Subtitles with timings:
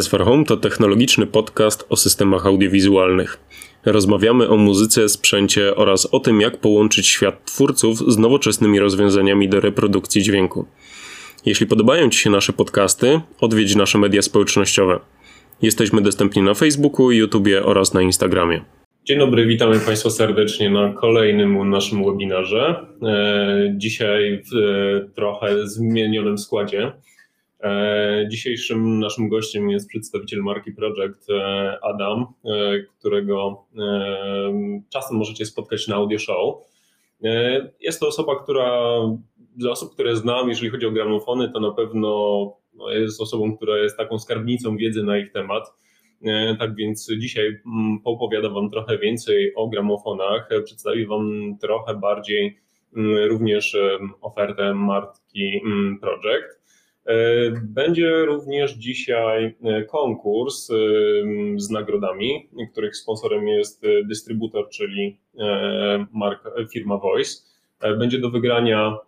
[0.00, 3.38] SFR Home to technologiczny podcast o systemach audiowizualnych.
[3.86, 9.60] Rozmawiamy o muzyce, sprzęcie oraz o tym, jak połączyć świat twórców z nowoczesnymi rozwiązaniami do
[9.60, 10.66] reprodukcji dźwięku.
[11.46, 15.00] Jeśli podobają Ci się nasze podcasty, odwiedź nasze media społecznościowe.
[15.62, 18.60] Jesteśmy dostępni na Facebooku, YouTubie oraz na Instagramie.
[19.04, 22.86] Dzień dobry, witamy Państwa serdecznie na kolejnym naszym webinarze.
[23.02, 26.92] E, dzisiaj w e, trochę zmienionym składzie.
[27.60, 31.26] E, dzisiejszym naszym gościem jest przedstawiciel marki Project
[31.82, 32.26] Adam,
[32.98, 33.64] którego
[34.92, 36.56] czasem możecie spotkać na audio show.
[37.80, 39.00] Jest to osoba, która
[39.56, 42.08] dla osób, które znam, jeżeli chodzi o gramofony, to na pewno
[42.74, 45.72] no, jest osobą, która jest taką skarbnicą wiedzy na ich temat.
[46.24, 52.58] E, tak więc dzisiaj mm, opowiadam Wam trochę więcej o gramofonach, przedstawię Wam trochę bardziej
[52.96, 53.76] mm, również
[54.20, 56.57] ofertę marki mm, Project.
[57.08, 57.14] E,
[57.62, 60.68] będzie również dzisiaj e, konkurs
[61.56, 65.18] z nagrodami, których sponsorem jest dystrybutor, czyli
[66.72, 67.42] firma Voice.
[67.98, 68.98] Będzie do wygrania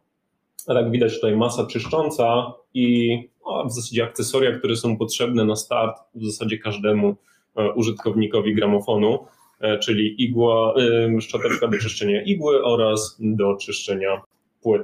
[0.68, 5.96] jak widać tutaj masa czyszcząca i no, w zasadzie akcesoria, które są potrzebne na start
[6.14, 7.16] w zasadzie każdemu
[7.56, 9.26] e, użytkownikowi gramofonu,
[9.60, 10.74] e, czyli igła,
[11.20, 14.22] szczoteczka do czyszczenia igły oraz do czyszczenia
[14.62, 14.82] płyt.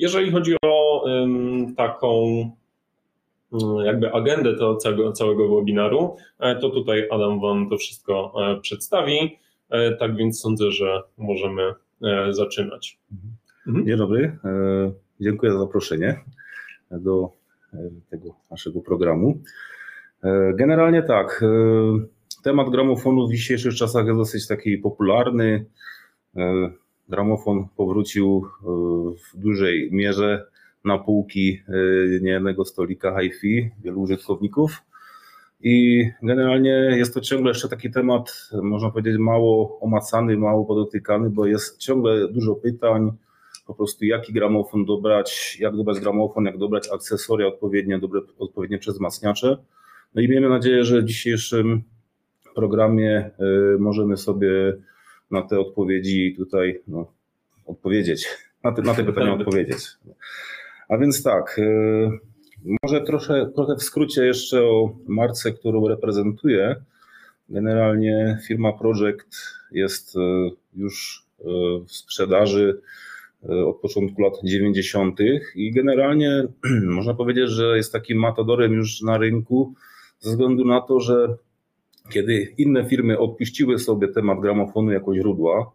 [0.00, 1.04] Jeżeli chodzi o
[1.76, 2.24] taką
[3.52, 9.38] mm, jakby agendę to całego, całego webinaru, e, to tutaj Adam Wam to wszystko przedstawi.
[9.98, 12.98] Tak więc sądzę, że możemy E, zaczynać.
[13.66, 13.86] Mhm.
[13.86, 16.20] Dzień dobry, e, dziękuję za zaproszenie
[16.90, 17.32] do
[17.74, 17.78] e,
[18.10, 19.40] tego naszego programu.
[20.54, 21.44] Generalnie tak,
[22.44, 25.64] temat gramofonu w dzisiejszych czasach jest dosyć taki popularny.
[27.08, 28.46] Gramofon powrócił
[29.32, 30.46] w dużej mierze
[30.84, 31.62] na półki
[32.22, 34.82] niejednego stolika hi-fi wielu użytkowników.
[35.60, 41.46] I generalnie jest to ciągle jeszcze taki temat, można powiedzieć, mało omacany, mało podotykany, bo
[41.46, 43.12] jest ciągle dużo pytań,
[43.66, 49.56] po prostu jaki gramofon dobrać, jak dobrać gramofon, jak dobrać akcesoria odpowiednie, dobre, odpowiednie przezmacniacze.
[50.14, 51.82] No i miejmy nadzieję, że w dzisiejszym
[52.54, 53.30] programie
[53.74, 54.76] y, możemy sobie
[55.30, 57.12] na te odpowiedzi tutaj no,
[57.66, 58.28] odpowiedzieć,
[58.64, 59.78] na te, na te pytania odpowiedzieć.
[60.88, 62.10] A więc tak, y,
[62.82, 66.76] może trochę, trochę w skrócie jeszcze o marce, którą reprezentuję.
[67.48, 69.36] Generalnie firma Project
[69.72, 70.20] jest e,
[70.76, 71.44] już e,
[71.86, 72.80] w sprzedaży
[73.66, 75.20] od początku lat 90.
[75.54, 76.44] i generalnie
[76.84, 79.74] można powiedzieć, że jest takim matadorem już na rynku
[80.18, 81.36] ze względu na to, że
[82.10, 85.72] kiedy inne firmy odpuściły sobie temat gramofonu jako źródła,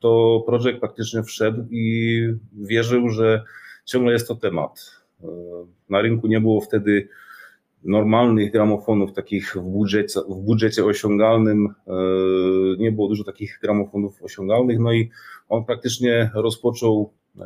[0.00, 3.44] to Project praktycznie wszedł i wierzył, że
[3.84, 5.00] ciągle jest to temat.
[5.88, 7.08] Na rynku nie było wtedy
[7.84, 11.74] normalnych gramofonów, takich w budżecie, w budżecie osiągalnym.
[11.86, 11.92] E,
[12.78, 15.10] nie było dużo takich gramofonów osiągalnych, no i
[15.48, 17.42] on praktycznie rozpoczął e,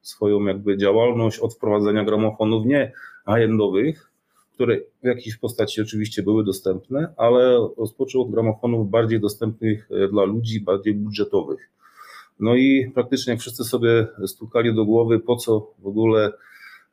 [0.00, 2.92] swoją jakby działalność od wprowadzenia gramofonów nie
[3.26, 4.09] high-endowych,
[4.60, 10.24] które w jakiejś postaci oczywiście były dostępne, ale rozpoczął od gramofonów bardziej dostępnych e, dla
[10.24, 11.70] ludzi, bardziej budżetowych.
[12.40, 16.32] No i praktycznie wszyscy sobie stukali do głowy, po co w ogóle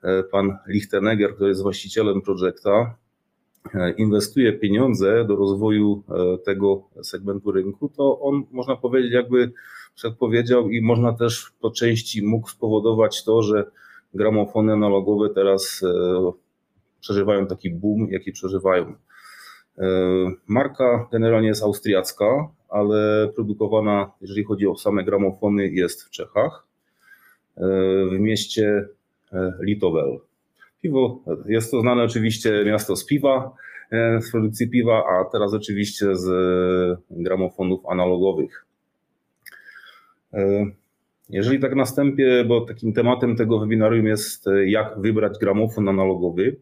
[0.03, 2.95] e, pan Lichtenegger, który jest właścicielem projekta,
[3.73, 6.03] e, inwestuje pieniądze do rozwoju
[6.45, 9.51] tego segmentu rynku, to on można powiedzieć jakby
[9.95, 13.71] przedpowiedział i można też po części mógł spowodować to, że
[14.13, 15.83] gramofony analogowe teraz
[17.07, 18.93] przeżywają taki boom, jaki przeżywają.
[20.47, 26.67] Marka generalnie jest austriacka, ale produkowana, jeżeli chodzi o same gramofony, jest w Czechach,
[27.57, 27.61] e,
[28.11, 28.87] w mieście
[29.33, 30.19] e, Litowel.
[30.81, 33.51] Piwo, jest to znane oczywiście miasto z piwa,
[33.91, 36.27] e, z produkcji piwa, a teraz oczywiście z
[37.09, 38.65] gramofonów analogowych.
[41.29, 46.55] Jeżeli tak następie, bo takim tematem tego webinarium jest jak wybrać gramofon analogowy,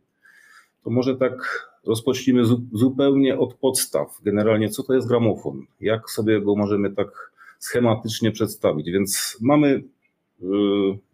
[0.85, 2.43] to może tak rozpocznijmy
[2.73, 4.21] zupełnie od podstaw.
[4.23, 5.65] Generalnie, co to jest gramofon?
[5.81, 8.91] Jak sobie go możemy tak schematycznie przedstawić?
[8.91, 10.45] Więc mamy y,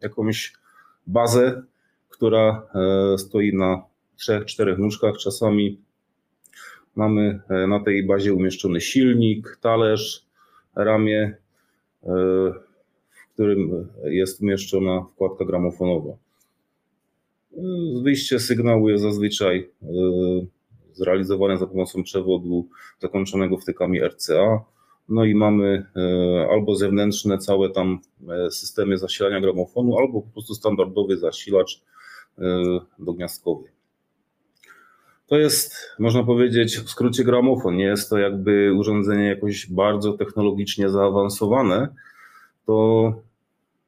[0.02, 0.54] jakąś
[1.08, 1.64] bazę,
[2.10, 2.68] która
[3.14, 3.84] e, stoi na
[4.16, 5.18] trzech, czterech nóżkach.
[5.18, 5.78] Czasami
[6.96, 10.26] mamy e, na tej bazie umieszczony silnik, talerz,
[10.76, 11.38] ramię,
[12.04, 12.08] e,
[13.10, 16.14] w którym jest umieszczona wkładka gramofonowa.
[18.04, 19.70] Wyjście sygnału jest zazwyczaj
[20.94, 22.68] zrealizowane za pomocą przewodu
[23.00, 24.64] zakończonego wtykami RCA.
[25.10, 28.00] No i mamy e, albo zewnętrzne całe tam
[28.30, 31.82] e, systemy zasilania gramofonu, albo po prostu standardowy zasilacz
[33.00, 33.64] dogniazdkowy.
[35.28, 37.78] To jest, można powiedzieć, w skrócie gramofon.
[37.78, 41.88] Nie jest to jakby urządzenie jakoś bardzo technologicznie zaawansowane.
[42.66, 43.14] To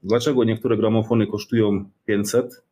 [0.04, 2.64] dlaczego niektóre gramofony kosztują 500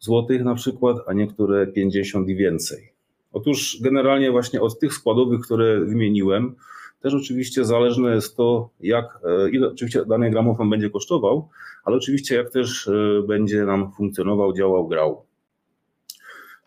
[0.00, 2.92] zł na przykład, a niektóre 50 i więcej?
[3.32, 6.54] Otóż generalnie właśnie od tych składowych, które wymieniłem,
[7.00, 11.48] też oczywiście zależne jest to, jak, e, ile oczywiście dany gramofon będzie kosztował,
[11.84, 15.24] ale oczywiście jak też e, będzie nam funkcjonował, działał, grał.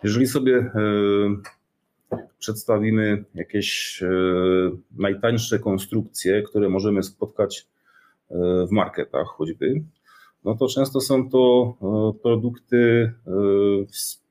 [0.03, 0.71] Jeżeli sobie e,
[2.39, 4.03] przedstawimy jakieś
[4.97, 7.68] najtańsze konstrukcje, które możemy spotkać
[8.68, 9.83] w marketach choćby,
[10.45, 11.74] no to często są to
[12.24, 13.12] produkty
[13.92, 14.24] z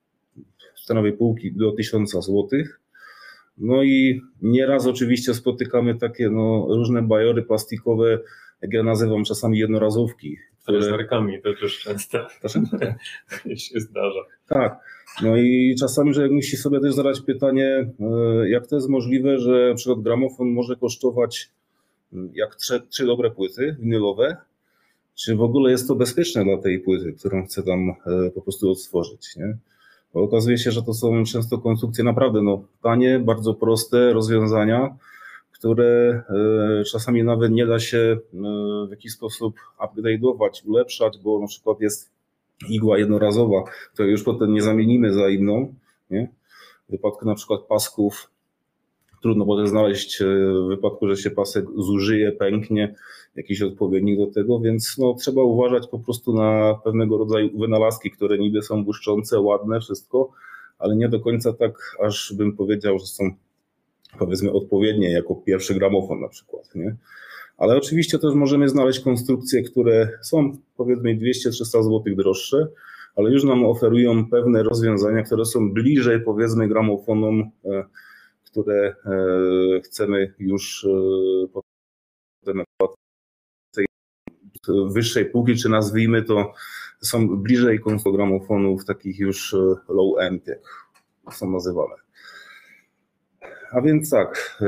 [0.86, 2.80] cenowej półki do 1000 złotych,
[3.58, 8.18] no i nieraz oczywiście spotykamy takie no, różne bajory plastikowe,
[8.62, 10.36] jak ja nazywam czasami jednorazówki.
[10.62, 10.78] Które...
[10.78, 12.18] Fryzerkami to też często
[13.56, 14.20] się zdarza.
[14.48, 14.76] Tak.
[15.22, 19.68] No i czasami, że musi sobie też zadać pytanie, e, jak to jest możliwe, że
[19.68, 21.50] na przykład gramofon może kosztować
[22.12, 24.36] mm, jak trzy, trzy dobre płyty winylowe,
[25.14, 28.70] czy w ogóle jest to bezpieczne dla tej płyty, którą chcę tam e, po prostu
[28.70, 29.56] odtworzyć, nie?
[30.14, 34.96] Bo okazuje się, że to są często konstrukcje naprawdę no, tanie, bardzo proste rozwiązania,
[35.52, 36.22] które
[36.80, 38.38] e, czasami nawet nie da się e,
[38.86, 42.12] w jakiś sposób upgrade'ować, ulepszać, bo na przykład jest
[42.68, 43.64] igła jednorazowa,
[43.94, 45.74] której już potem nie zamienimy za inną.
[46.10, 46.28] Nie?
[46.88, 48.31] W wypadku na przykład pasków
[49.22, 50.24] trudno potem znaleźć e,
[50.64, 52.94] w wypadku, że się pasek zużyje, pęknie,
[53.36, 58.38] jakiś odpowiednik do tego, więc no, trzeba uważać po prostu na pewnego rodzaju wynalazki, które
[58.38, 60.30] niby są błyszczące, ładne, wszystko,
[60.78, 63.30] ale nie do końca tak, aż bym powiedział, że są
[64.18, 66.96] powiedzmy odpowiednie jako pierwszy gramofon na przykład, nie?
[67.58, 72.66] Ale oczywiście też możemy znaleźć konstrukcje, które są powiedzmy 200-300 zł droższe,
[73.16, 77.84] ale już nam oferują pewne rozwiązania, które są bliżej powiedzmy gramofonom e,
[78.52, 80.88] które e, chcemy już e,
[81.52, 82.62] potem
[84.92, 86.52] wyższej półki, czy nazwijmy to,
[87.00, 87.80] są bliżej
[88.12, 91.94] gramofonów takich już e, low-end, jak są nazywane.
[93.72, 94.60] A więc tak,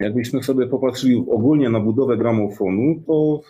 [0.00, 3.40] jakbyśmy sobie popatrzyli ogólnie na budowę gramofonu, to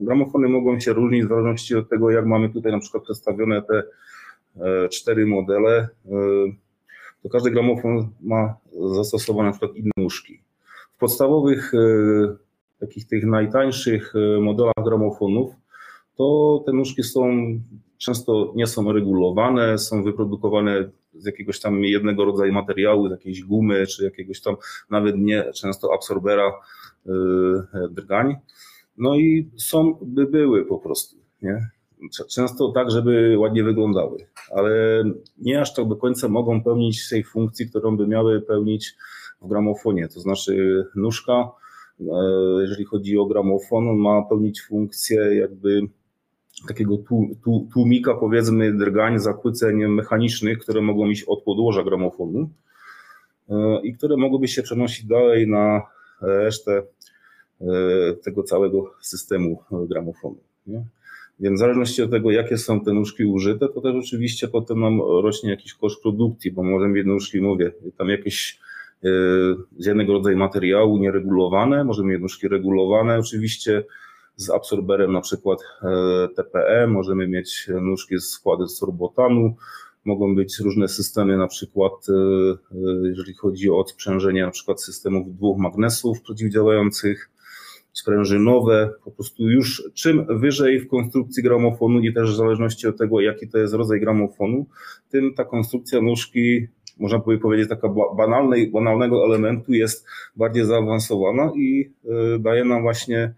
[0.00, 3.82] gramofony mogą się różnić w zależności od tego, jak mamy tutaj na przykład przedstawione te
[4.88, 5.88] cztery modele
[7.22, 8.54] to każdy gramofon ma
[8.94, 10.42] zastosowane na przykład inne nóżki.
[10.96, 11.78] W podstawowych, e,
[12.80, 15.54] takich tych najtańszych e, modelach gramofonów,
[16.16, 17.30] to te nóżki są
[17.98, 23.86] często nie są regulowane, są wyprodukowane z jakiegoś tam jednego rodzaju materiału, z jakiejś gumy,
[23.86, 24.56] czy jakiegoś tam
[24.90, 26.52] nawet nie często absorbera
[27.06, 27.10] e,
[27.90, 28.36] drgań.
[28.98, 31.70] No i są, by były po prostu, nie?
[32.28, 34.26] Często tak, żeby ładnie wyglądały,
[34.56, 35.04] ale
[35.38, 38.96] nie aż tak do końca mogą pełnić tej funkcji, którą by miały pełnić
[39.42, 40.08] w gramofonie.
[40.08, 41.50] To znaczy nóżka,
[42.00, 42.04] e,
[42.60, 45.80] jeżeli chodzi o gramofon, ma pełnić funkcję jakby
[46.68, 46.98] takiego
[47.72, 52.50] tłumika, powiedzmy, drgań, zakłóceń mechanicznych, które mogą iść od podłoża gramofonu
[53.50, 55.82] e, i które mogłyby się przenosić dalej na
[56.22, 56.82] resztę
[57.60, 57.66] e,
[58.24, 60.36] tego całego systemu gramofonu.
[60.66, 60.84] Nie?
[61.40, 65.00] Więc w zależności od tego, jakie są te nóżki użyte, to też oczywiście potem nam
[65.00, 68.58] rośnie jakiś koszt produkcji, bo możemy jedne nóżki, mówię, tam jakieś
[69.04, 69.08] e,
[69.78, 73.84] z jednego rodzaju materiału nieregulowane, możemy mieć nóżki regulowane oczywiście
[74.36, 79.54] z absorberem na przykład e, TPE, możemy mieć nóżki z składy sorbotanu,
[80.04, 85.58] mogą być różne systemy, na przykład e, jeżeli chodzi o odsprzężenie na przykład systemów dwóch
[85.58, 87.29] magnesów przeciwdziałających,
[87.92, 93.20] sprężynowe, po prostu już czym wyżej w konstrukcji gramofonu i też w zależności od tego,
[93.20, 94.66] jaki to jest rodzaj gramofonu,
[95.10, 96.66] tym ta konstrukcja nóżki,
[96.98, 100.06] można by powiedzieć, taka banalnej, banalnego elementu jest
[100.36, 103.34] bardziej zaawansowana i e, daje nam właśnie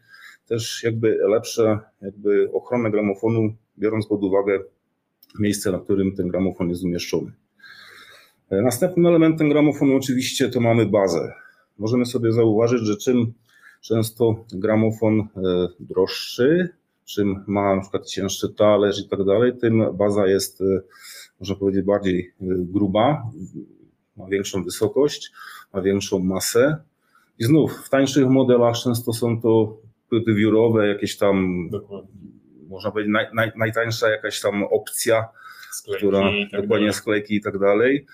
[0.49, 4.61] też jakby lepsze jakby ochronę gramofonu, biorąc pod uwagę
[5.41, 7.33] miejsce, na którym ten gramofon jest umieszczony.
[8.51, 11.33] E, następnym elementem gramofonu oczywiście to mamy bazę.
[11.79, 13.33] Możemy sobie zauważyć, że czym
[13.83, 15.29] Często gramofon e,
[15.81, 16.69] droższy,
[17.05, 20.65] czym ma na przykład cięższy talerz i tak dalej, tym baza jest, e,
[21.41, 23.23] można powiedzieć, bardziej e, gruba,
[24.17, 25.33] ma większą wysokość,
[25.73, 26.77] ma większą masę.
[27.39, 32.11] I znów w tańszych modelach często są to płyty wiórowe, jakieś tam, Dokładnie.
[32.69, 35.29] można powiedzieć, naj, naj, najtańsza jakaś tam opcja,
[35.73, 38.07] sklejki która tak dokładnie sklejki i tak dalej.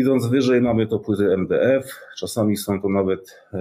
[0.00, 1.84] Idąc wyżej mamy to płyty MDF,
[2.18, 3.58] czasami są to nawet e,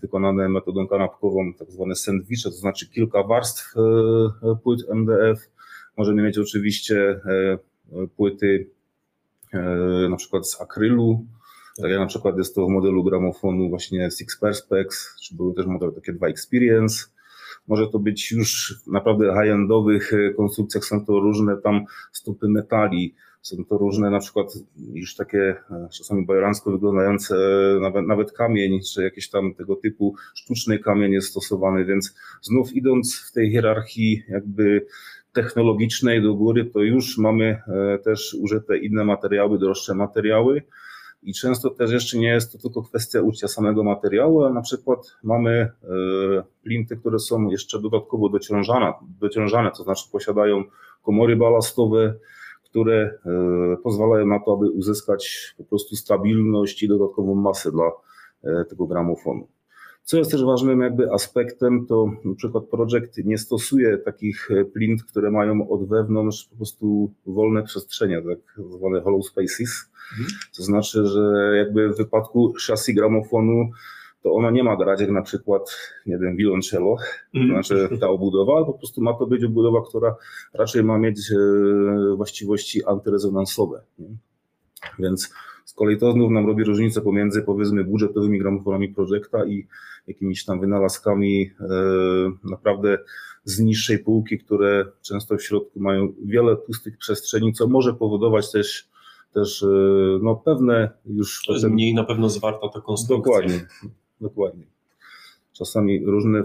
[0.00, 5.50] wykonane metodą kanapkową, tak zwane sandwiche, to znaczy kilka warstw e, płyt MDF.
[5.96, 7.20] Możemy mieć oczywiście
[8.16, 8.70] płyty
[10.10, 11.26] na przykład z akrylu,
[11.80, 15.66] tak jak na przykład jest to w modelu gramofonu właśnie Six Perspex, czy były też
[15.66, 17.06] modele takie dwa Experience.
[17.68, 23.78] Może to być już naprawdę high-endowych konstrukcjach, są to różne tam stopy metali, są to
[23.78, 24.54] różne na przykład
[24.92, 30.14] już takie e, czasami bajoransko wyglądające, e, nawet, nawet kamień, czy jakieś tam tego typu
[30.34, 34.86] sztuczny kamień jest stosowany, więc znów idąc w tej hierarchii jakby
[35.32, 40.62] technologicznej do góry, to już mamy e, też użyte inne materiały, droższe materiały.
[41.22, 44.98] I często też jeszcze nie jest to tylko kwestia użycia samego materiału, ale na przykład
[45.22, 45.70] mamy
[46.62, 50.64] plinty, które są jeszcze dodatkowo dociążane, dociążane to znaczy posiadają
[51.02, 52.14] komory balastowe,
[52.72, 57.90] które e, pozwalają na to, aby uzyskać po prostu stabilność i dodatkową masę dla
[58.44, 59.48] e, tego gramofonu.
[60.04, 65.04] Co jest też ważnym jakby aspektem, to na przykład projekt nie stosuje takich e, plint,
[65.04, 69.90] które mają od wewnątrz po prostu wolne przestrzenie, tak zwane hollow spaces.
[70.12, 70.28] Mhm.
[70.56, 73.70] To znaczy, że jakby w wypadku szasy gramofonu
[74.22, 75.76] to ona nie ma grać jak na przykład,
[76.06, 76.96] nie wiem, violoncello,
[77.32, 77.64] to mhm.
[77.64, 80.16] znaczy ta obudowa, ale po prostu ma to być obudowa, która
[80.54, 83.82] raczej ma mieć e, właściwości antyrezonansowe.
[83.98, 84.08] Nie?
[84.98, 85.30] Więc
[85.64, 89.66] z kolei to znów nam robi różnicę pomiędzy powiedzmy budżetowymi gramofonami projekta i
[90.06, 91.66] jakimiś tam wynalazkami e,
[92.50, 92.98] naprawdę
[93.44, 98.92] z niższej półki, które często w środku mają wiele pustych przestrzeni, co może powodować też
[99.32, 99.66] też e,
[100.22, 101.42] no, pewne już.
[101.46, 101.72] Potem...
[101.72, 103.32] mniej na pewno zwarta ta konstrukcja.
[103.32, 103.66] Dokładnie,
[104.22, 104.64] dokładnie.
[105.52, 106.42] Czasami różne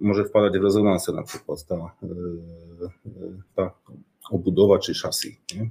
[0.00, 2.08] może wpadać w rezonansę na przykład ta, e,
[3.54, 3.70] ta
[4.30, 4.92] obudowa czy.
[5.56, 5.70] Nie?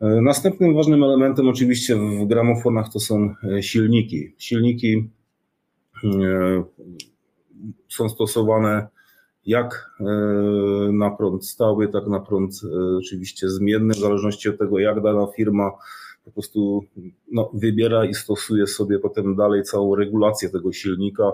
[0.00, 4.34] E, następnym ważnym elementem oczywiście w gramofonach to są e, silniki.
[4.38, 5.10] Silniki
[7.88, 8.88] są stosowane
[9.46, 9.90] jak
[10.92, 12.60] na prąd stały, tak na prąd
[12.98, 15.70] oczywiście zmienny, w zależności od tego, jak dana firma
[16.30, 16.84] po prostu
[17.32, 21.32] no, wybiera i stosuje sobie potem dalej całą regulację tego silnika,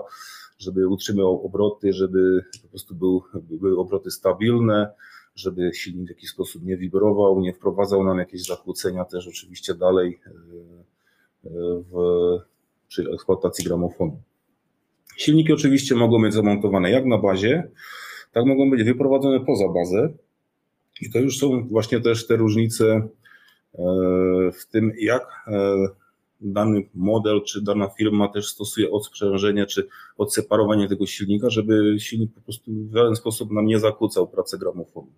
[0.59, 4.89] żeby utrzymywał obroty, żeby po prostu był, były obroty stabilne,
[5.35, 10.19] żeby silnik w jakiś sposób nie wibrował, nie wprowadzał nam jakieś zakłócenia też oczywiście dalej
[10.25, 11.95] e, e, w,
[12.87, 14.21] przy eksploatacji gramofonu.
[15.17, 17.69] Silniki oczywiście mogą być zamontowane jak na bazie,
[18.31, 20.13] tak mogą być wyprowadzone poza bazę.
[21.01, 23.07] I to już są właśnie też te różnice
[24.53, 25.87] w tym, jak e,
[26.41, 32.41] dany model czy dana firma też stosuje odsprzężenie czy odseparowanie tego silnika, żeby silnik po
[32.41, 35.11] prostu w żaden sposób nam nie zakłócał pracy gramofonu.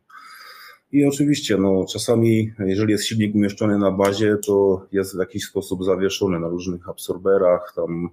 [0.91, 5.83] I oczywiście, no, czasami, jeżeli jest silnik umieszczony na bazie, to jest w jakiś sposób
[5.83, 8.09] zawieszony na różnych absorberach, tam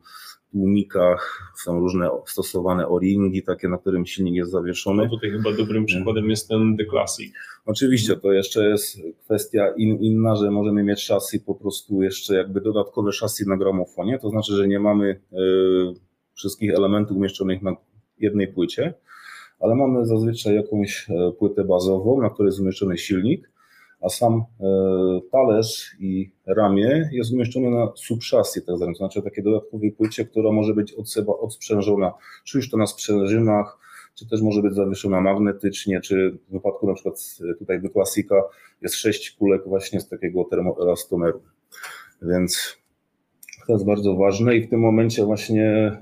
[0.57, 5.03] tłumikach, są różne stosowane o-ringi, takie, na którym silnik jest zawieszony.
[5.03, 7.33] No tutaj chyba dobrym przykładem jest ten The Classic.
[7.67, 12.61] Oczywiście, to jeszcze jest kwestia in, inna, że możemy mieć szasy po prostu jeszcze jakby
[12.61, 15.37] dodatkowe szasy na gramofonie, to znaczy, że nie mamy y,
[16.35, 17.77] wszystkich elementów umieszczonych na
[18.19, 18.95] jednej płycie,
[19.61, 23.51] ale mamy zazwyczaj jakąś e, płytę bazową, na której jest umieszczony silnik,
[24.07, 24.65] a sam e,
[25.33, 30.53] talerz i ramię jest umieszczony na subszasji, tak zwane, to znaczy takiej dodatkowej płycie, która
[30.53, 32.13] może być od seba odsprzężona,
[32.45, 33.79] czy już to na sprzężynach,
[34.15, 37.15] czy też może być zawieszona magnetycznie, czy w wypadku na przykład
[37.51, 38.43] e, tutaj do klasika
[38.83, 41.43] jest sześć kulek właśnie z takiego termoelastomeru.
[42.23, 42.77] Więc
[43.67, 45.93] to jest bardzo ważne i w tym momencie właśnie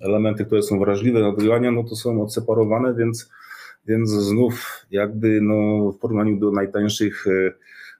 [0.00, 3.30] elementy, które są wrażliwe na odgrywania, no to są odseparowane, więc,
[3.86, 7.52] więc znów jakby no, w porównaniu do najtańszych e,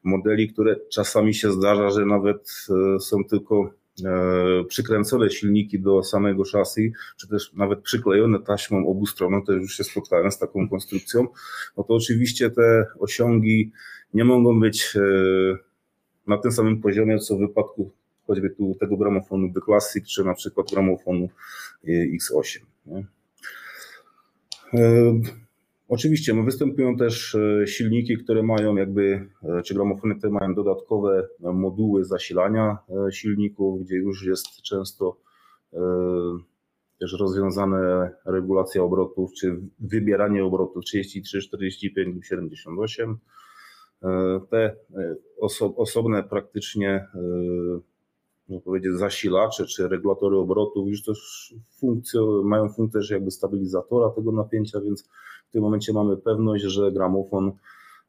[0.05, 3.71] modeli, które czasami się zdarza, że nawet e, są tylko
[4.05, 9.77] e, przykręcone silniki do samego szasy, czy też nawet przyklejone taśmą obu stron, to już
[9.77, 11.27] się spotkałem z taką konstrukcją,
[11.77, 13.73] no to oczywiście te osiągi
[14.15, 14.97] nie mogą być
[16.27, 17.91] na tym samym poziomie, co w wypadku
[18.27, 21.29] choćby tu tego gramofonu The Classic, czy na przykład gramofonu
[21.85, 22.59] e, X8.
[22.87, 23.05] Nie?
[25.85, 29.29] E, oczywiście no występują też e, silniki, które mają jakby,
[29.65, 32.79] czy gramofony, które mają dodatkowe moduły zasilania
[33.11, 35.17] silników, gdzie już jest często
[37.01, 43.19] też rozwiązane regulacja obrotów, czy wybieranie obrotów 33, 45 lub 78.
[44.51, 44.77] Te
[45.41, 47.07] oso osobne praktycznie
[48.65, 51.55] powiedzieć, zasilacze czy regulatory obrotów już też
[52.45, 55.09] mają funkcję też jakby stabilizatora tego napięcia, więc
[55.49, 57.53] w tym momencie mamy pewność, że gramofon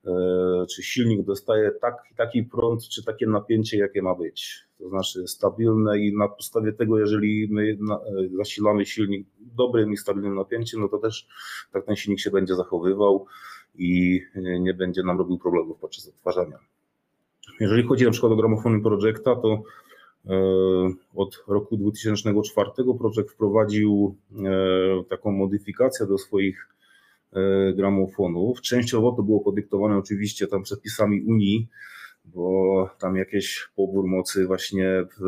[0.06, 4.66] e, czy silnik dostaje tak, taki prąd, czy takie napięcie, jakie ma być.
[4.80, 10.36] To znaczy stabilne i na podstawie tego, jeżeli my e, zasilamy silnik dobrym i stabilnym
[10.36, 11.28] napięciem, no to też
[11.72, 13.26] tak ten silnik się będzie zachowywał
[13.76, 14.22] i
[14.60, 16.60] nie będzie nam robił problemów podczas odtwarzania.
[17.60, 19.64] Jeżeli chodzi na przykład o gramofony Projecta, to
[21.16, 24.16] od roku 2004 Projekt wprowadził
[25.10, 26.68] taką modyfikację do swoich
[27.76, 28.62] gramofonów.
[28.62, 31.68] Częściowo to było podyktowane oczywiście tam przepisami Unii,
[32.26, 35.26] bo tam jakieś pobór mocy właśnie w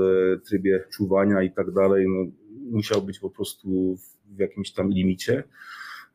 [0.50, 2.32] trybie czuwania i tak dalej, no,
[2.72, 5.44] musiał być po prostu w jakimś tam limicie,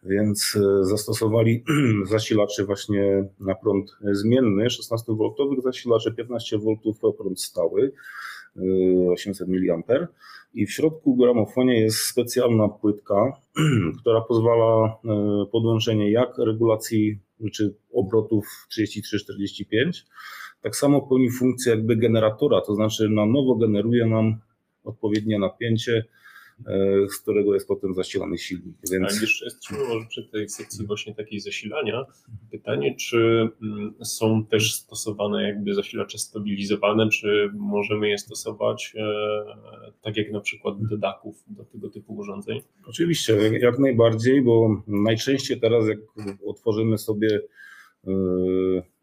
[0.03, 1.65] więc e, zastosowali
[2.12, 7.93] zasilacze właśnie na prąd zmienny, 16V zasilacze, 15V prąd stały,
[8.56, 10.06] 800 e, mA
[10.54, 13.32] i w środku gramofonie jest specjalna płytka,
[14.00, 17.18] która pozwala e, podłączenie jak regulacji
[17.52, 18.47] czy obrotów
[18.78, 20.04] 33-45,
[20.62, 24.40] tak samo pełni funkcję jakby generatora, to znaczy na nowo generuje nam
[24.85, 26.04] odpowiednie napięcie,
[27.09, 28.76] z którego jest potem zasilany silnik.
[28.92, 29.19] Więc...
[29.19, 32.04] A jeszcze jesteśmy może przy tej sekcji właśnie takiej zasilania.
[32.50, 39.04] Pytanie, czy mm, są też stosowane jakby zasilacze stabilizowane, czy możemy je stosować e,
[40.02, 42.61] tak jak na przykład do daków, do tego typu urządzeń?
[42.87, 45.99] Oczywiście, jak najbardziej, bo najczęściej teraz jak
[46.47, 47.40] otworzymy sobie
[48.07, 48.12] e,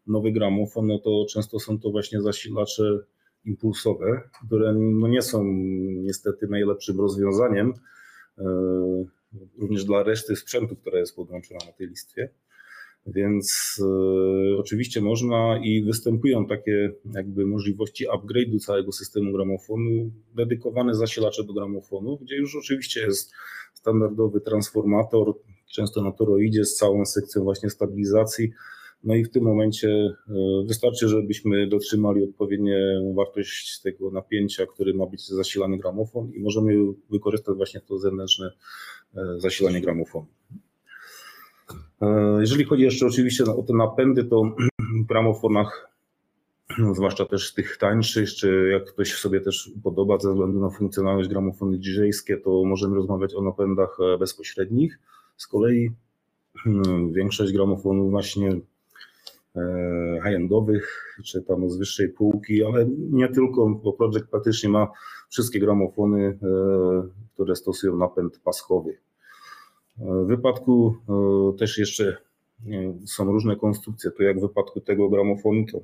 [0.06, 2.98] nowy gramofon, no to często są to właśnie zasilacze
[3.44, 5.44] impulsowe, które no nie są
[6.02, 7.72] niestety najlepszym rozwiązaniem
[8.38, 8.44] e,
[9.58, 12.30] również dla reszty sprzętu, która jest podłączona na tej listwie.
[13.06, 21.44] Więc e, oczywiście można i występują takie jakby możliwości upgrade'u całego systemu gramofonu, dedykowane zasilacze
[21.44, 23.32] do gramofonu, gdzie już oczywiście jest
[23.74, 25.34] standardowy transformator,
[25.72, 28.52] często na toroidzie z całą sekcją właśnie stabilizacji,
[29.04, 32.74] no i w tym momencie e, wystarczy, żebyśmy dotrzymali odpowiednią
[33.16, 36.74] wartość tego napięcia, który ma być zasilany gramofon i możemy
[37.10, 38.52] wykorzystać właśnie to zewnętrzne
[39.16, 40.26] e, zasilanie gramofonu.
[42.02, 44.42] E, jeżeli chodzi jeszcze oczywiście o te napędy, to
[45.02, 45.90] w gramofonach,
[46.78, 51.28] no, zwłaszcza też tych tańszych, czy jak ktoś sobie też podoba ze względu na funkcjonalność
[51.28, 54.98] gramofony DJ-skie, to możemy rozmawiać o napędach bezpośrednich.
[55.36, 55.90] Z kolei
[56.64, 58.60] hmm, większość gramofonów właśnie
[60.22, 64.88] high-endowych, czy tam z wyższej półki, ale nie tylko, bo Project praktycznie ma
[65.30, 66.38] wszystkie gramofony, e,
[67.34, 68.90] które stosują napęd paskowy.
[70.00, 70.96] E, w wypadku
[71.58, 72.16] też jeszcze
[73.06, 74.10] są różne konstrukcje.
[74.10, 75.78] To jak w wypadku tego gramofonu, to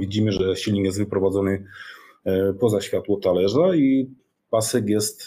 [0.00, 1.64] widzimy, że silnik jest wyprowadzony
[2.60, 4.10] poza światło talerza i
[4.50, 5.24] pasek jest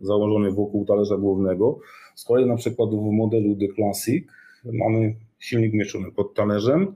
[0.00, 1.78] założony wokół talerza głównego.
[2.14, 4.24] Z kolei na przykład w modelu The Classic
[4.64, 6.94] mamy silnik umieszczony pod talerzem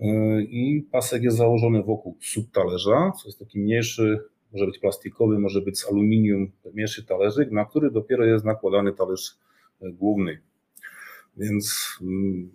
[0.00, 0.04] y,
[0.42, 4.18] i pasek jest założony wokół subtalerza, co jest taki mniejszy,
[4.52, 9.38] może być plastikowy, może być z aluminium, mniejszy talerzyk, na który dopiero jest nakładany talerz
[9.82, 10.38] y, główny.
[11.36, 12.52] Więc mm,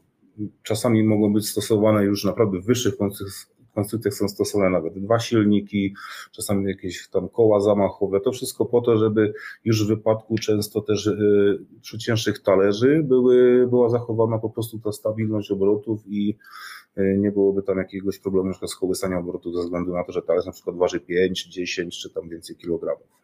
[0.63, 2.97] czasami mogą być stosowane już naprawdę w wyższych
[3.71, 5.95] konstrukcjach są stosowane nawet dwa silniki,
[6.31, 8.21] czasami jakieś tam koła zamachowe.
[8.21, 9.34] To wszystko po to, żeby
[9.65, 15.51] już w wypadku często też y, cięższych talerzy były, była zachowana po prostu ta stabilność
[15.51, 16.38] obrotów i
[16.97, 20.21] y, nie byłoby tam jakiegoś problemu na z kołysaniem obrotów ze względu na to, że
[20.21, 23.21] talerz na przykład waży 5, 10 czy tam więcej kilogramów.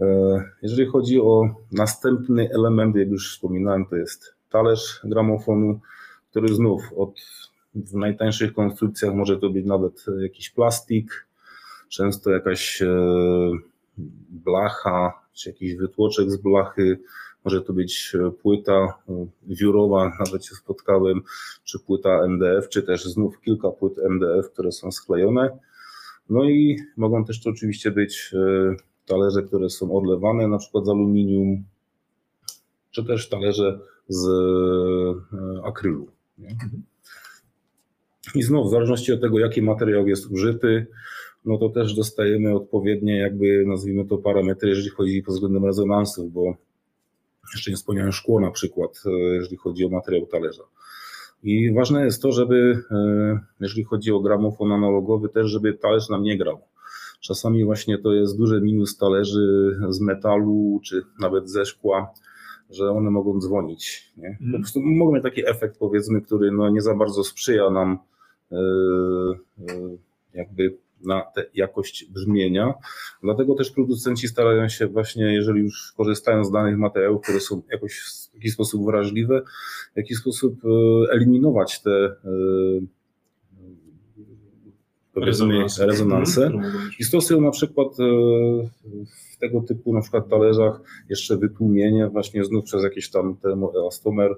[0.00, 5.80] E, jeżeli chodzi o następny element, jak już wspominałem, to jest talerz gramofonu,
[6.30, 7.14] który znów od
[7.74, 11.26] w najtańszych konstrukcjach może to być nawet jakiś plastik,
[11.88, 12.96] często jakaś e,
[14.30, 16.98] blacha, czy jakiś wytłoczek z blachy,
[17.44, 18.72] może to być e, płyta
[19.08, 21.22] e, wiórowa, nawet się spotkałem,
[21.64, 25.58] czy płyta MDF, czy też znów kilka płyt MDF, które są sklejone.
[26.30, 28.34] No i mogą też to oczywiście być
[29.06, 31.64] talerze, które są odlewane, na przykład z aluminium,
[32.90, 34.28] czy też talerze z
[35.64, 36.08] akrylu.
[36.38, 36.56] Nie?
[38.34, 40.86] I znów, w zależności od tego, jaki materiał jest użyty,
[41.44, 46.54] no to też dostajemy odpowiednie, jakby nazwijmy to parametry, jeżeli chodzi pod względem rezonansów, bo
[47.54, 50.62] jeszcze nie wspomniałem szkło na przykład, e, jeżeli chodzi o materiał talerza.
[51.42, 56.22] I ważne jest to, żeby, e, jeżeli chodzi o gramofon analogowy, też żeby talerz nam
[56.22, 56.60] nie grał.
[57.20, 62.12] Czasami właśnie to jest duży minus talerzy z metalu, czy nawet ze szkła,
[62.70, 64.12] że one mogą dzwonić.
[64.16, 64.36] Nie?
[64.38, 64.62] Po mhm.
[64.62, 67.98] prostu mogą mieć taki efekt, powiedzmy, który no nie za bardzo sprzyja nam
[70.34, 72.74] jakby na tę jakość brzmienia.
[73.22, 78.00] Dlatego też producenci starają się właśnie, jeżeli już korzystają z danych materiałów, które są jakoś
[78.32, 79.42] w jakiś sposób wrażliwe,
[79.94, 82.14] w jakiś sposób e, eliminować te
[85.14, 86.90] powiedzmy rezonanse mhm.
[86.98, 87.88] i stosują na przykład
[89.32, 93.36] w tego typu na przykład talerzach jeszcze wytłumienie właśnie znów przez jakiś tam
[93.76, 94.34] elastomer,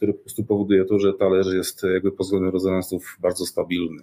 [0.00, 4.02] który po prostu powoduje to, że talerz jest jakby pod względem rezonansów bardzo stabilny.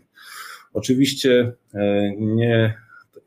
[0.73, 2.73] Oczywiście e, nie,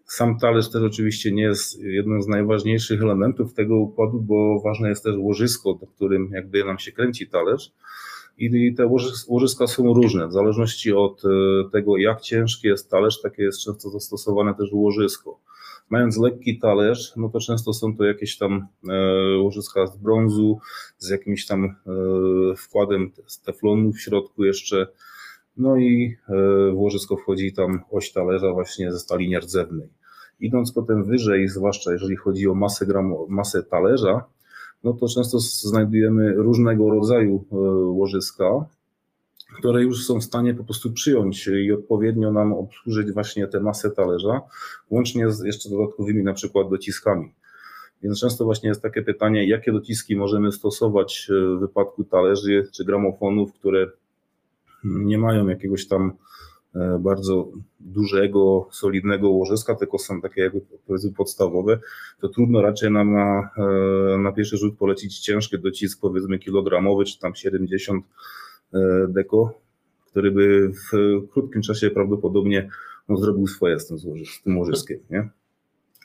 [0.05, 5.05] sam talerz też oczywiście nie jest jednym z najważniejszych elementów tego układu, bo ważne jest
[5.05, 7.73] też łożysko, do którym jakby nam się kręci talerz.
[8.39, 8.87] I te
[9.29, 11.29] łożyska są różne, w zależności od e,
[11.73, 15.41] tego, jak ciężki jest talerz, takie jest często zastosowane też łożysko.
[15.91, 20.59] Mając lekki talerz, no to często są to jakieś tam e, łożyska z brązu,
[20.99, 21.71] z jakimś tam e,
[22.57, 24.87] wkładem z teflonu w środku jeszcze.
[25.57, 26.17] No i
[26.73, 29.89] w łożysko wchodzi tam oś talerza właśnie ze stali nierdzewnej.
[30.41, 34.25] Idąc potem wyżej, zwłaszcza jeżeli chodzi o masę, gram, masę talerza,
[34.85, 38.67] no to często znajdujemy różnego rodzaju e, łożyska,
[39.59, 43.91] które już są w stanie po prostu przyjąć i odpowiednio nam obsłużyć właśnie tę masę
[43.91, 44.41] talerza,
[44.91, 47.33] łącznie z jeszcze dodatkowymi na przykład dociskami.
[48.03, 52.85] Więc często właśnie jest takie pytanie, jakie dociski możemy stosować e, w wypadku talerzy czy
[52.85, 53.91] gramofonów, które
[54.85, 56.13] nie mają jakiegoś tam
[56.75, 57.49] E, bardzo
[57.81, 61.79] dużego, solidnego łożyska, tylko są takie jakby powiedzmy podstawowe,
[62.21, 63.51] to trudno raczej nam na,
[64.15, 68.09] e, na pierwszy rzut polecić ciężki docisk powiedzmy kilogramowy, czy tam 70 e,
[69.09, 69.55] deko,
[70.07, 70.91] który by w
[71.33, 72.69] krótkim czasie prawdopodobnie
[73.09, 74.05] no, zrobił swoje z tym, z
[74.85, 74.99] tym.
[75.11, 75.29] Nie?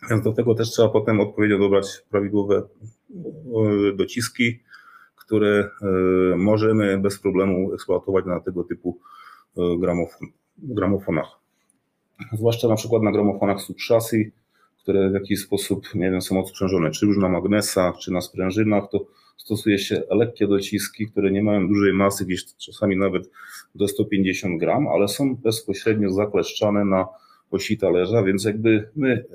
[0.10, 2.64] Więc do tego też trzeba potem odpowiednio dobrać prawidłowe
[3.96, 4.60] dociski,
[5.16, 5.70] które
[6.38, 9.00] możemy bez problemu eksploatować na tego typu
[9.80, 11.28] gramofon gramofonach.
[12.34, 14.28] Zwłaszcza na przykład na gramofonach subchassis,
[14.86, 18.84] które w jakiś sposób, nie wiem, są odsprzężone, czy już na magnesach, czy na sprężynach,
[18.92, 19.06] to
[19.38, 23.30] stosuje się lekkie dociski, które nie mają dużej masy, gdzieś czasami nawet
[23.76, 27.08] do 150 gram, ale są bezpośrednio zakleszczane na
[27.52, 29.26] osi talerza, więc jakby my,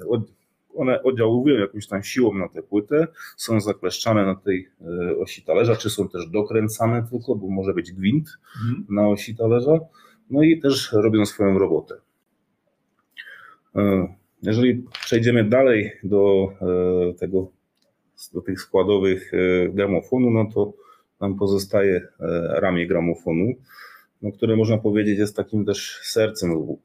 [0.74, 5.76] one oddziałują jakąś tam siłą na tę płytę, są zakleszczane na tej e, osi talerza,
[5.76, 8.86] czy są też dokręcane tylko, bo może być gwint mhm.
[8.90, 9.78] na osi talerza
[10.30, 11.94] no i też robią swoją robotę.
[14.42, 16.48] E, jeżeli przejdziemy dalej do
[17.10, 17.50] e, tego,
[18.34, 20.72] do tych składowych e, gramofonu, no to
[21.20, 22.08] nam pozostaje
[22.50, 23.52] ramię gramofonu,
[24.22, 26.76] no, które można powiedzieć jest takim też sercem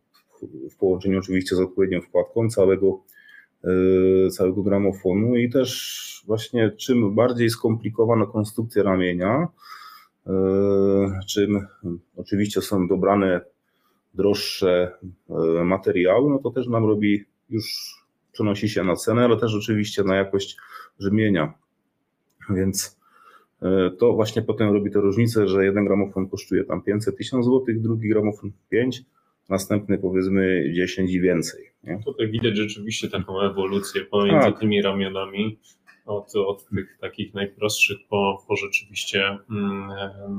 [0.71, 3.01] w połączeniu oczywiście z odpowiednią wkładką całego,
[4.31, 9.47] całego gramofonu i też właśnie czym bardziej skomplikowana konstrukcja ramienia,
[10.27, 11.67] E, czym
[12.17, 13.41] oczywiście są dobrane
[14.13, 14.97] droższe
[15.29, 17.65] e, materiały, no to też nam robi, już
[18.31, 20.57] przenosi się na cenę, ale też oczywiście na jakość
[20.99, 21.53] brzmienia.
[22.49, 22.99] Więc
[23.61, 27.81] e, to właśnie potem robi tę różnicę, że jeden gramofon kosztuje tam 500 tysięcy złotych,
[27.81, 29.01] drugi gramofon 5,
[29.49, 31.71] następny powiedzmy 10 i więcej.
[31.83, 31.99] Nie?
[32.05, 34.59] Tutaj widać rzeczywiście taką ewolucję pomiędzy tak.
[34.59, 35.59] tymi ramionami
[36.05, 39.89] od, od tych takich najprostszych po, po rzeczywiście mm,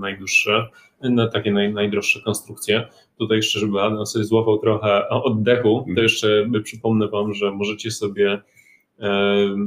[0.00, 0.68] najdłuższe,
[1.00, 2.88] na takie naj, najdroższe konstrukcje.
[3.18, 6.02] Tutaj jeszcze, żeby Adam sobie złapał trochę oddechu, to mhm.
[6.02, 8.42] jeszcze przypomnę Wam, że możecie sobie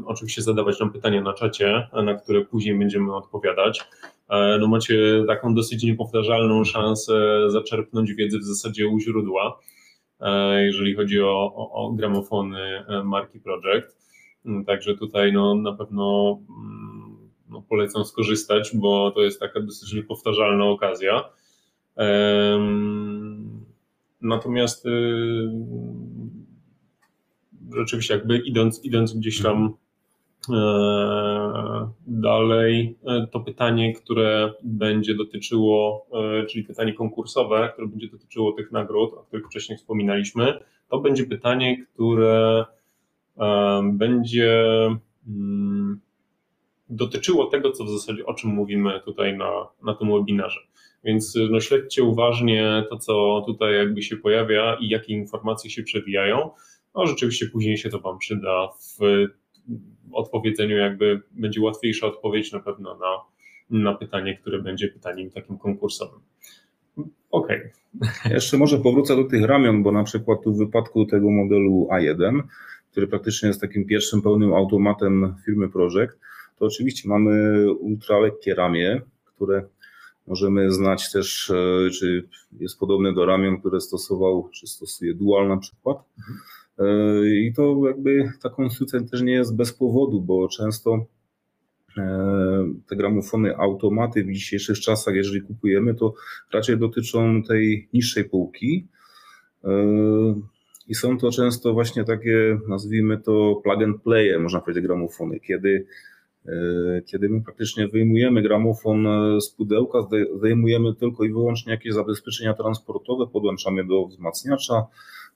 [0.05, 3.81] oczywiście zadawać nam pytania na czacie, na które później będziemy odpowiadać.
[4.29, 9.59] E, no macie taką dosyć niepowtarzalną szansę zaczerpnąć wiedzy w zasadzie u źródła,
[10.19, 13.99] e, jeżeli chodzi o, o, o gramofony e, marki Project.
[14.45, 19.93] Mm, także tutaj no, na pewno mm, no, polecam skorzystać, bo to jest taka dosyć
[19.93, 21.29] niepowtarzalna okazja.
[24.21, 24.89] Natomiast y,
[27.75, 29.73] rzeczywiście jakby idąc, idąc gdzieś tam
[30.53, 38.51] e, dalej, e, to pytanie, które będzie dotyczyło, e, czyli pytanie konkursowe, które będzie dotyczyło
[38.51, 42.65] tych nagród, o których wcześniej wspominaliśmy, to będzie pytanie, które
[43.83, 44.65] będzie
[45.27, 45.99] mm,
[46.89, 49.51] dotyczyło tego, co w zasadzie o czym mówimy tutaj na,
[49.83, 50.59] na tym webinarze.
[51.03, 56.49] Więc no, śledźcie uważnie to, co tutaj jakby się pojawia i jakie informacje się przewijają.
[56.95, 59.27] No rzeczywiście później się to Wam przyda w
[60.11, 63.17] odpowiedzeniu, jakby będzie łatwiejsza odpowiedź na pewno na,
[63.79, 66.19] na pytanie, które będzie pytaniem takim konkursowym.
[67.31, 67.61] Okej.
[67.95, 68.33] Okay.
[68.33, 72.41] Jeszcze może powrócę do tych ramion, bo na przykład tu w wypadku tego modelu A1
[72.91, 76.13] który praktycznie jest takim pierwszym pełnym automatem firmy Project,
[76.59, 79.63] to oczywiście mamy ultralekkie ramię, które
[80.27, 82.27] możemy znać też, e, czy
[82.59, 85.97] jest podobne do ramion, które stosował, czy stosuje Dual na przykład.
[86.19, 86.39] Mhm.
[87.25, 91.05] I to jakby ta konstrukcja też nie jest bez powodu, bo często
[91.97, 96.13] e, te gramofony automaty w dzisiejszych czasach, jeżeli kupujemy, to
[96.53, 98.87] raczej dotyczą tej niższej półki.
[100.89, 105.85] I są to często właśnie takie, nazwijmy to plug and play, można powiedzieć, gramofony, kiedy
[107.05, 109.07] kiedy my praktycznie wyjmujemy gramofon
[109.41, 109.99] z pudełka,
[110.37, 114.85] zdejmujemy tylko i wyłącznie jakieś zabezpieczenia transportowe, podłączamy do wzmacniacza,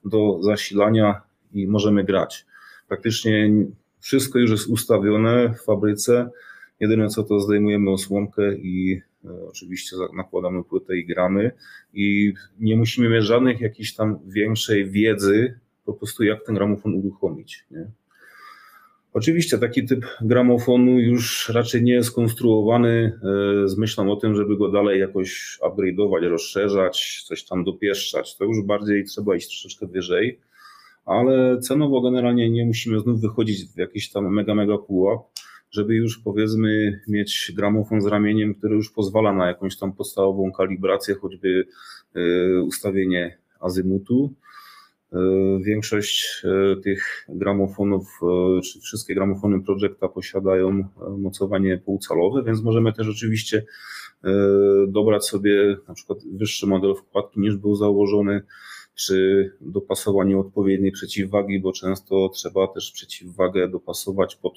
[0.05, 1.21] do zasilania
[1.53, 2.45] i możemy grać.
[2.87, 3.51] Praktycznie
[3.99, 6.29] wszystko już jest ustawione w fabryce.
[6.79, 9.12] Jedyne co to zdejmujemy osłonkę i e,
[9.47, 11.51] oczywiście nakładamy płytę i gramy.
[11.93, 17.65] I nie musimy mieć żadnych jakiejś tam większej wiedzy, po prostu jak ten gramofon uruchomić.
[17.71, 17.87] Nie?
[19.13, 23.19] Oczywiście taki typ gramofonu już raczej nie jest konstruowany
[23.63, 28.37] e, z myślą o tym, żeby go dalej jakoś upgrade'ować, rozszerzać, coś tam dopieszczać.
[28.37, 30.39] To już bardziej trzeba iść troszeczkę wyżej
[31.05, 35.21] ale cenowo generalnie nie musimy znów wychodzić w jakiś tam mega, mega pułap,
[35.73, 41.15] żeby już powiedzmy mieć gramofon z ramieniem, który już pozwala na jakąś tam podstawową kalibrację,
[41.15, 41.65] choćby
[42.15, 44.33] e, ustawienie azymutu.
[45.13, 45.19] E,
[45.63, 48.19] większość e, tych gramofonów,
[48.63, 53.65] czy wszystkie gramofony Projecta posiadają mocowanie półcalowe, więc możemy też oczywiście
[54.87, 58.41] dobrać sobie na przykład wyższy model wkładki niż był założony
[58.95, 64.53] przy dopasowaniu odpowiedniej przeciwwagi, bo często trzeba też przeciwwagę dopasować pod,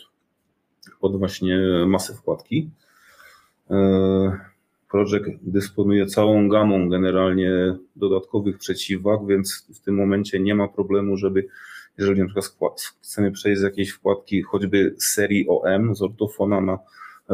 [1.00, 2.70] pod właśnie masę wkładki.
[3.70, 4.38] E,
[4.90, 11.46] Project dysponuje całą gamą generalnie dodatkowych przeciwwag, więc w tym momencie nie ma problemu, żeby
[11.98, 16.78] jeżeli na przykład chcemy przejść z jakiejś wkładki choćby serii OM, z ortofona na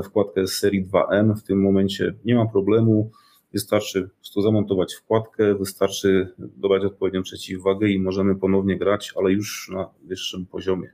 [0.03, 3.11] wkładkę z serii 2M, w tym momencie nie ma problemu.
[3.53, 9.89] Wystarczy tu zamontować wkładkę, wystarczy dodać odpowiednią przeciwwagę i możemy ponownie grać, ale już na
[10.05, 10.93] wyższym poziomie.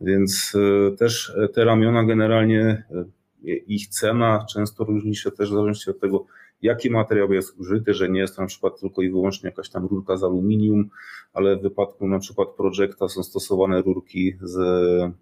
[0.00, 3.04] Więc e, też te ramiona generalnie, e,
[3.52, 6.24] ich cena często różni się też w zależności od tego,
[6.62, 9.86] jaki materiał jest użyty, że nie jest to na przykład tylko i wyłącznie jakaś tam
[9.86, 10.90] rurka z aluminium,
[11.32, 15.12] ale w wypadku na przykład Projecta są stosowane rurki z, e,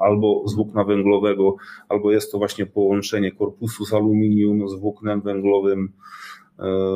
[0.00, 1.56] albo z włókna węglowego,
[1.88, 5.92] albo jest to właśnie połączenie korpusu z aluminium z włóknem węglowym.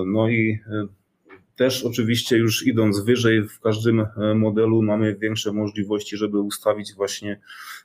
[0.07, 0.59] No i
[1.57, 7.41] też oczywiście już idąc wyżej w każdym e, modelu mamy większe możliwości, żeby ustawić właśnie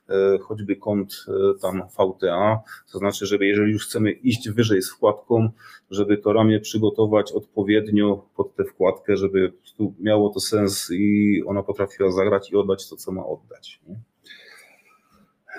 [0.08, 2.60] e, choćby kąt e, tam VTA,
[2.92, 5.50] to znaczy, żeby jeżeli już chcemy iść wyżej z wkładką,
[5.90, 9.52] żeby to ramię przygotować odpowiednio pod tę wkładkę, żeby
[10.00, 13.80] miało to sens i ona potrafiła zagrać i oddać to, co ma oddać.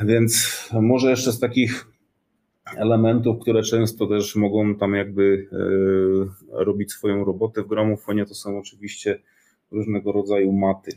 [0.02, 1.91] Więc może jeszcze z takich
[2.78, 8.60] elementów, które często też mogą tam jakby e, robić swoją robotę w gramofonie, to są
[8.60, 9.20] oczywiście
[9.72, 10.92] różnego rodzaju maty.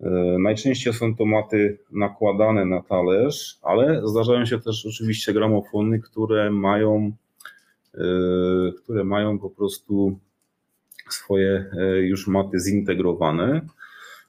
[0.00, 6.50] E, najczęściej są to maty nakładane na talerz, ale zdarzają się też oczywiście gramofony, które
[6.50, 7.12] mają,
[7.94, 8.00] e,
[8.82, 10.18] które mają po prostu
[11.08, 11.64] swoje
[12.00, 13.60] już maty zintegrowane.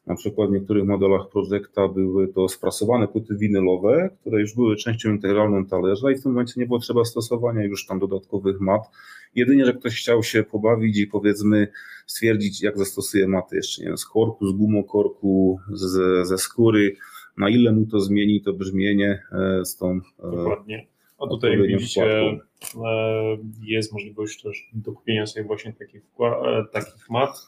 [0.10, 5.10] Na przykład w niektórych modelach Projecta były to sprasowane płyty winylowe, które już były częścią
[5.10, 8.82] integralną talerza i w tym momencie nie było trzeba stosowania już tam dodatkowych mat.
[9.36, 11.68] Jedynie, że ktoś chciał się pobawić i powiedzmy
[12.06, 16.96] stwierdzić, jak zastosuje maty jeszcze, nie wiem, z korku, z gumokorku, z, ze skóry,
[17.38, 20.88] na ile mu to zmieni to brzmienie e, z tą e, Dokładnie.
[21.20, 22.38] A tutaj jak widzicie e,
[23.62, 26.02] jest możliwość też dokupienia sobie właśnie takich,
[26.72, 27.48] takich mat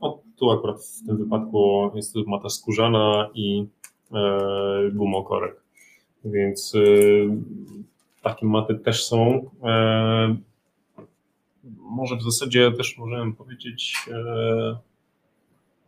[0.00, 3.66] no, tu akurat w tym wypadku jest to mata skórzana i
[4.12, 5.56] e, gumokorek.
[6.24, 6.80] Więc e,
[8.22, 9.50] takie maty też są.
[9.64, 10.36] E,
[11.78, 13.96] może w zasadzie też możemy powiedzieć,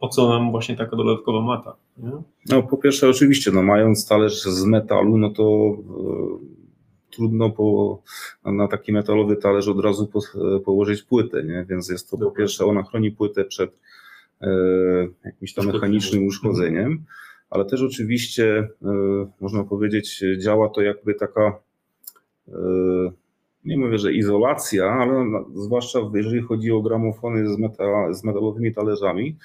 [0.00, 1.76] po co nam właśnie taka dodatkowa mata.
[1.98, 2.10] Nie?
[2.48, 6.51] No po pierwsze oczywiście, no mając talerz z metalu, no to e,
[7.12, 7.98] trudno po,
[8.44, 10.20] na taki metalowy talerz od razu po,
[10.64, 11.66] położyć płytę, nie?
[11.68, 13.80] więc jest to po pierwsze, ona chroni płytę przed
[14.40, 14.48] e,
[15.24, 17.04] jakimś tam mechanicznym uszkodzeniem,
[17.50, 21.58] ale też oczywiście e, można powiedzieć, działa to jakby taka
[22.48, 23.12] e,
[23.64, 29.36] nie mówię, że izolacja, ale zwłaszcza jeżeli chodzi o gramofony z, metal, z metalowymi talerzami,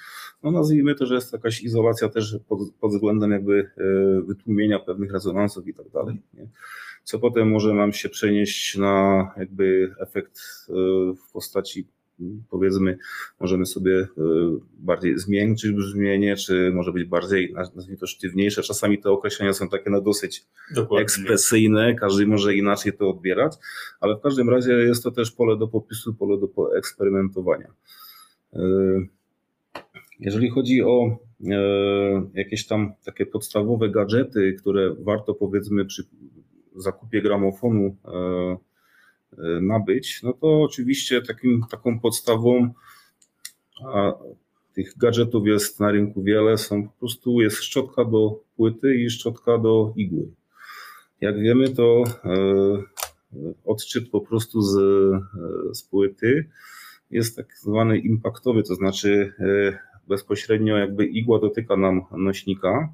[0.42, 5.12] no nazwijmy to, że jest jakaś izolacja też pod, pod względem jakby e, wytłumienia pewnych
[5.12, 6.16] rezonansów i tak dalej.
[6.34, 6.46] Nie?
[7.08, 10.72] Co potem może nam się przenieść na jakby efekt e,
[11.14, 11.86] w postaci
[12.50, 12.98] powiedzmy,
[13.40, 14.06] możemy sobie e,
[14.78, 18.62] bardziej zmiękczyć brzmienie, czy może być bardziej, nazwijmy to, sztywniejsze.
[18.62, 20.44] Czasami te określenia są takie no dosyć
[20.74, 21.02] Dokładnie.
[21.02, 23.52] ekspresyjne, każdy może inaczej to odbierać,
[24.00, 27.68] ale w każdym razie jest to też pole do popisu, pole do poeksperymentowania.
[28.52, 28.60] E,
[30.20, 31.18] jeżeli chodzi o
[32.34, 36.04] jakieś tam takie podstawowe gadżety, które warto powiedzmy przy
[36.82, 38.10] zakupie gramofonu e,
[39.38, 42.72] e, nabyć, no to oczywiście takim, taką podstawą
[43.84, 44.12] a
[44.74, 49.58] tych gadżetów jest na rynku wiele, są po prostu jest szczotka do płyty i szczotka
[49.58, 50.28] do igły.
[51.20, 52.04] Jak wiemy, to
[53.64, 54.74] odczyt po prostu z,
[55.72, 56.48] z płyty
[57.10, 59.32] jest tak zwany impaktowy, to znaczy
[60.08, 62.92] bezpośrednio jakby igła dotyka nam nośnika.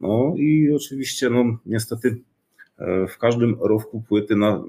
[0.00, 2.22] No i oczywiście, no niestety
[3.08, 4.62] w każdym rowku płyty na,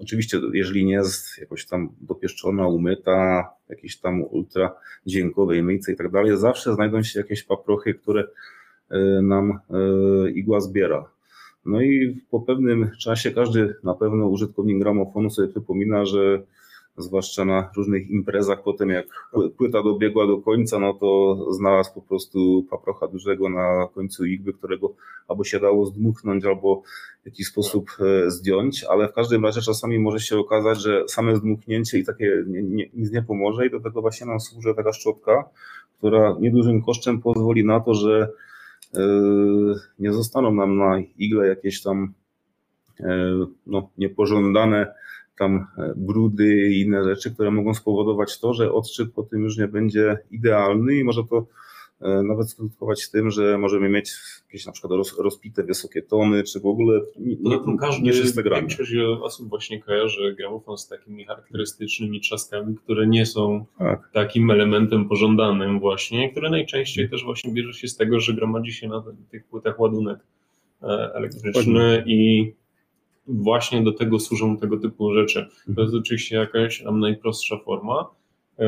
[0.00, 4.74] Oczywiście, jeżeli nie jest jakoś tam dopieszczona, umyta, jakieś tam ultra
[5.06, 8.24] dźwiękowej myjce i tak dalej, zawsze znajdą się jakieś paprochy, które
[8.90, 11.04] e, nam e, igła zbiera.
[11.66, 16.42] No i po pewnym czasie każdy na pewno użytkownik gramofonu sobie przypomina, że
[16.98, 19.06] zwłaszcza na różnych imprezach, potem jak
[19.56, 24.94] płyta dobiegła do końca, no to znalazł po prostu paprocha dużego na końcu igły, którego
[25.28, 26.82] albo się dało zdmuchnąć, albo
[27.22, 31.36] w jakiś sposób e, zdjąć, ale w każdym razie czasami może się okazać, że same
[31.36, 34.92] zdmuchnięcie i takie nie, nie, nic nie pomoże i do tego właśnie nam służy taka
[34.92, 35.44] szczotka,
[35.98, 38.28] która niedużym kosztem pozwoli na to, że
[38.94, 42.12] yy, nie zostaną nam na igle jakieś tam
[43.00, 44.94] yy, no, niepożądane
[45.38, 49.58] tam e, brudy i inne rzeczy, które mogą spowodować to, że odczyt po tym już
[49.58, 51.46] nie będzie idealny i może to
[52.00, 54.12] e, nawet skutkować tym, że możemy mieć
[54.46, 58.60] jakieś na przykład rozpite wysokie tony, czy w ogóle nie, nie, każdy, nieczyste gramy.
[58.60, 64.10] Większość osób właśnie kojarzy gramofon z takimi charakterystycznymi trzaskami, które nie są tak.
[64.12, 68.88] takim elementem pożądanym właśnie, które najczęściej też właśnie bierze się z tego, że gromadzi się
[68.88, 70.18] na tych płytach ładunek
[70.82, 72.52] e, elektryczny i
[73.28, 75.48] właśnie do tego służą tego typu rzeczy.
[75.76, 78.10] To jest oczywiście jakaś tam najprostsza forma,
[78.58, 78.66] e,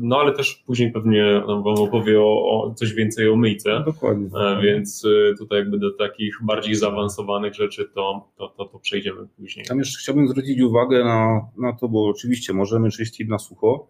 [0.00, 3.70] no ale też później pewnie Wam opowie o, o coś więcej o myjce.
[3.70, 4.28] No, dokładnie.
[4.40, 9.26] E, więc e, tutaj jakby do takich bardziej zaawansowanych rzeczy to, to, to, to przejdziemy
[9.36, 9.66] później.
[9.66, 13.86] Tam jeszcze chciałbym zwrócić uwagę na, na to, bo oczywiście możemy czyścić na sucho,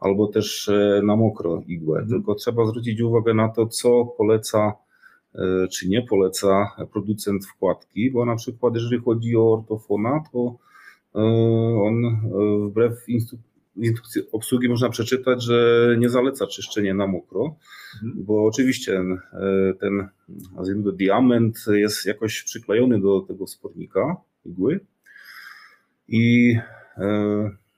[0.00, 0.70] albo też
[1.02, 2.08] na mokro igłę, mhm.
[2.08, 4.72] tylko trzeba zwrócić uwagę na to, co poleca
[5.70, 10.56] czy nie poleca producent wkładki, bo na przykład jeżeli chodzi o ortofona, to
[11.14, 11.20] e,
[11.82, 12.20] on e,
[12.68, 17.56] wbrew instrukcji obsługi można przeczytać, że nie zaleca czyszczenia na mokro,
[17.94, 18.24] mhm.
[18.24, 19.02] bo oczywiście
[19.80, 20.08] ten,
[20.56, 24.80] nazwijmy diament jest jakoś przyklejony do tego spornika igły
[26.08, 26.56] i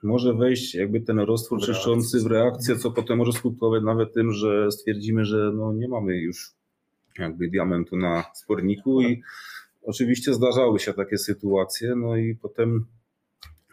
[0.02, 4.72] może wejść jakby ten roztwór czyszczący w reakcję, co potem może skutkować nawet tym, że
[4.72, 6.57] stwierdzimy, że no nie mamy już
[7.18, 9.22] jakby diamentu na sporniku i
[9.82, 12.86] oczywiście zdarzały się takie sytuacje, no i potem,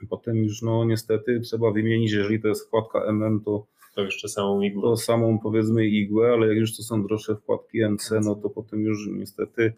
[0.10, 4.62] potem już no niestety trzeba wymienić, jeżeli to jest wkładka MM, to to jeszcze samą
[4.62, 4.82] igłę.
[4.82, 8.82] To samą powiedzmy igłę, ale jak już to są droższe wkładki MC, no to potem
[8.82, 9.74] już niestety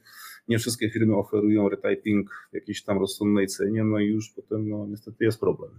[0.47, 4.87] nie wszystkie firmy oferują retyping w jakiejś tam rozsądnej cenie, no i już potem no
[4.87, 5.71] niestety jest problem.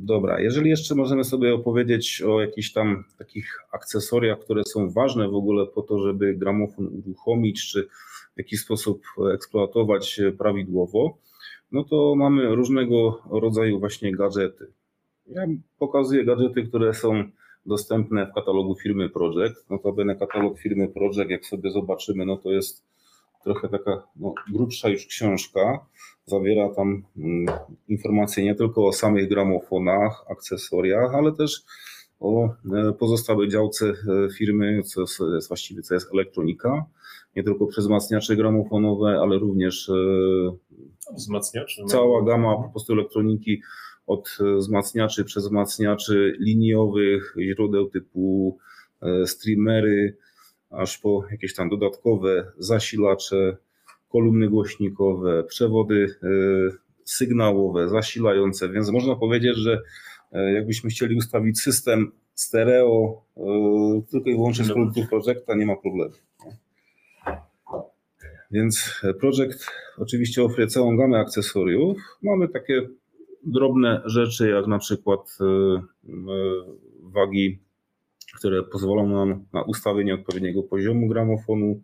[0.00, 5.34] Dobra, jeżeli jeszcze możemy sobie opowiedzieć o jakichś tam takich akcesoriach, które są ważne w
[5.34, 7.88] ogóle po to, żeby gramofon uruchomić, czy
[8.34, 9.02] w jakiś sposób
[9.34, 11.18] eksploatować prawidłowo,
[11.72, 14.72] no to mamy różnego rodzaju właśnie gadżety.
[15.26, 15.46] Ja
[15.78, 17.24] pokazuję gadżety, które są
[17.66, 19.70] dostępne w katalogu firmy Project.
[19.70, 22.87] Notabene katalog firmy Project, jak sobie zobaczymy, no to jest
[23.44, 25.86] trochę taka no, grubsza już książka.
[26.26, 27.46] Zawiera tam mm,
[27.88, 31.62] informacje nie tylko o samych gramofonach, akcesoriach, ale też
[32.20, 33.94] o e, pozostałej działce e,
[34.38, 36.84] firmy, co jest, jest właściwie co jest elektronika.
[37.36, 39.92] Nie tylko przez wzmacniacze gramofonowe, ale również e.
[41.86, 43.62] Cała gama po prostu elektroniki
[44.06, 48.58] od wzmacniaczy przez wzmacniaczy liniowych, źródeł typu
[49.26, 50.16] streamery,
[50.70, 53.56] aż po jakieś tam dodatkowe zasilacze,
[54.08, 56.28] kolumny głośnikowe, przewody e,
[57.04, 59.82] sygnałowe, zasilające, więc można powiedzieć, że
[60.32, 63.42] e, jakbyśmy chcieli ustawić system stereo e,
[64.10, 66.14] tylko i wyłącznie z produktu Projecta, nie ma problemu.
[68.50, 71.98] Więc Project oczywiście oferuje całą gamę akcesoriów.
[72.22, 72.88] Mamy takie
[73.46, 75.38] drobne rzeczy, jak na przykład
[77.02, 77.58] wagi
[78.38, 81.82] które pozwolą nam na ustawienie odpowiedniego poziomu gramofonu.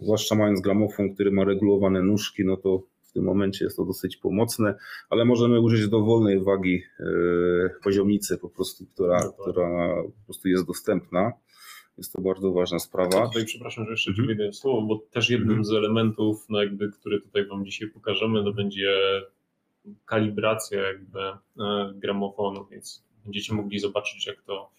[0.00, 4.16] Zwłaszcza mając gramofon, który ma regulowane nóżki, no to w tym momencie jest to dosyć
[4.16, 4.74] pomocne,
[5.10, 7.04] ale możemy użyć dowolnej wagi e,
[7.82, 11.32] poziomnicy po prostu, która, no która po prostu jest dostępna.
[11.98, 13.26] Jest to bardzo ważna sprawa.
[13.26, 14.26] Tutaj przepraszam, że jeszcze mhm.
[14.26, 15.64] wyjdę słowo, bo też jednym mhm.
[15.64, 18.92] z elementów, no jakby, który tutaj Wam dzisiaj pokażemy, to będzie
[20.04, 21.36] kalibracja jakby e,
[21.94, 24.70] gramofonu, więc będziecie mogli zobaczyć, jak to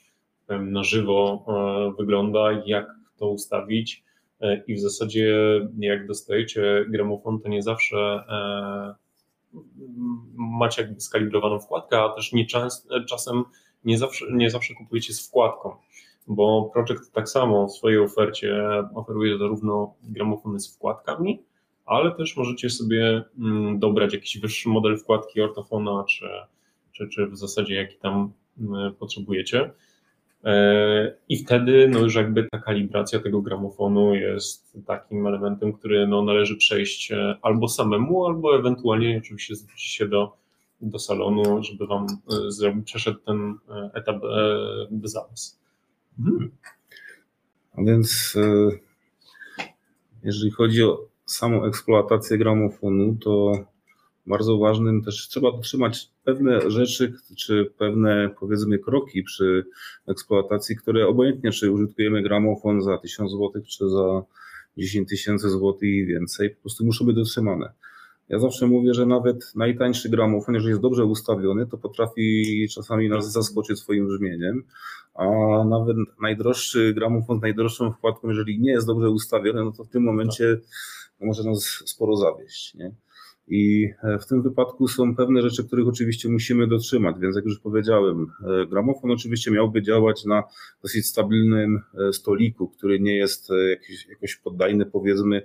[0.57, 2.87] na żywo e, wygląda, jak
[3.17, 4.03] to ustawić
[4.41, 5.35] e, i w zasadzie
[5.79, 8.95] jak dostajecie gramofon, to nie zawsze e,
[10.35, 13.43] macie jakby skalibrowaną wkładkę, a też nie czas, czasem
[13.85, 15.75] nie zawsze, nie zawsze kupujecie z wkładką,
[16.27, 18.63] bo Project tak samo w swojej ofercie
[18.95, 21.43] oferuje zarówno gramofony z wkładkami,
[21.85, 26.25] ale też możecie sobie mm, dobrać jakiś wyższy model wkładki ortofona, czy,
[26.91, 29.71] czy, czy w zasadzie jaki tam mm, potrzebujecie.
[30.43, 36.23] E, I wtedy no już jakby ta kalibracja tego gramofonu jest takim elementem, który no
[36.23, 40.37] należy przejść e, albo samemu, albo ewentualnie oczywiście zwrócić się do,
[40.81, 42.07] do salonu, żeby wam
[42.65, 43.55] e, przeszedł ten
[43.93, 44.21] etap
[44.91, 45.17] bez.
[46.19, 46.51] Mhm.
[47.77, 48.37] A więc
[50.23, 53.53] jeżeli chodzi o samą eksploatację gramofonu, to
[54.27, 59.65] bardzo ważnym też trzeba dotrzymać pewne rzeczy, czy pewne powiedzmy kroki przy
[60.07, 64.23] eksploatacji, które obojętnie czy użytkujemy gramofon za 1000 zł, czy za
[64.77, 67.71] 10 tysięcy złotych i więcej, po prostu muszą być dotrzymane.
[68.29, 73.31] Ja zawsze mówię, że nawet najtańszy gramofon, jeżeli jest dobrze ustawiony, to potrafi czasami nas
[73.31, 74.63] zaskoczyć swoim brzmieniem,
[75.13, 75.25] a
[75.63, 80.03] nawet najdroższy gramofon z najdroższą wkładką, jeżeli nie jest dobrze ustawiony, no to w tym
[80.03, 80.57] momencie
[81.21, 82.75] może nas sporo zawieść.
[82.75, 82.91] Nie?
[83.49, 87.59] I e, w tym wypadku są pewne rzeczy, których oczywiście musimy dotrzymać, więc jak już
[87.59, 90.43] powiedziałem, e, gramofon oczywiście miałby działać na
[90.83, 95.41] dosyć stabilnym e, stoliku, który nie jest jakiś, jakoś poddajny powiedzmy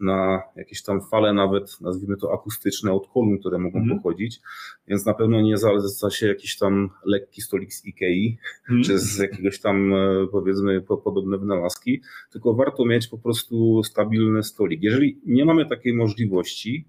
[0.00, 3.96] na jakieś tam fale nawet, nazwijmy to akustyczne od kolumn, które mogą mm.
[3.96, 4.40] pochodzić,
[4.88, 8.38] więc na pewno nie zaleca się jakiś tam lekki stolik z Ikei,
[8.70, 8.82] mm.
[8.82, 9.92] czy z jakiegoś tam
[10.32, 12.00] powiedzmy podobne wynalazki,
[12.32, 14.82] tylko warto mieć po prostu stabilny stolik.
[14.82, 16.88] Jeżeli nie mamy takiej możliwości,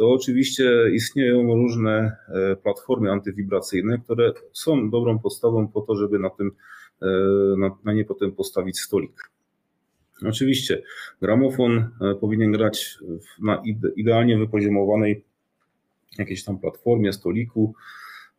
[0.00, 6.30] to oczywiście istnieją różne e, platformy antywibracyjne, które są dobrą podstawą po to, żeby na,
[6.30, 6.50] tym,
[7.02, 7.06] e,
[7.58, 9.30] na, na nie potem postawić stolik.
[10.28, 10.82] Oczywiście
[11.22, 12.98] gramofon e, powinien grać
[13.42, 13.62] na
[13.96, 15.24] idealnie wypoziomowanej
[16.18, 17.74] jakiejś tam platformie, stoliku.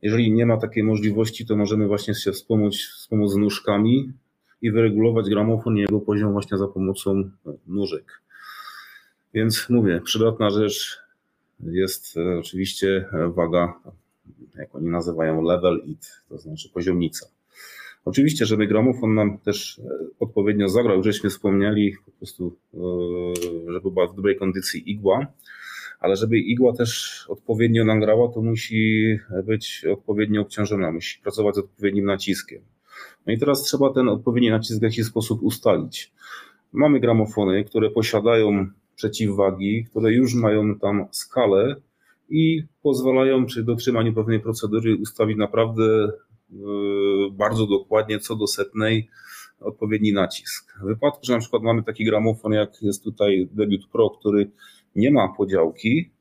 [0.02, 4.14] Jeżeli nie ma takiej możliwości, to możemy właśnie się wspomóc, wspomóc nóżkami
[4.62, 7.32] i wyregulować gramofon i jego poziom właśnie za pomocą
[7.68, 8.22] nóżek.
[9.34, 11.01] Więc mówię, przydatna rzecz,
[11.64, 13.06] jest e, oczywiście
[13.36, 13.74] waga,
[14.56, 17.26] jak oni nazywają, level it, to znaczy poziomnica.
[18.06, 19.84] Oczywiście, żeby gramofon nam też e,
[20.20, 22.78] odpowiednio zagrał, już żeśmy wspomnieli, po prostu, e,
[23.72, 25.28] żeby była w dobrej kondycji igła,
[26.00, 32.06] ale żeby igła też odpowiednio nagrała, to musi być odpowiednio obciążona, musi pracować z odpowiednim
[32.06, 32.62] naciskiem.
[33.28, 36.12] No i teraz trzeba ten odpowiedni nacisk w jakiś sposób ustalić.
[36.74, 38.68] Mamy gramofony, które posiadają
[39.02, 41.76] przeciwwagi, które już mają tam skalę
[42.30, 46.10] i pozwalają przy dotrzymaniu pewnej procedury ustawić naprawdę e,
[47.32, 49.10] bardzo dokładnie co do setnej
[49.60, 50.74] odpowiedni nacisk.
[50.84, 54.52] W wypadku, że na przykład mamy taki gramofon, jak jest tutaj Debut Pro, który
[54.96, 56.12] nie ma podziałki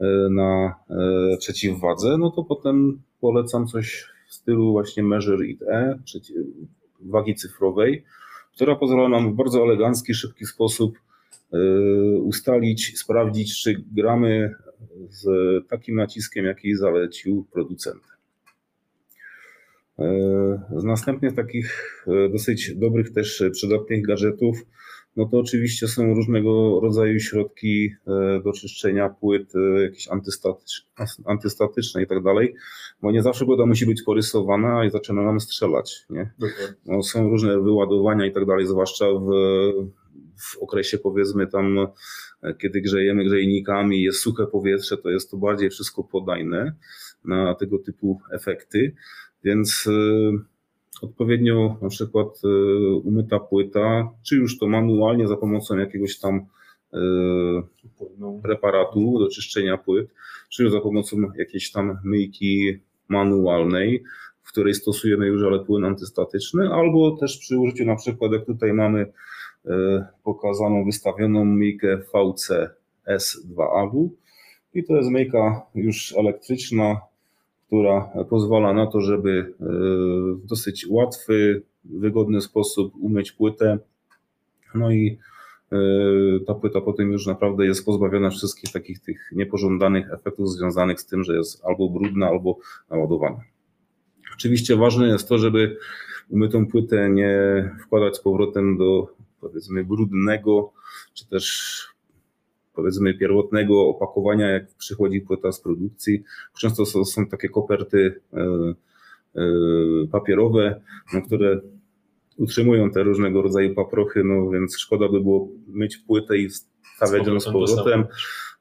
[0.00, 5.98] e, na e, przeciwwadze, no to potem polecam coś w stylu właśnie Measure It E,
[7.00, 8.04] wagi cyfrowej,
[8.54, 10.98] która pozwala nam w bardzo elegancki, szybki sposób
[12.22, 14.54] ustalić, sprawdzić, czy gramy
[15.08, 15.28] z
[15.68, 18.02] takim naciskiem, jaki zalecił producent.
[20.00, 24.66] Y, z następnych takich y, dosyć dobrych też przydatnych gadżetów,
[25.16, 27.94] no to oczywiście są różnego rodzaju środki
[28.44, 29.52] do czyszczenia płyt,
[29.82, 30.08] jakieś
[31.26, 32.54] antystatyczne i tak dalej,
[33.02, 36.06] bo nie zawsze płyta musi być porysowana i zaczyna nam strzelać.
[36.10, 36.30] Nie?
[36.86, 39.30] No, są różne wyładowania i tak dalej, zwłaszcza w
[40.40, 41.76] w okresie powiedzmy tam,
[42.58, 46.72] kiedy grzejemy grzejnikami, jest suche powietrze, to jest to bardziej wszystko podajne
[47.24, 48.94] na tego typu efekty,
[49.44, 50.32] więc y,
[51.02, 52.48] odpowiednio na przykład y,
[52.94, 56.46] umyta płyta, czy już to manualnie za pomocą jakiegoś tam
[58.42, 60.08] preparatu do czyszczenia płyt,
[60.48, 62.78] czy już za pomocą jakiejś tam myjki
[63.08, 64.02] manualnej,
[64.42, 68.72] w której stosujemy już ale płyn antystatyczny, albo też przy użyciu na przykład jak tutaj
[68.72, 69.12] mamy
[69.66, 72.70] E, pokazaną, wystawioną myjkę VC
[73.08, 74.08] S2AW
[74.74, 77.00] i to jest myjka już elektryczna,
[77.66, 79.64] która pozwala na to, żeby e,
[80.34, 83.78] w dosyć łatwy, wygodny sposób umyć płytę.
[84.74, 85.18] No i
[85.72, 85.76] e,
[86.46, 91.24] ta płyta potem już naprawdę jest pozbawiona wszystkich takich tych niepożądanych efektów związanych z tym,
[91.24, 92.58] że jest albo brudna, albo
[92.90, 93.40] naładowana.
[94.34, 95.76] Oczywiście ważne jest to, żeby
[96.30, 97.34] umytą płytę nie
[97.82, 100.72] wkładać z powrotem do powiedzmy brudnego,
[101.14, 101.76] czy też
[102.74, 106.22] powiedzmy pierwotnego opakowania, jak przychodzi płyta z produkcji.
[106.58, 108.38] Często są, są takie koperty e,
[109.36, 109.42] e,
[110.12, 110.80] papierowe,
[111.14, 111.60] no, które
[112.38, 116.50] utrzymują te różnego rodzaju paprochy, no więc szkoda by było myć płytę i
[116.96, 118.04] stawiać ją z powrotem.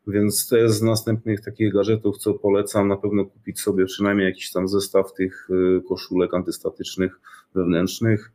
[0.07, 4.51] Więc to jest z następnych takich gadżetów, co polecam na pewno kupić sobie przynajmniej jakiś
[4.51, 7.19] tam zestaw tych e, koszulek antystatycznych
[7.55, 8.31] wewnętrznych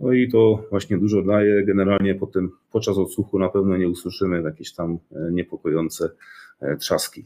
[0.00, 1.64] No i to właśnie dużo daje.
[1.64, 4.98] Generalnie potem podczas odsłuchu na pewno nie usłyszymy jakieś tam
[5.30, 6.10] niepokojące
[6.78, 7.24] trzaski.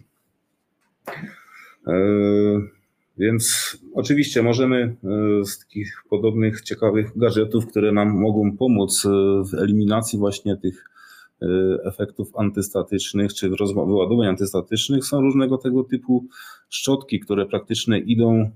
[3.18, 4.96] Więc oczywiście możemy
[5.44, 9.06] z takich podobnych ciekawych gadżetów, które nam mogą pomóc
[9.50, 10.84] w eliminacji właśnie tych
[11.84, 13.50] efektów antystatycznych czy
[13.86, 16.26] wyładowań antystatycznych są różnego tego typu
[16.68, 18.50] szczotki, które praktycznie idą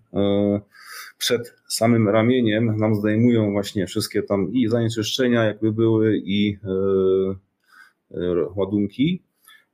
[1.18, 6.58] przed samym ramieniem, nam zdejmują właśnie wszystkie tam i zanieczyszczenia, jakby były, i
[8.10, 8.18] y,
[8.56, 9.22] ładunki.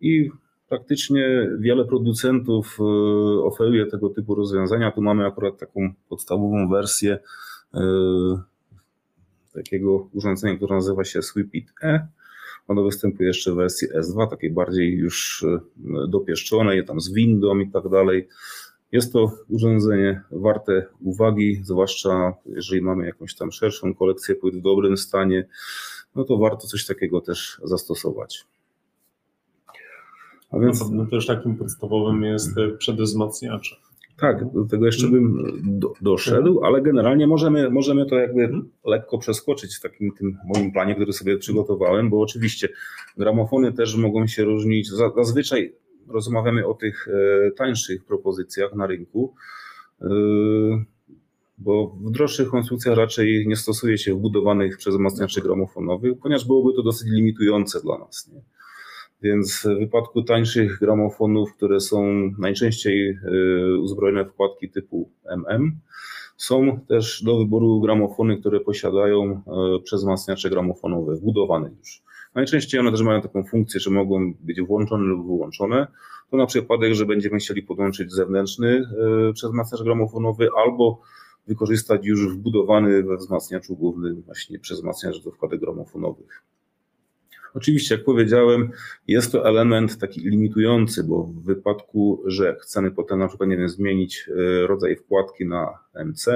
[0.00, 0.30] I
[0.68, 2.78] praktycznie wiele producentów
[3.42, 4.90] oferuje tego typu rozwiązania.
[4.90, 7.18] Tu mamy akurat taką podstawową wersję
[9.54, 12.08] takiego urządzenia, które nazywa się Sweepit E
[12.70, 15.60] ono występuje jeszcze w wersji S2, takiej bardziej już e,
[16.08, 18.28] dopieszczonej, tam z windą i tak dalej.
[18.92, 24.96] Jest to urządzenie warte uwagi, zwłaszcza jeżeli mamy jakąś tam szerszą kolekcję płyt w dobrym
[24.96, 25.46] stanie,
[26.14, 28.44] no to warto coś takiego też zastosować.
[30.50, 30.90] A więc...
[30.90, 33.76] No, też takim podstawowym jest przedwzmacniacze.
[34.20, 38.68] Tak, do tego jeszcze bym do, doszedł, ale generalnie możemy, możemy to jakby mhm.
[38.84, 42.68] lekko przeskoczyć w takim tym moim planie, który sobie przygotowałem, bo oczywiście
[43.16, 44.90] gramofony też mogą się różnić.
[45.16, 45.72] Zazwyczaj
[46.08, 49.34] rozmawiamy o tych e, tańszych propozycjach na rynku,
[50.00, 50.06] e,
[51.58, 56.82] bo w droższych konstrukcjach raczej nie stosuje się wbudowanych przez wzmacniaczy gramofonowych, ponieważ byłoby to
[56.82, 58.30] dosyć limitujące dla nas.
[58.32, 58.40] Nie?
[59.22, 62.04] Więc w wypadku tańszych gramofonów, które są
[62.38, 65.76] najczęściej y, uzbrojone wkładki typu MM,
[66.36, 69.42] są też do wyboru gramofony, które posiadają
[69.84, 72.02] przezmacniacze gramofonowe, wbudowane już.
[72.34, 75.86] Najczęściej one też mają taką funkcję, że mogą być włączone lub wyłączone.
[76.30, 78.86] To na przypadek, że będziemy chcieli podłączyć zewnętrzny
[79.30, 81.00] y, przezmacniacz gramofonowy albo
[81.46, 86.42] wykorzystać już wbudowany we wzmacniaczu głównym właśnie przezmacniacz do wkładek gramofonowych.
[87.54, 88.70] Oczywiście, jak powiedziałem,
[89.08, 93.68] jest to element taki limitujący, bo w wypadku, że chcemy potem na przykład, nie wiem,
[93.68, 96.26] zmienić e, rodzaj wkładki na MC,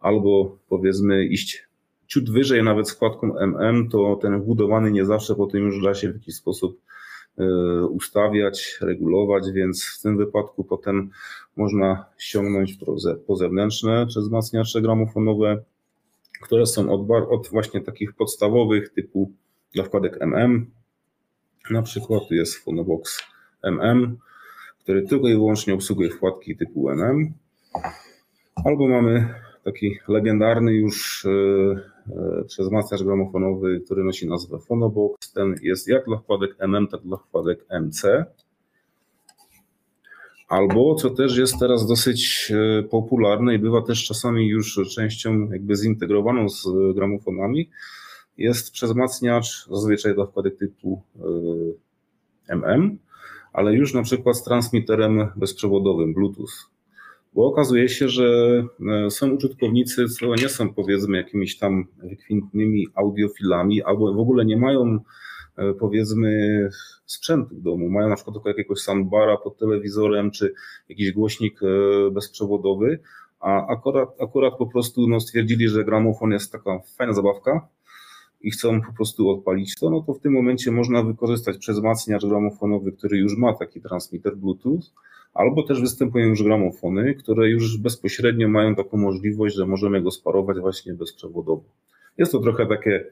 [0.00, 1.68] albo powiedzmy iść
[2.12, 6.10] ciut wyżej nawet z wkładką MM, to ten wbudowany nie zawsze potem już da się
[6.10, 6.80] w jakiś sposób
[7.38, 7.44] e,
[7.86, 11.10] ustawiać, regulować, więc w tym wypadku potem
[11.56, 12.78] można ściągnąć
[13.26, 15.62] pozewnętrzne przez wzmacniacze gramofonowe,
[16.42, 19.32] które są od, od właśnie takich podstawowych typu
[19.74, 20.66] dla wkładek MM.
[21.70, 23.20] Na przykład jest Phonobox
[23.62, 24.16] MM,
[24.78, 27.32] który tylko i wyłącznie obsługuje wkładki typu MM.
[28.64, 29.34] Albo mamy
[29.64, 31.91] taki legendarny już e,
[32.46, 35.32] przez masterz gramofonowy, który nosi nazwę Phonobox.
[35.32, 38.24] Ten jest jak dla wkładek MM, tak dla wkładek MC.
[40.48, 45.76] Albo, co też jest teraz dosyć e, popularne i bywa też czasami już częścią jakby
[45.76, 47.68] zintegrowaną z gramofonami,
[48.38, 51.02] jest przezmacniacz zazwyczaj dla wkładek typu
[52.48, 52.96] MM, e,
[53.52, 56.71] ale już na przykład z transmitterem bezprzewodowym Bluetooth.
[57.34, 58.24] Bo okazuje się, że
[59.06, 64.56] e, są użytkownicy, co nie są powiedzmy jakimiś tam wykwintnymi audiofilami, albo w ogóle nie
[64.56, 64.98] mają
[65.56, 66.68] e, powiedzmy
[67.06, 67.90] sprzętu w domu.
[67.90, 70.54] Mają na przykład tylko jakiegoś soundbara pod telewizorem, czy
[70.88, 71.60] jakiś głośnik
[72.12, 72.98] bezprzewodowy,
[73.40, 77.68] a akurat, akurat po prostu no, stwierdzili, że gramofon jest taka fajna zabawka,
[78.42, 82.92] i chcą po prostu odpalić to, no to w tym momencie można wykorzystać przezmacniacz gramofonowy,
[82.92, 84.80] który już ma taki transmitter Bluetooth,
[85.34, 90.58] albo też występują już gramofony, które już bezpośrednio mają taką możliwość, że możemy go sparować
[90.58, 91.64] właśnie bezprzewodowo.
[92.18, 93.04] Jest to trochę takie,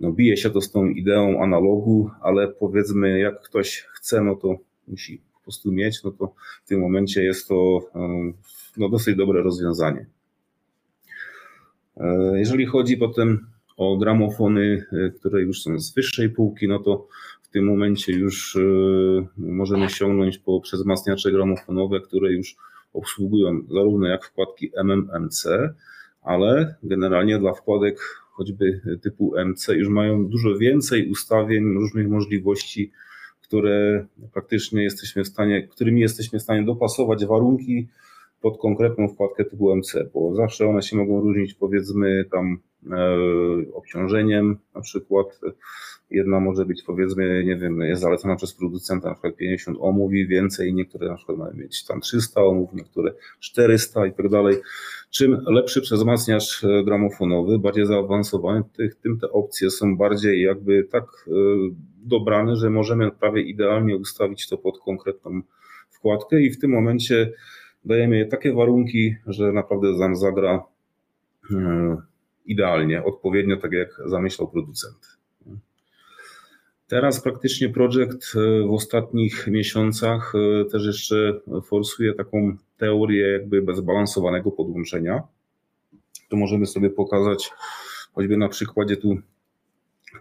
[0.00, 4.56] no bije się to z tą ideą analogu, ale powiedzmy jak ktoś chce, no to
[4.88, 6.34] musi po prostu mieć, no to
[6.64, 7.80] w tym momencie jest to
[8.76, 10.06] no, dosyć dobre rozwiązanie.
[11.96, 13.46] E, jeżeli chodzi potem
[13.76, 17.08] o gramofony, e, które już są z wyższej półki, no to
[17.50, 18.60] w tym momencie już e,
[19.36, 22.56] możemy sięgnąć po przezmacniacze gramofonowe, które już
[22.92, 25.48] obsługują zarówno jak wkładki MMMC,
[26.22, 27.98] ale generalnie dla wkładek
[28.32, 32.92] choćby typu MC już mają dużo więcej ustawień, różnych możliwości,
[33.42, 37.88] które praktycznie jesteśmy w stanie, którymi jesteśmy w stanie dopasować warunki
[38.40, 42.58] pod konkretną wkładkę typu MC, bo zawsze one się mogą różnić powiedzmy tam
[42.92, 43.18] e,
[43.72, 45.40] obciążeniem na przykład.
[46.10, 50.26] Jedna może być powiedzmy, nie wiem, jest zalecana przez producenta na przykład 50 ohmów i
[50.26, 54.56] więcej, niektóre na przykład mają mieć tam 300 ohmów, niektóre 400 i tak dalej.
[55.10, 58.62] Czym lepszy przezmacniacz e, gramofonowy, bardziej zaawansowany,
[59.02, 61.30] tym te opcje są bardziej jakby tak e,
[62.04, 65.40] dobrane, że możemy prawie idealnie ustawić to pod konkretną
[65.90, 67.32] wkładkę i w tym momencie
[67.84, 70.64] dajemy takie warunki, że naprawdę nam zagra
[71.50, 71.96] e,
[72.46, 75.20] idealnie, odpowiednio, tak jak zamyślał producent.
[76.88, 84.50] Teraz praktycznie projekt e, w ostatnich miesiącach e, też jeszcze forsuje taką teorię jakby zbalansowanego
[84.50, 85.22] podłączenia.
[86.28, 87.50] To możemy sobie pokazać
[88.12, 89.16] choćby na przykładzie tu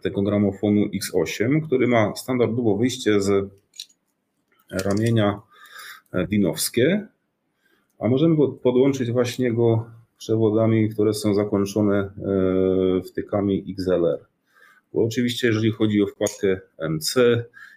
[0.01, 3.49] tego gramofonu X8, który ma standardowo wyjście z
[4.71, 5.41] ramienia
[6.27, 7.07] dinowskie,
[7.99, 9.85] a możemy podłączyć właśnie go
[10.17, 12.11] przewodami, które są zakończone e,
[13.01, 14.19] wtykami XLR.
[14.93, 17.15] Bo oczywiście, jeżeli chodzi o wkładkę MC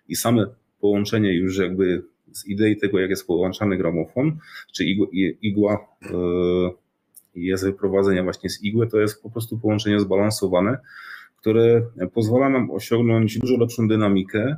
[0.09, 0.47] i same
[0.81, 2.03] połączenie już jakby
[2.33, 4.39] z idei tego, jak jest połączany gramofon,
[4.73, 5.07] czy igła,
[5.43, 6.09] igła e,
[7.35, 10.79] jest wyprowadzenie właśnie z igły, to jest po prostu połączenie zbalansowane,
[11.37, 11.83] które
[12.14, 14.57] pozwala nam osiągnąć dużo lepszą dynamikę,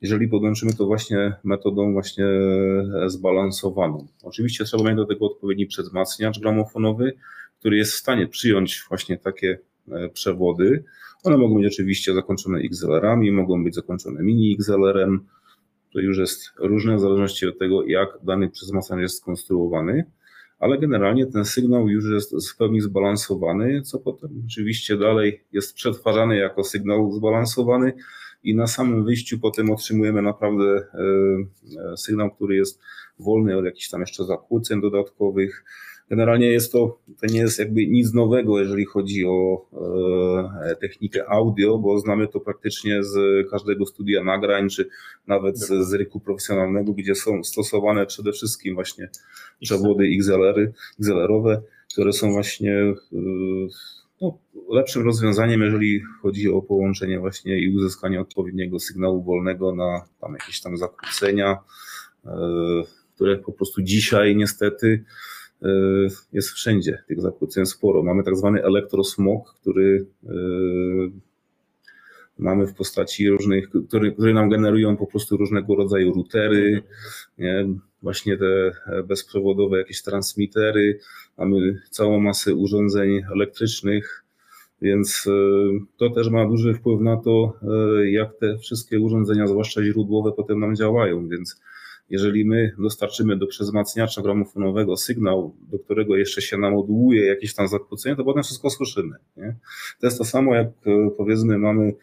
[0.00, 2.26] jeżeli podłączymy to właśnie metodą właśnie
[3.06, 4.06] zbalansowaną.
[4.22, 7.12] Oczywiście trzeba mieć do tego odpowiedni przedwzmacniacz gramofonowy,
[7.58, 9.58] który jest w stanie przyjąć właśnie takie
[9.92, 10.84] e, przewody.
[11.24, 15.26] One mogą być oczywiście zakończone XLR-ami, mogą być zakończone mini XLR-em.
[15.92, 20.04] To już jest różne w zależności od tego, jak dany przedwzmacniacz jest skonstruowany
[20.60, 26.36] ale generalnie ten sygnał już jest w pełni zbalansowany, co potem oczywiście dalej jest przetwarzany
[26.36, 27.92] jako sygnał zbalansowany
[28.44, 30.82] i na samym wyjściu potem otrzymujemy naprawdę e,
[31.92, 32.80] e, sygnał, który jest
[33.18, 35.64] wolny od jakichś tam jeszcze zakłóceń dodatkowych.
[36.10, 39.66] Generalnie jest to, to nie jest jakby nic nowego, jeżeli chodzi o
[40.62, 43.16] e, technikę audio, bo znamy to praktycznie z
[43.50, 44.88] każdego studia nagrań, czy
[45.26, 49.08] nawet z, z ryku profesjonalnego, gdzie są stosowane przede wszystkim właśnie
[49.60, 51.62] przewody XLR-y, XLR-owe,
[51.94, 52.94] które są właśnie e,
[54.70, 60.60] lepszym rozwiązaniem, jeżeli chodzi o połączenie właśnie i uzyskanie odpowiedniego sygnału wolnego na tam jakieś
[60.60, 61.58] tam zakłócenia,
[62.26, 62.30] e,
[63.14, 65.04] które po prostu dzisiaj niestety
[65.62, 65.68] e,
[66.32, 67.02] jest wszędzie.
[67.08, 68.02] Tych zakłóceń sporo.
[68.02, 70.30] Mamy tak zwany elektrosmog, który e,
[72.38, 73.68] mamy w postaci różnych,
[74.18, 76.82] które nam generują po prostu różnego rodzaju routery,
[77.38, 77.66] nie?
[78.02, 78.72] właśnie te
[79.04, 80.98] bezprzewodowe jakieś transmitery,
[81.38, 84.19] mamy całą masę urządzeń elektrycznych,
[84.82, 85.30] więc e,
[85.96, 90.60] to też ma duży wpływ na to, e, jak te wszystkie urządzenia, zwłaszcza źródłowe, potem
[90.60, 91.28] nam działają.
[91.28, 91.60] Więc
[92.10, 98.16] jeżeli my dostarczymy do przezmacniacza gramofonowego sygnał, do którego jeszcze się namodułuje jakieś tam zakłócenie,
[98.16, 99.16] to potem wszystko słyszymy.
[99.36, 99.56] Nie?
[100.00, 101.94] To jest to samo, jak e, powiedzmy mamy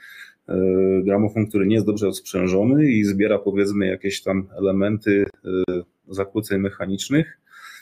[1.03, 5.25] gramofon, który nie jest dobrze odsprzężony i zbiera powiedzmy jakieś tam elementy
[6.07, 7.37] zakłóceń mechanicznych,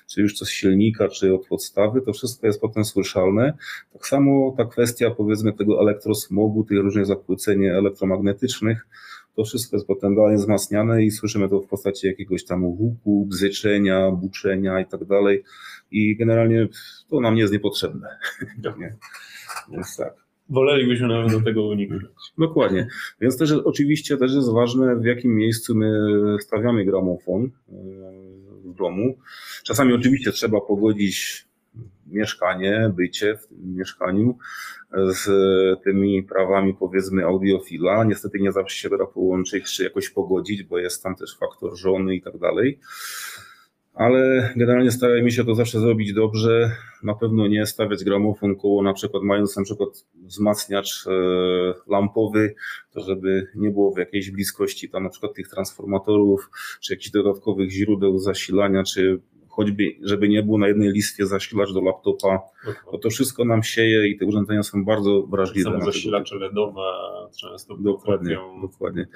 [0.07, 3.53] czy już coś silnika, czy od podstawy, to wszystko jest potem słyszalne.
[3.93, 8.87] Tak samo ta kwestia powiedzmy tego elektrosmogu, tych różnych zakłóceń elektromagnetycznych,
[9.35, 14.11] to wszystko jest potem dalej wzmacniane i słyszymy to w postaci jakiegoś tam huku, bzyczenia,
[14.11, 15.43] buczenia i tak dalej.
[15.91, 16.67] I generalnie
[17.09, 18.07] to nam nie jest niepotrzebne.
[18.79, 18.95] nie?
[19.71, 20.13] Więc tak.
[20.49, 22.03] Wolelibyśmy nawet do tego uniknąć.
[22.37, 22.87] Dokładnie.
[23.21, 25.91] Więc też oczywiście też jest ważne, w jakim miejscu my
[26.39, 27.49] stawiamy gramofon
[28.75, 29.17] domu.
[29.63, 31.45] Czasami oczywiście trzeba pogodzić
[32.07, 34.37] mieszkanie, bycie w tym mieszkaniu
[34.93, 35.23] z
[35.83, 38.03] tymi prawami powiedzmy audiofila.
[38.03, 42.15] Niestety nie zawsze się da połączyć czy jakoś pogodzić, bo jest tam też faktor żony
[42.15, 42.79] i tak dalej
[43.95, 46.71] ale generalnie starajmy się to zawsze zrobić dobrze.
[47.03, 51.11] Na pewno nie stawiać gramofon koło, na przykład mając na przykład wzmacniacz e,
[51.87, 52.55] lampowy,
[52.91, 56.49] to żeby nie było w jakiejś bliskości tam na przykład tych transformatorów,
[56.81, 59.19] czy jakichś dodatkowych źródeł zasilania, czy
[59.55, 62.39] choćby, żeby nie było na jednej listwie zasilacz do laptopa,
[62.91, 65.71] bo to wszystko nam sieje i te urządzenia są bardzo wrażliwe.
[65.79, 66.81] Są zasilacze LEDowe
[67.41, 69.07] często Dokładnie, dokładnie.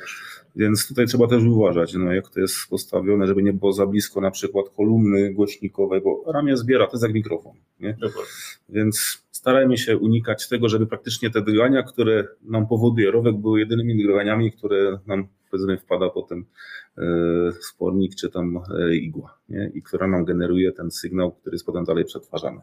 [0.56, 4.22] Więc tutaj trzeba też uważać, no, jak to jest postawione, żeby nie było za blisko
[4.22, 7.54] na przykład kolumny głośnikowej, bo ramię zbiera, to jest jak mikrofon.
[7.80, 7.98] Nie?
[8.70, 14.04] Więc starajmy się unikać tego, żeby praktycznie te drgania, które nam powoduje rowek, były jedynymi
[14.04, 16.46] drganiami, które nam powiedzmy wpada potem
[17.62, 19.72] spornik czy tam e, igła, nie?
[19.74, 22.62] i która nam generuje ten sygnał, który jest potem dalej przetwarzany.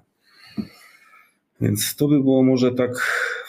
[1.60, 2.96] Więc to by było może tak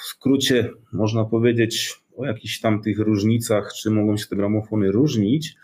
[0.01, 5.55] w skrócie, można powiedzieć o jakichś tam tych różnicach, czy mogą się te gramofony różnić.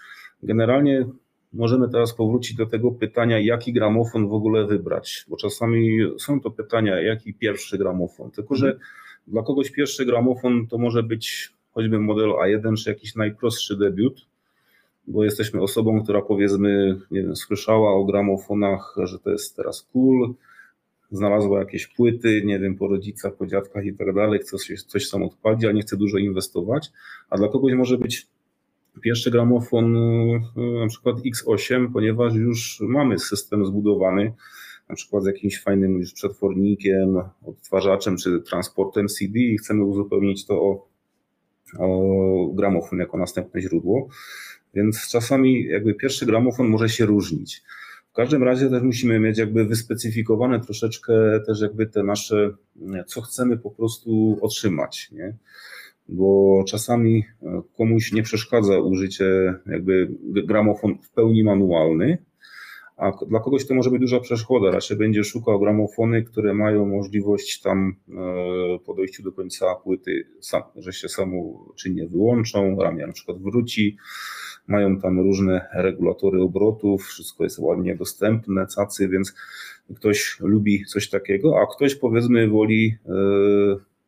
[0.44, 1.06] Generalnie
[1.54, 6.52] możemy teraz powrócić do tego pytania, jaki gramofon w ogóle wybrać, bo czasami są to
[6.52, 8.32] pytania, jaki pierwszy gramofon.
[8.32, 8.80] Tylko, że
[9.28, 14.26] dla kogoś pierwszy gramofon to może być choćby model A1 czy jakiś najprostszy debiut,
[15.08, 20.34] bo jesteśmy osobą, która powiedzmy, nie wiem, słyszała o gramofonach, że to jest teraz cool,
[21.12, 25.08] znalazła jakieś płyty, nie wiem, po rodzicach, po dziadkach i tak dalej, chce coś, coś
[25.08, 26.92] sam odpalić, ale nie chce dużo inwestować,
[27.30, 28.28] a dla kogoś może być
[29.02, 29.94] pierwszy gramofon
[30.56, 34.34] na przykład X8, ponieważ już mamy system zbudowany,
[34.90, 40.62] na przykład z jakimś fajnym już przetwornikiem, odtwarzaczem czy transportem CD i chcemy uzupełnić to
[40.62, 40.88] o,
[41.80, 44.08] o gramofon jako następne źródło.
[44.74, 47.64] Więc czasami jakby pierwszy gramofon może się różnić.
[48.12, 51.14] W każdym razie też musimy mieć jakby wyspecyfikowane troszeczkę
[51.48, 52.52] też jakby te nasze,
[53.08, 55.36] co chcemy po prostu otrzymać, nie?
[56.10, 57.24] Bo czasami
[57.78, 62.18] komuś nie przeszkadza użycie jakby gramofon w pełni manualny,
[62.98, 64.72] a dla kogoś to może być duża przeszkoda.
[64.72, 68.14] Raczej będzie szukał gramofony, które mają możliwość tam e,
[68.86, 70.28] po dojściu do końca płyty,
[70.76, 73.98] że się samoczynnie wyłączą, ramię na przykład wróci,
[74.68, 79.34] mają tam różne regulatory obrotów, wszystko jest ładnie dostępne, cacy, więc
[79.96, 83.14] ktoś lubi coś takiego, a ktoś powiedzmy woli e,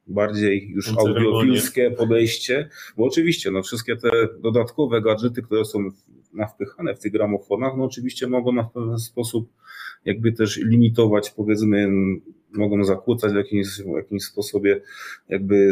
[0.08, 5.92] bardziej już audiofilskie podejście, bo oczywiście no, wszystkie te dodatkowe gadżety, które są
[6.34, 9.50] nawpychane w tych gramofonach, no oczywiście mogą na pewien sposób
[10.06, 11.90] jakby też limitować, powiedzmy,
[12.54, 14.82] mogą zakłócać w jakimś, w jakimś sposobie
[15.30, 15.72] jakby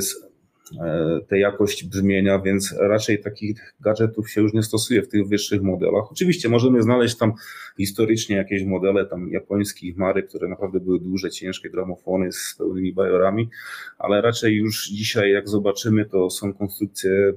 [1.28, 6.12] tę jakość brzmienia, więc raczej takich gadżetów się już nie stosuje w tych wyższych modelach.
[6.12, 7.34] Oczywiście możemy znaleźć tam
[7.78, 13.50] historycznie jakieś modele tam japońskich marek, które naprawdę były duże, ciężkie gramofony z pełnymi bajorami,
[13.98, 17.34] ale raczej już dzisiaj jak zobaczymy, to są konstrukcje mm,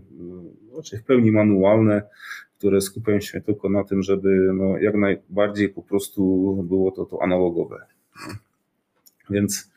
[0.77, 2.03] raczej w pełni manualne,
[2.59, 7.23] które skupiają się tylko na tym, żeby no, jak najbardziej po prostu było to, to
[7.23, 7.87] analogowe.
[9.31, 9.71] Więc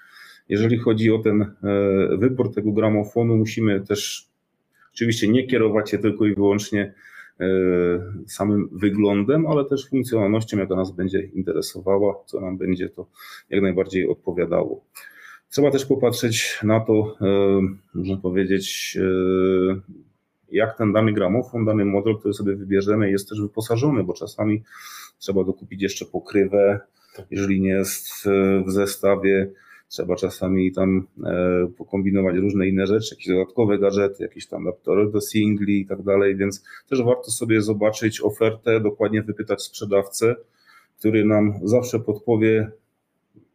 [0.50, 1.48] jeżeli chodzi o ten e,
[2.18, 4.28] wybór tego gramofonu, musimy też
[4.94, 6.94] oczywiście nie kierować się tylko i wyłącznie
[7.40, 7.46] e,
[8.28, 13.06] samym wyglądem, ale też funkcjonalnością, jaka nas będzie interesowała, co nam będzie to
[13.50, 14.86] jak najbardziej odpowiadało.
[15.50, 17.62] Trzeba też popatrzeć na to, e,
[17.94, 18.98] można powiedzieć,
[20.52, 24.64] jak ten dany gramofon, dany model, który sobie wybierzemy, jest też wyposażony, bo czasami
[25.20, 26.80] trzeba dokupić jeszcze pokrywę,
[27.16, 27.26] tak.
[27.32, 28.28] jeżeli nie jest
[28.66, 29.52] w zestawie
[29.90, 35.22] Trzeba czasami tam e, pokombinować różne inne rzeczy, jakieś dodatkowe gadżety, jakieś tam adaptory do
[35.22, 40.36] singli i tak dalej, więc też warto sobie zobaczyć ofertę, dokładnie wypytać sprzedawcę,
[41.00, 42.72] który nam zawsze podpowie,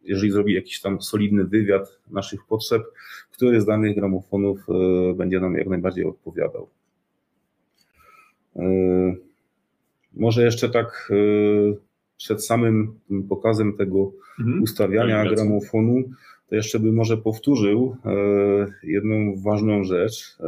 [0.05, 2.83] jeżeli zrobi jakiś tam solidny wywiad naszych potrzeb,
[3.33, 6.69] który z danych gramofonów e, będzie nam jak najbardziej odpowiadał.
[8.57, 8.63] E,
[10.15, 11.13] może jeszcze tak
[12.17, 14.63] przed samym pokazem tego mhm.
[14.63, 16.03] ustawiania gramofonu,
[16.49, 18.11] to jeszcze bym może powtórzył e,
[18.83, 20.37] jedną ważną rzecz.
[20.41, 20.47] E,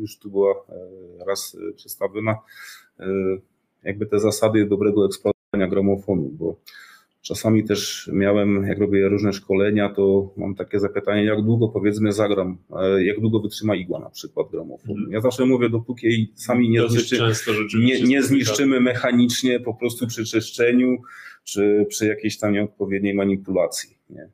[0.00, 2.36] już tu była e, raz przedstawiona,
[3.82, 6.56] jakby te zasady dobrego eksploatowania gramofonu, bo
[7.22, 12.58] Czasami też miałem, jak robię różne szkolenia, to mam takie zapytanie, jak długo powiedzmy zagram,
[13.04, 14.94] jak długo wytrzyma igła na przykład gramofonu.
[14.94, 15.12] Mhm.
[15.12, 17.18] Ja zawsze mówię, dopóki sami nie, zniszczy,
[17.78, 20.96] nie, nie zniszczymy mechanicznie po prostu przy czyszczeniu,
[21.44, 23.98] czy przy jakiejś tam nieodpowiedniej manipulacji.
[24.10, 24.28] Nie?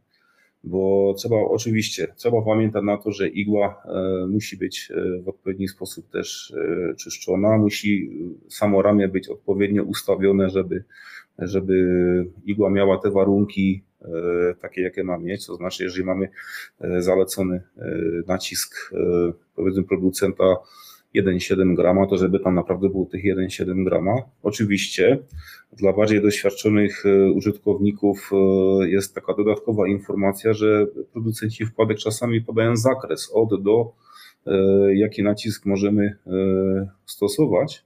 [0.64, 5.68] Bo trzeba oczywiście, trzeba pamiętać na to, że igła e, musi być e, w odpowiedni
[5.68, 8.11] sposób też e, czyszczona, musi
[8.49, 10.84] samo ramię być odpowiednio ustawione, żeby
[11.39, 14.09] żeby igła miała te warunki e,
[14.61, 16.28] takie, jakie ma mieć, to znaczy, jeżeli mamy
[16.80, 17.89] e, zalecony e,
[18.26, 18.93] nacisk,
[19.57, 20.45] powiedzmy, producenta
[21.14, 24.12] 1,7 grama, to żeby tam naprawdę było tych 1,7 grama.
[24.43, 25.18] Oczywiście
[25.72, 28.30] dla bardziej doświadczonych użytkowników
[28.80, 33.93] jest taka dodatkowa informacja, że producenci wkładek czasami podają zakres od do,
[34.95, 36.16] jaki nacisk możemy
[37.07, 37.86] stosować.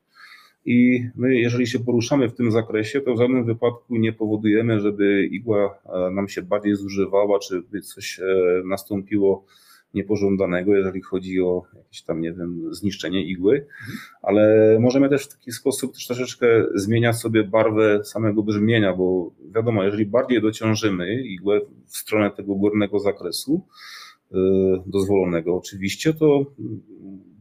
[0.65, 5.25] I my, jeżeli się poruszamy w tym zakresie, to w żadnym wypadku nie powodujemy, żeby
[5.25, 8.25] igła e, nam się bardziej zużywała, czy by coś e,
[8.65, 9.45] nastąpiło
[9.95, 13.67] niepożądanego, jeżeli chodzi o jakieś tam, nie wiem, zniszczenie igły,
[14.23, 19.85] ale możemy też w taki sposób też troszeczkę zmieniać sobie barwę samego brzmienia, bo wiadomo,
[19.85, 23.67] jeżeli bardziej dociążymy igłę w stronę tego górnego zakresu,
[24.87, 26.45] dozwolonego oczywiście, to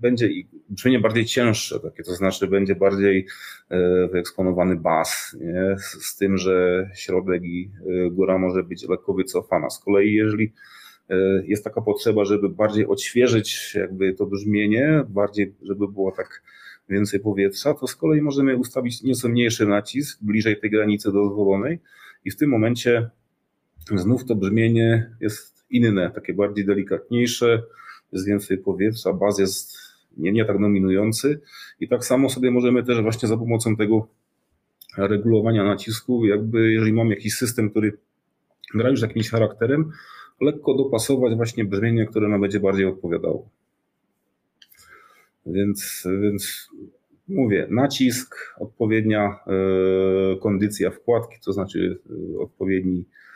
[0.01, 0.29] będzie
[0.69, 3.27] brzmienie bardziej cięższe, takie, to znaczy będzie bardziej
[3.69, 5.75] e, wyeksponowany bas, nie?
[5.79, 7.71] Z, tym, że środek i
[8.07, 9.69] e, góra może być lekko wycofana.
[9.69, 10.53] Z kolei jeżeli
[11.43, 16.43] jest taka potrzeba, żeby bardziej odświeżyć jakby to brzmienie, bardziej, żeby było tak
[16.89, 21.79] więcej powietrza, to z kolei możemy ustawić nieco mniejszy nacisk bliżej tej granicy dozwolonej
[22.25, 23.09] i w tym momencie
[23.95, 27.63] znów to brzmienie jest inne, takie bardziej delikatniejsze,
[28.11, 29.77] jest więcej powietrza, baz jest
[30.17, 31.41] nie, nie tak dominujący.
[31.79, 34.07] I tak samo sobie możemy też właśnie za pomocą tego
[34.97, 37.97] regulowania nacisku, jakby jeżeli mam jakiś system, który
[38.73, 39.91] gra już jakimś charakterem,
[40.41, 43.49] lekko dopasować właśnie brzmienie, które nam będzie bardziej odpowiadało.
[45.45, 46.69] Więc, więc
[47.27, 49.39] mówię, nacisk, odpowiednia
[50.41, 51.99] kondycja wkładki, to znaczy
[52.39, 53.28] odpowiedni E,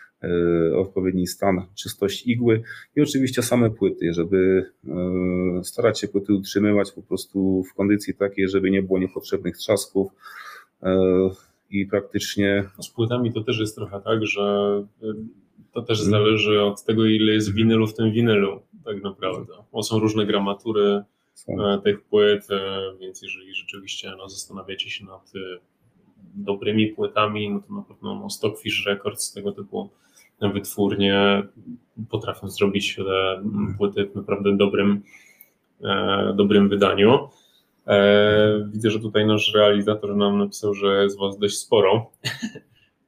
[0.76, 2.64] odpowiedni stan, czystość igły
[2.96, 8.50] i oczywiście same płyty, żeby e, starać się płyty utrzymywać po prostu w kondycji takiej,
[8.50, 10.12] żeby nie było niepotrzebnych trzasków
[10.84, 10.98] e,
[11.70, 12.70] i praktycznie...
[12.82, 14.44] Z płytami to też jest trochę tak, że
[15.74, 16.12] to też mhm.
[16.12, 19.54] zależy od tego, ile jest winylu w tym winylu, tak naprawdę.
[19.72, 21.04] Bo są różne gramatury
[21.34, 21.82] są.
[21.84, 22.48] tych płyt,
[23.00, 25.32] więc jeżeli rzeczywiście no, zastanawiacie się nad
[26.36, 29.90] dobrymi płytami, no to na pewno no, Stockfish Records tego typu
[30.50, 31.44] wytwórnie
[32.10, 33.44] potrafią zrobić te
[33.78, 35.02] płyty w naprawdę dobrym,
[35.84, 37.30] e, dobrym wydaniu.
[37.88, 42.12] E, widzę, że tutaj nasz realizator nam napisał, że jest Was dość sporo.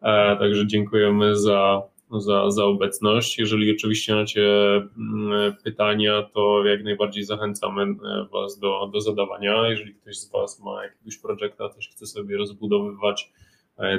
[0.01, 1.81] E, także dziękujemy za,
[2.11, 3.39] za, za obecność.
[3.39, 7.86] Jeżeli oczywiście macie mm, pytania, to jak najbardziej zachęcamy
[8.33, 9.69] Was do, do zadawania.
[9.69, 13.31] Jeżeli ktoś z Was ma jakiegoś projekta, też chce sobie rozbudowywać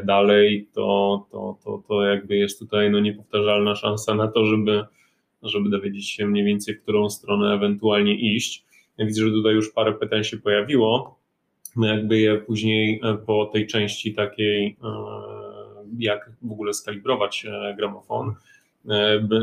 [0.04, 4.84] dalej, to, to, to, to jakby jest tutaj no, niepowtarzalna szansa na to, żeby,
[5.42, 8.64] żeby dowiedzieć się mniej więcej, w którą stronę ewentualnie iść.
[8.98, 11.18] Ja widzę, że tutaj już parę pytań się pojawiło.
[11.76, 14.88] My jakby je później e, po tej części takiej, e,
[15.98, 17.46] jak w ogóle skalibrować
[17.76, 18.34] gramofon,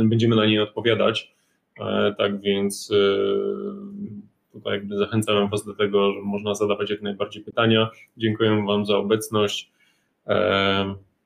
[0.06, 1.34] będziemy na nie odpowiadać.
[2.18, 2.92] Tak więc
[4.54, 7.90] tutaj jakby zachęcam Was do tego, że można zadawać jak najbardziej pytania.
[8.18, 9.72] Dziękuję Wam za obecność.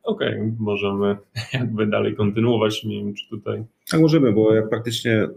[0.07, 1.17] Okej, okay, możemy
[1.53, 2.83] jakby dalej kontynuować.
[2.83, 3.63] Nie wiem, czy tutaj.
[3.89, 5.29] Tak, możemy, bo jak praktycznie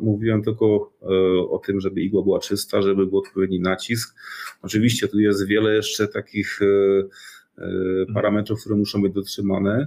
[0.00, 1.06] mówiłem tylko e,
[1.50, 4.16] o tym, żeby igła była czysta, żeby był odpowiedni nacisk.
[4.62, 6.66] Oczywiście tu jest wiele jeszcze takich e,
[7.58, 9.86] e, parametrów, które muszą być dotrzymane,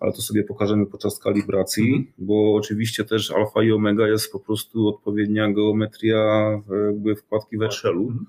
[0.00, 2.06] ale to sobie pokażemy podczas kalibracji, mhm.
[2.18, 6.50] bo oczywiście też alfa i omega jest po prostu odpowiednia geometria
[6.86, 8.02] jakby wkładki we trzelu.
[8.02, 8.26] Mhm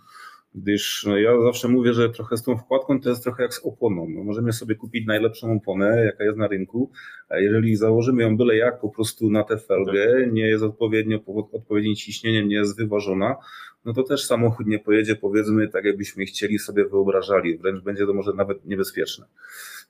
[0.56, 3.66] gdyż no, ja zawsze mówię, że trochę z tą wkładką to jest trochę jak z
[3.66, 4.08] oponą.
[4.10, 6.92] No, możemy sobie kupić najlepszą oponę, jaka jest na rynku,
[7.30, 10.34] a jeżeli założymy ją byle jak po prostu na tę felgę, tak.
[10.34, 11.20] nie jest odpowiednio,
[11.52, 13.36] odpowiednim ciśnieniem, nie jest wyważona,
[13.86, 18.14] no to też samochód nie pojedzie powiedzmy tak, jakbyśmy chcieli sobie wyobrażali, wręcz będzie to
[18.14, 19.26] może nawet niebezpieczne.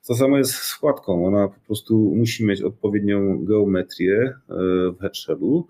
[0.07, 4.53] To samo jest z wkładką, ona po prostu musi mieć odpowiednią geometrię e,
[4.91, 5.67] w headshellu,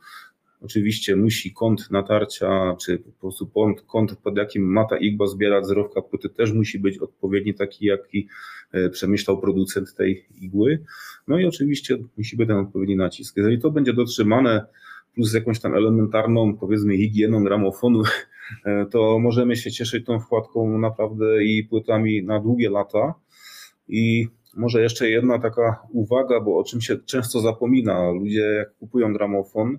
[0.61, 3.51] Oczywiście musi kąt natarcia, czy po prostu
[3.87, 8.27] kąt, pod jakim ma ta igła zbierać zerowka płyty też musi być odpowiedni, taki jaki
[8.71, 10.83] e, przemyślał producent tej igły.
[11.27, 13.37] No i oczywiście musi być ten odpowiedni nacisk.
[13.37, 14.65] Jeżeli to będzie dotrzymane,
[15.13, 18.03] plus jakąś tam elementarną, powiedzmy, higieną gramofonu,
[18.65, 23.13] e, to możemy się cieszyć tą wkładką naprawdę i płytami na długie lata.
[23.87, 29.13] I może jeszcze jedna taka uwaga, bo o czym się często zapomina, ludzie jak kupują
[29.13, 29.77] gramofon,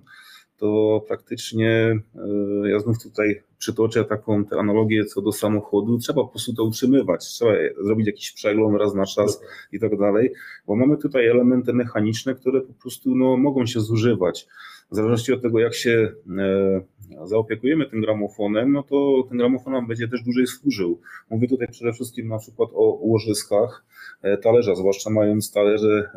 [0.57, 6.27] to praktycznie e, ja znów tutaj przytoczę taką tę analogię co do samochodu, trzeba po
[6.27, 7.51] prostu to utrzymywać, trzeba
[7.81, 9.41] zrobić jakiś przegląd raz na czas
[9.71, 10.33] i tak dalej,
[10.67, 14.47] bo mamy tutaj elementy mechaniczne, które po prostu no, mogą się zużywać.
[14.91, 16.81] W zależności od tego, jak się e,
[17.27, 21.01] zaopiekujemy tym gramofonem, no to ten gramofon nam będzie też dłużej służył.
[21.29, 23.85] Mówię tutaj przede wszystkim na przykład o łożyskach
[24.21, 26.09] e, talerza, zwłaszcza mając talerze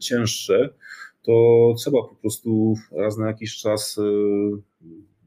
[0.00, 0.70] cięższe,
[1.28, 4.02] to trzeba po prostu raz na jakiś czas e,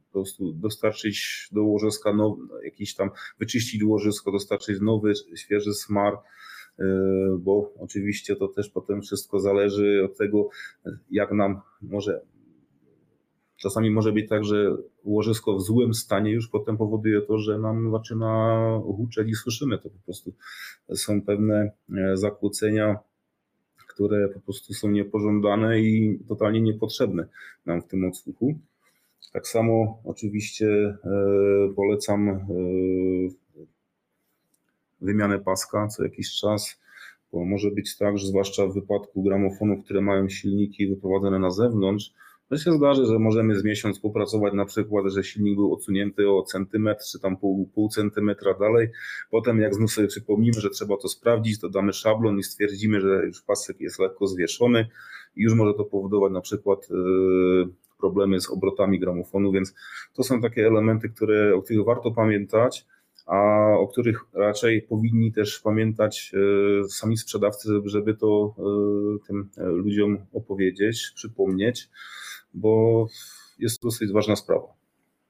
[0.08, 6.86] po prostu dostarczyć do łożyska nowy, jakiś tam, wyczyścić łożysko, dostarczyć nowy, świeży smar, e,
[7.40, 10.50] bo oczywiście to też potem wszystko zależy od tego,
[11.12, 12.22] jak nam może.
[13.58, 17.92] Czasami może być tak, że łożysko w złym stanie już potem powoduje to, że nam
[17.92, 20.34] zaczyna huczeć i słyszymy to po prostu.
[20.96, 23.00] Są pewne e, zakłócenia
[23.94, 27.28] które po prostu są niepożądane i totalnie niepotrzebne
[27.66, 28.56] nam w tym odsłuchu.
[29.34, 30.98] Tak samo oczywiście e,
[31.76, 32.38] polecam e,
[35.02, 36.80] wymianę paska co jakiś czas,
[37.32, 42.14] bo może być tak, że zwłaszcza w wypadku gramofonów, które mają silniki wyprowadzone na zewnątrz,
[42.52, 46.44] to się zdarzy, że możemy z miesiąc współpracować na przykład, że silnik był odsunięty o
[46.44, 48.90] centymetr, czy tam pół, pół centymetra dalej.
[49.30, 53.26] Potem jak znów sobie przypomnimy, że trzeba to sprawdzić, to damy szablon i stwierdzimy, że
[53.26, 54.88] już pasek jest lekko zwieszony
[55.36, 57.68] i już może to powodować na przykład yy,
[58.00, 59.74] problemy z obrotami gramofonu, więc
[60.14, 62.86] to są takie elementy, które, o których warto pamiętać
[63.26, 70.18] a o których raczej powinni też pamiętać yy, sami sprzedawcy, żeby to yy, tym ludziom
[70.34, 71.90] opowiedzieć, przypomnieć
[72.54, 73.08] bo
[73.60, 74.68] jest to dosyć ważna sprawa.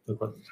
[0.07, 0.43] Dokładnie.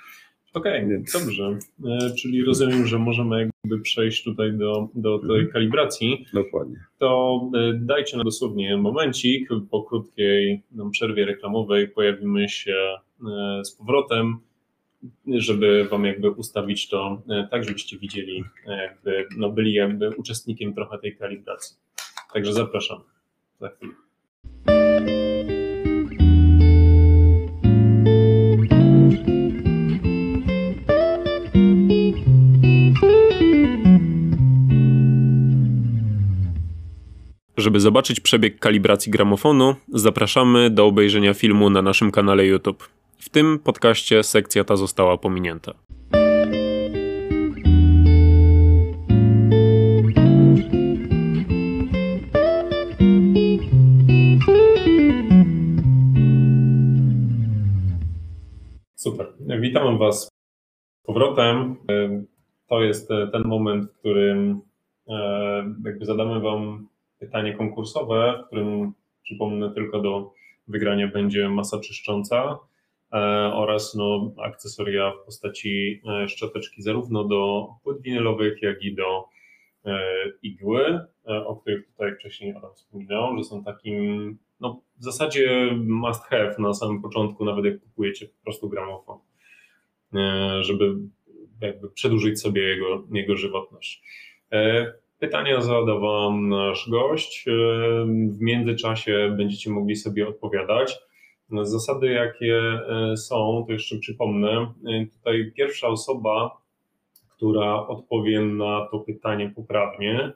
[0.53, 1.13] Okej, okay, Więc...
[1.13, 1.59] dobrze.
[1.85, 5.51] E, czyli rozumiem, że możemy jakby przejść tutaj do, do tej mhm.
[5.51, 6.25] kalibracji.
[6.33, 6.85] Dokładnie.
[6.97, 9.49] To e, dajcie nam dosłownie momencik.
[9.71, 12.75] Po krótkiej przerwie reklamowej pojawimy się
[13.27, 14.39] e, z powrotem
[15.27, 21.17] żeby wam jakby ustawić to tak, żebyście widzieli, jakby, no byli jakby uczestnikiem trochę tej
[21.17, 21.77] kalibracji.
[22.33, 23.01] Także zapraszam
[23.59, 23.93] za chwilę.
[37.59, 42.89] Żeby zobaczyć przebieg kalibracji gramofonu, zapraszamy do obejrzenia filmu na naszym kanale YouTube.
[43.17, 45.73] W tym podcaście sekcja ta została pominięta.
[58.95, 59.33] Super.
[59.61, 60.29] Witam Was z
[61.05, 61.75] powrotem.
[62.69, 64.61] To jest ten moment, w którym
[65.07, 66.88] e, jakby zadamy Wam
[67.19, 68.93] pytanie konkursowe, w którym
[69.23, 70.33] przypomnę tylko do
[70.67, 72.59] wygrania będzie masa czyszcząca
[73.13, 73.17] e,
[73.53, 79.25] oraz no, akcesoria w postaci e, szczoteczki zarówno do płyt winylowych, jak i do
[79.85, 79.99] e,
[80.41, 86.55] igły, o których tutaj wcześniej Adam wspominał, że są takim no, w zasadzie must have
[86.59, 89.19] na samym początku, nawet jak kupujecie po prostu gramofon,
[90.61, 90.95] żeby
[91.61, 94.03] jakby przedłużyć sobie jego, jego żywotność.
[95.19, 97.45] Pytania zadał Wam nasz gość.
[98.29, 100.99] W międzyczasie będziecie mogli sobie odpowiadać.
[101.61, 104.73] Zasady, jakie e, są, to jeszcze przypomnę.
[105.17, 106.57] Tutaj pierwsza osoba,
[107.35, 110.31] która odpowie na to pytanie poprawnie,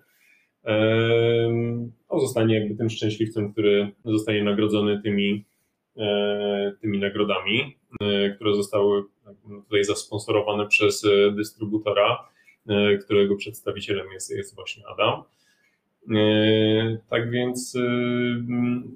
[2.11, 5.43] no, zostanie jakby tym szczęśliwcem, który zostanie nagrodzony tymi,
[5.97, 9.03] e, tymi nagrodami, e, które zostały
[9.65, 11.05] tutaj zasponsorowane przez
[11.35, 12.32] dystrybutora.
[12.69, 15.23] E, którego przedstawicielem jest, jest właśnie Adam.
[16.11, 17.81] E, tak więc e,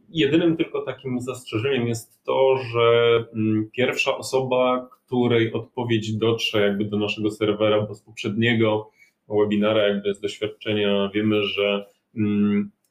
[0.10, 3.26] jedynym tylko takim zastrzeżeniem jest to, że
[3.72, 8.92] pierwsza osoba, której odpowiedź dotrze jakby do naszego serwera, bo z poprzedniego
[9.30, 11.86] webinara, jakby z doświadczenia wiemy, że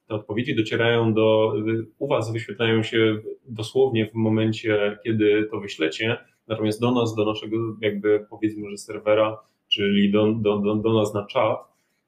[0.08, 1.54] te odpowiedzi docierają do,
[1.98, 3.18] u Was wyświetlają się
[3.48, 6.16] dosłownie w momencie, kiedy to wyślecie,
[6.48, 9.38] natomiast do nas, do naszego jakby powiedzmy, że serwera
[9.76, 11.58] czyli do, do, do, do nas na czat,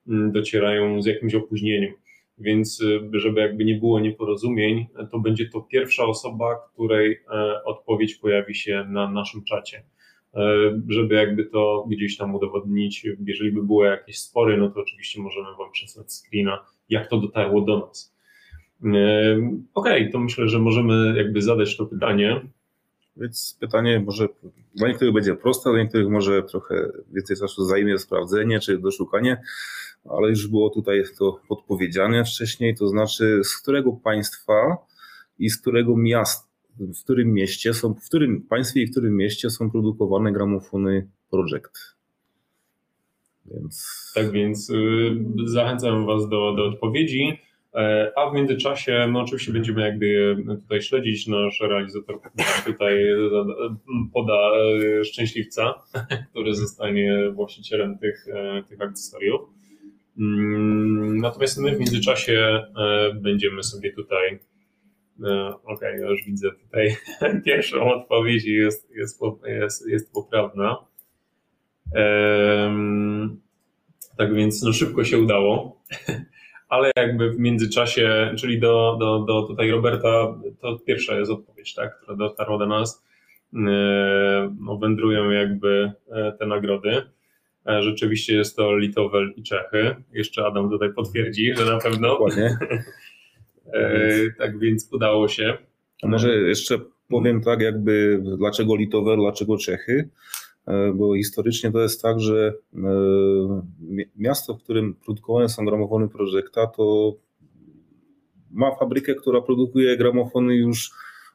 [0.09, 1.93] mm, docierają z jakimś opóźnieniem.
[2.39, 8.15] Więc, y, żeby jakby nie było nieporozumień, to będzie to pierwsza osoba, której e, odpowiedź
[8.15, 9.83] pojawi się na naszym czacie.
[10.35, 15.21] E, żeby jakby to gdzieś tam udowodnić, jeżeli by były jakieś spory, no to oczywiście
[15.21, 18.15] możemy Wam przesłać screena, jak to dotarło do nas.
[18.85, 18.89] E,
[19.75, 22.41] okej, okay, to myślę, że możemy jakby zadać to pytanie.
[23.21, 24.29] Więc pytanie może
[24.75, 29.43] dla niektórych będzie proste, dla niektórych może trochę więcej czasu zajmie sprawdzenie czy doszukanie,
[30.05, 34.77] ale już było tutaj to podpowiedziane wcześniej, to znaczy z którego państwa
[35.39, 36.49] i z którego miasta,
[36.79, 41.97] w którym mieście są, w którym państwie i w którym mieście są produkowane gramofony Project.
[43.47, 44.13] Więc...
[44.15, 44.75] Tak więc y,
[45.45, 47.39] zachęcam Was do, do odpowiedzi.
[47.79, 52.21] E, a w międzyczasie, no oczywiście będziemy jakby tutaj śledzić, nasz realizator
[52.67, 53.05] tutaj
[54.15, 54.51] poda
[55.01, 55.75] e, szczęśliwca,
[56.31, 59.41] który zostanie właścicielem tych, e, tych akcesoriów.
[60.19, 62.67] Mm, natomiast my w międzyczasie
[63.15, 64.39] będziemy sobie tutaj,
[65.65, 66.97] okej, okay, już widzę tutaj
[67.47, 70.77] pierwszą odpowiedź jest, jest, jest, jest poprawna.
[74.17, 75.83] Tak więc no szybko się udało
[76.69, 81.97] ale jakby w międzyczasie, czyli do, do, do tutaj Roberta, to pierwsza jest odpowiedź, tak,
[81.97, 83.09] która dotarła do nas.
[83.55, 87.03] E, no, wędrują jakby e, te nagrody.
[87.67, 89.97] E, rzeczywiście jest to Litowel i Czechy.
[90.13, 92.09] Jeszcze Adam tutaj potwierdzi, że na pewno.
[92.09, 92.59] Dokładnie.
[94.39, 95.59] tak więc udało się.
[96.03, 100.09] A może jeszcze powiem tak, jakby dlaczego Litowel, dlaczego Czechy?
[100.69, 102.81] E, bo historycznie to jest tak, że e,
[104.17, 107.15] miasto, w którym produkowane są gramofony Projekta, to
[108.51, 110.91] ma fabrykę, która produkuje gramofony już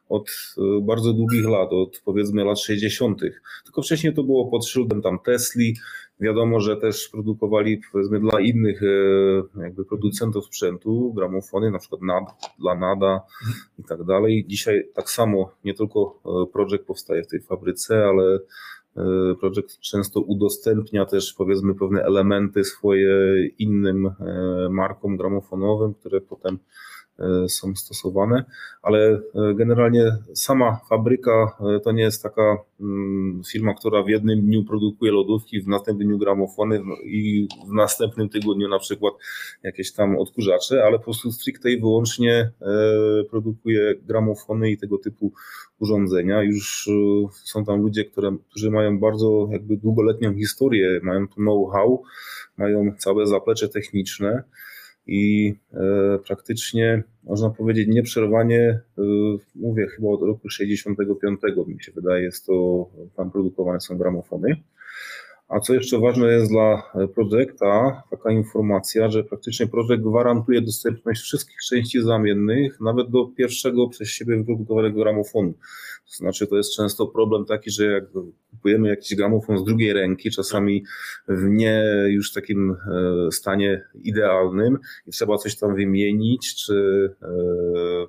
[0.08, 0.28] od
[0.58, 3.20] e, bardzo długich lat, od powiedzmy lat 60.
[3.64, 5.76] Tylko wcześniej to było pod szyldem tam Tesli.
[6.20, 8.80] Wiadomo, że też produkowali powiedzmy dla innych
[9.60, 12.24] jakby producentów sprzętu gramofony, na przykład NAD,
[12.58, 13.20] dla NADA
[13.78, 14.44] i tak dalej.
[14.48, 16.20] Dzisiaj tak samo nie tylko
[16.52, 18.38] projekt powstaje w tej fabryce, ale
[19.40, 26.93] projekt często udostępnia też powiedzmy pewne elementy swoje innym e, markom gramofonowym, które potem E,
[27.48, 28.44] są stosowane,
[28.82, 28.98] ale
[29.34, 34.64] e, generalnie sama fabryka e, to nie jest taka mm, firma, która w jednym dniu
[34.64, 39.14] produkuje lodówki, w następnym dniu gramofony i w następnym tygodniu na przykład
[39.62, 42.50] jakieś tam odkurzacze, ale po prostu stricte i wyłącznie
[43.30, 45.32] produkuje gramofony i tego typu
[45.78, 46.42] urządzenia.
[46.42, 46.90] Już
[47.44, 52.02] są tam ludzie, które, którzy mają bardzo jakby długoletnią historię, mają tu know-how,
[52.56, 54.42] mają całe zaplecze techniczne
[55.06, 59.02] i e, praktycznie można powiedzieć nieprzerwanie, e,
[59.54, 62.86] mówię chyba od roku 65 mi się wydaje, jest to,
[63.16, 64.56] tam produkowane są gramofony.
[65.48, 66.82] A co jeszcze ważne jest dla
[67.14, 74.08] projekta, taka informacja, że praktycznie projekt gwarantuje dostępność wszystkich części zamiennych, nawet do pierwszego przez
[74.08, 75.52] siebie wyprodukowanego gramofonu.
[76.10, 78.04] To znaczy, to jest często problem taki, że jak
[78.50, 80.84] kupujemy jakiś gramofon z drugiej ręki, czasami
[81.28, 87.26] w nie już takim e, stanie idealnym i trzeba coś tam wymienić, czy e,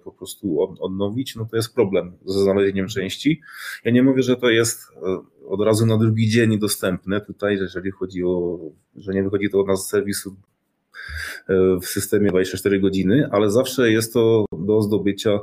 [0.04, 3.42] po prostu odnowić, no to jest problem ze znalezieniem części.
[3.86, 7.92] Ja nie mówię, że to jest e, od razu na drugi dzień dostępne tutaj, jeżeli
[7.92, 8.60] chodzi o,
[8.96, 10.36] że nie wychodzi to od nas z serwisu
[11.50, 15.40] e, w systemie 24 godziny, ale zawsze jest to do zdobycia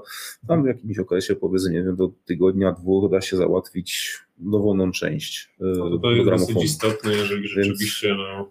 [0.48, 5.50] tam w jakimś okresie, powiedzmy, nie wiem, do tygodnia, dwóch da się załatwić dowolną część.
[5.60, 8.18] E, no to jest dosyć istotne, jeżeli rzeczywiście Więc...
[8.18, 8.50] no,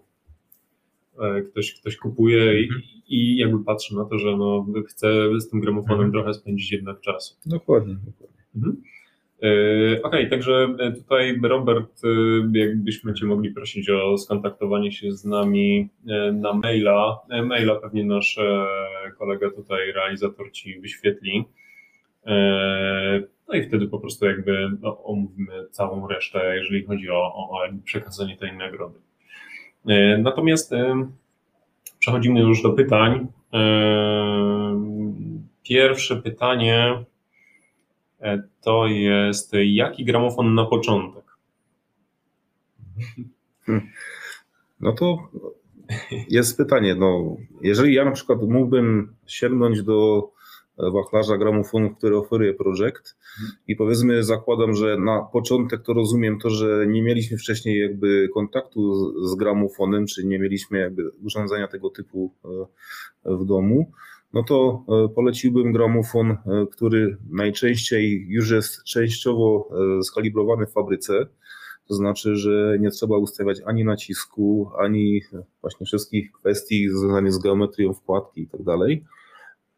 [1.26, 2.82] e, ktoś, ktoś kupuje i, mhm.
[3.08, 6.12] i jakby patrzy na to, że no, chce z tym gramofonem mhm.
[6.12, 7.34] trochę spędzić jednak czasu.
[7.46, 8.42] Dokładnie, dokładnie.
[8.56, 8.82] Mhm.
[9.42, 15.12] E, okej, okay, także e, tutaj Robert, e, jakbyśmy Cię mogli prosić o skontaktowanie się
[15.12, 15.88] z nami
[16.32, 17.18] na maila.
[17.44, 18.38] Maila pewnie nasz
[19.18, 21.44] kolega tutaj, realizator Ci wyświetli.
[23.48, 27.58] No i wtedy po prostu jakby no, omówimy całą resztę, jeżeli chodzi o, o, o
[27.84, 28.98] przekazanie tej nagrody.
[30.18, 30.74] Natomiast
[31.98, 33.26] przechodzimy już do pytań.
[35.62, 37.04] Pierwsze pytanie
[38.60, 41.24] to jest jaki gramofon na początek?
[44.80, 45.18] No to
[46.28, 46.94] jest pytanie.
[46.94, 50.28] No, jeżeli ja na przykład mógłbym sięgnąć do
[50.78, 53.16] wachlarza gramofonów, który oferuje projekt
[53.68, 58.94] i powiedzmy zakładam, że na początek to rozumiem to, że nie mieliśmy wcześniej jakby kontaktu
[58.94, 62.34] z, z gramofonem, czy nie mieliśmy jakby urządzenia tego typu
[63.24, 63.92] e, w domu,
[64.32, 66.38] no to e, poleciłbym gramofon, e,
[66.70, 69.68] który najczęściej już jest częściowo
[69.98, 71.26] e, skalibrowany w fabryce.
[71.88, 75.20] To znaczy, że nie trzeba ustawiać ani nacisku, ani
[75.60, 79.04] właśnie wszystkich kwestii związanych z geometrią wkładki i tak dalej.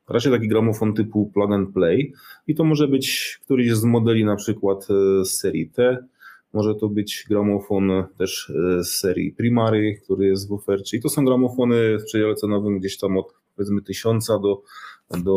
[0.09, 2.13] Raczej taki gramofon typu plug and play
[2.47, 4.87] i to może być któryś z modeli na przykład
[5.25, 6.07] z serii T,
[6.53, 11.25] może to być gramofon też z serii Primary, który jest w ofercie i to są
[11.25, 14.63] gramofony w przedziale cenowym gdzieś tam od powiedzmy tysiąca do,
[15.11, 15.35] do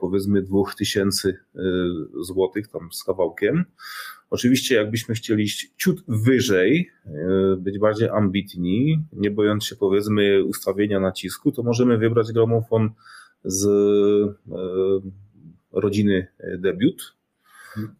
[0.00, 1.60] powiedzmy dwóch tysięcy y,
[2.20, 3.64] złotych tam z kawałkiem.
[4.30, 7.10] Oczywiście jakbyśmy chcieli iść ciut wyżej, y,
[7.58, 12.90] być bardziej ambitni, nie bojąc się powiedzmy ustawienia nacisku, to możemy wybrać gramofon
[13.44, 15.10] z y,
[15.72, 17.18] rodziny debiut,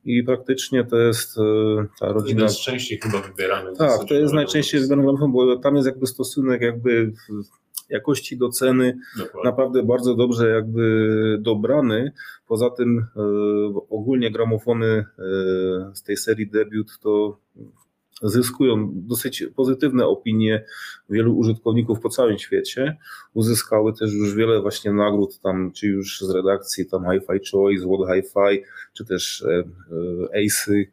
[0.05, 1.37] i praktycznie to jest
[2.01, 2.39] ta rodzina.
[2.39, 3.77] To jest częściej chyba wybierany.
[3.77, 7.13] Tak, to jest najczęściej wybierany gramofon, bo tam jest jakby stosunek jakby
[7.89, 9.51] jakości do ceny Dokładnie.
[9.51, 12.13] naprawdę bardzo dobrze jakby dobrany.
[12.49, 13.21] Poza tym e,
[13.91, 15.05] ogólnie gramofony e,
[15.95, 17.39] z tej serii debiut to
[18.23, 20.65] zyskują dosyć pozytywne opinie
[21.11, 22.97] wielu użytkowników po całym świecie.
[23.35, 28.09] Uzyskały też już wiele właśnie nagród tam, czy już z redakcji tam Hi-Fi Choice, World
[28.15, 29.65] Hi-Fi, czy też e,
[30.45, 30.91] ACEY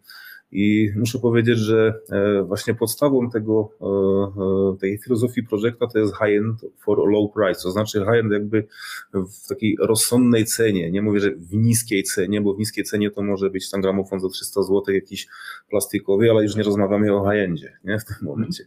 [0.55, 6.13] i muszę powiedzieć, że e, właśnie podstawą tego, e, e, tej filozofii projekta to jest
[6.13, 8.67] high-end for low price, to znaczy high-end jakby
[9.13, 10.91] w takiej rozsądnej cenie.
[10.91, 14.19] Nie mówię, że w niskiej cenie, bo w niskiej cenie to może być tam gramofon
[14.19, 15.27] za 300 zł jakiś
[15.69, 18.63] plastikowy, ale już nie rozmawiamy o high-endzie nie, w tym momencie.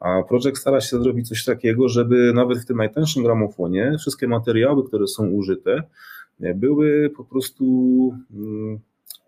[0.00, 4.84] A projekt stara się zrobić coś takiego, żeby nawet w tym najtańszym gramofonie wszystkie materiały,
[4.84, 5.82] które są użyte,
[6.54, 7.64] były po prostu
[8.34, 8.80] mm,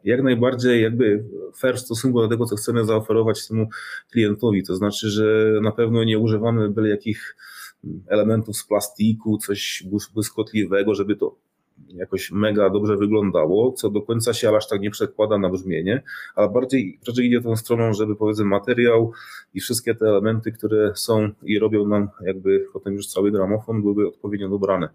[0.04, 1.24] jak najbardziej jakby
[1.58, 3.68] fair w stosunku do tego, co chcemy zaoferować temu
[4.12, 4.62] klientowi.
[4.62, 7.36] To znaczy, że na pewno nie używamy byle jakich
[8.06, 11.36] elementów z plastiku, coś błyskotliwego, żeby to
[11.88, 16.02] jakoś mega dobrze wyglądało, co do końca się aż tak nie przekłada na brzmienie,
[16.34, 19.12] ale bardziej, bardziej idzie tą stroną, żeby powiedzmy materiał
[19.54, 24.08] i wszystkie te elementy, które są i robią nam jakby potem już cały gramofon były
[24.08, 24.88] odpowiednio dobrane.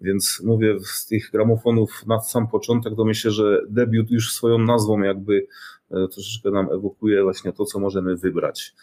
[0.00, 5.00] Więc mówię, z tych gramofonów na sam początek to myślę, że debiut już swoją nazwą
[5.00, 5.46] jakby
[5.90, 8.74] e, troszeczkę nam ewokuje właśnie to, co możemy wybrać.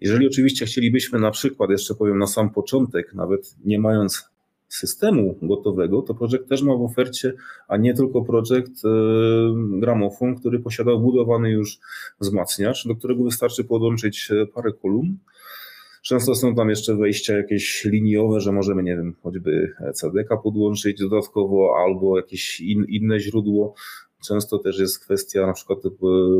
[0.00, 4.30] Jeżeli oczywiście chcielibyśmy na przykład, jeszcze powiem na sam początek, nawet nie mając
[4.68, 7.32] systemu gotowego, to projekt też ma w ofercie,
[7.68, 8.72] a nie tylko projekt
[9.80, 11.78] gramofon, który posiada wbudowany już
[12.20, 15.16] wzmacniacz, do którego wystarczy podłączyć parę kolumn
[16.02, 21.74] Często są tam jeszcze wejścia jakieś liniowe, że możemy, nie wiem, choćby CDK podłączyć dodatkowo
[21.84, 23.74] albo jakieś in, inne źródło.
[24.26, 25.78] Często też jest kwestia na przykład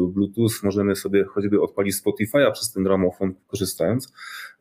[0.08, 4.12] Bluetooth, możemy sobie choćby odpalić Spotify'a przez ten gramofon korzystając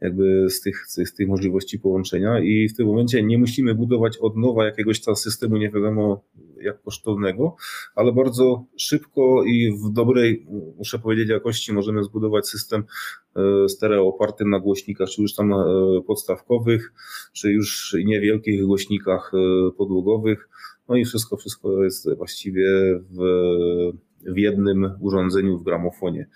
[0.02, 4.38] jakby z tych, z tych możliwości połączenia i w tym momencie nie musimy budować od
[4.38, 6.24] nowa jakiegoś tam systemu nie wiadomo
[6.62, 7.56] jak kosztownego,
[7.96, 10.48] ale bardzo szybko i w dobrej,
[10.78, 12.84] muszę powiedzieć, jakości możemy zbudować system
[13.36, 15.66] e, stereo oparty na głośnikach, czy już tam e,
[16.08, 16.94] podstawkowych,
[17.34, 20.50] czy już niewielkich głośnikach e, podłogowych.
[20.90, 22.70] No i wszystko, wszystko jest właściwie
[23.10, 23.18] w,
[24.22, 26.28] w jednym urządzeniu w gramofonie.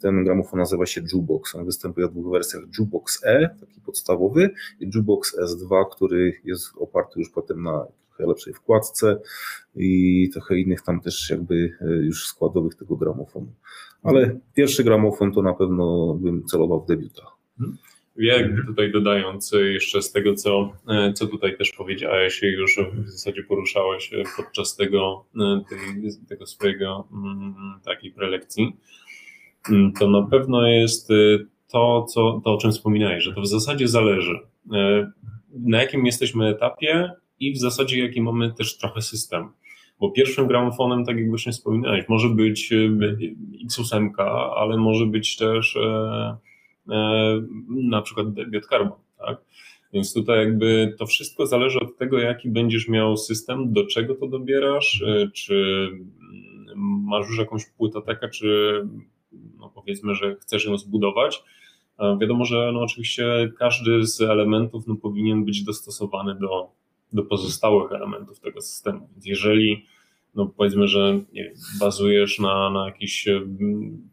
[0.00, 1.54] Ten gramofon nazywa się Jukebox.
[1.54, 4.50] On występuje w dwóch wersjach: Jukebox E, taki podstawowy,
[4.80, 7.86] i Jukebox S2, który jest oparty już potem na
[8.16, 9.20] trochę lepszej wkładce
[9.76, 13.52] i trochę innych tam też jakby e, już składowych tego gramofonu.
[14.02, 17.22] Ale pierwszy gramofon to na pewno bym celował w debiuta.
[17.60, 17.78] Mhm.
[18.18, 23.42] Jakby tutaj dodając jeszcze z tego, co, e, co tutaj też powiedziałeś, już w zasadzie
[23.42, 28.76] poruszałeś podczas tego, e, tej, tego swojego mm, takiej prelekcji,
[29.70, 31.08] mm, to na pewno jest
[31.68, 34.38] to, co, to, o czym wspominałeś, że to w zasadzie zależy,
[35.50, 37.10] na jakim jesteśmy etapie
[37.40, 39.48] i w zasadzie jaki mamy też trochę system.
[40.00, 42.76] Bo pierwszym gramofonem, tak jak właśnie wspominałeś, może być e,
[43.66, 44.10] X8,
[44.56, 46.36] ale może być też e,
[46.90, 49.38] e, na przykład debiut Carbon, tak?
[49.92, 54.26] Więc tutaj jakby to wszystko zależy od tego, jaki będziesz miał system, do czego to
[54.26, 55.88] dobierasz, e, czy
[56.76, 58.80] masz już jakąś płytotekę, czy
[59.58, 61.42] no powiedzmy, że chcesz ją zbudować.
[62.20, 66.70] Wiadomo, że no oczywiście każdy z elementów no powinien być dostosowany do,
[67.12, 69.08] do pozostałych elementów tego systemu.
[69.12, 69.86] Więc jeżeli
[70.34, 73.28] no powiedzmy, że wiem, bazujesz na, na jakichś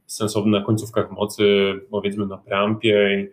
[0.05, 1.45] sensownych na końcówkach mocy,
[1.89, 3.27] powiedzmy na preampie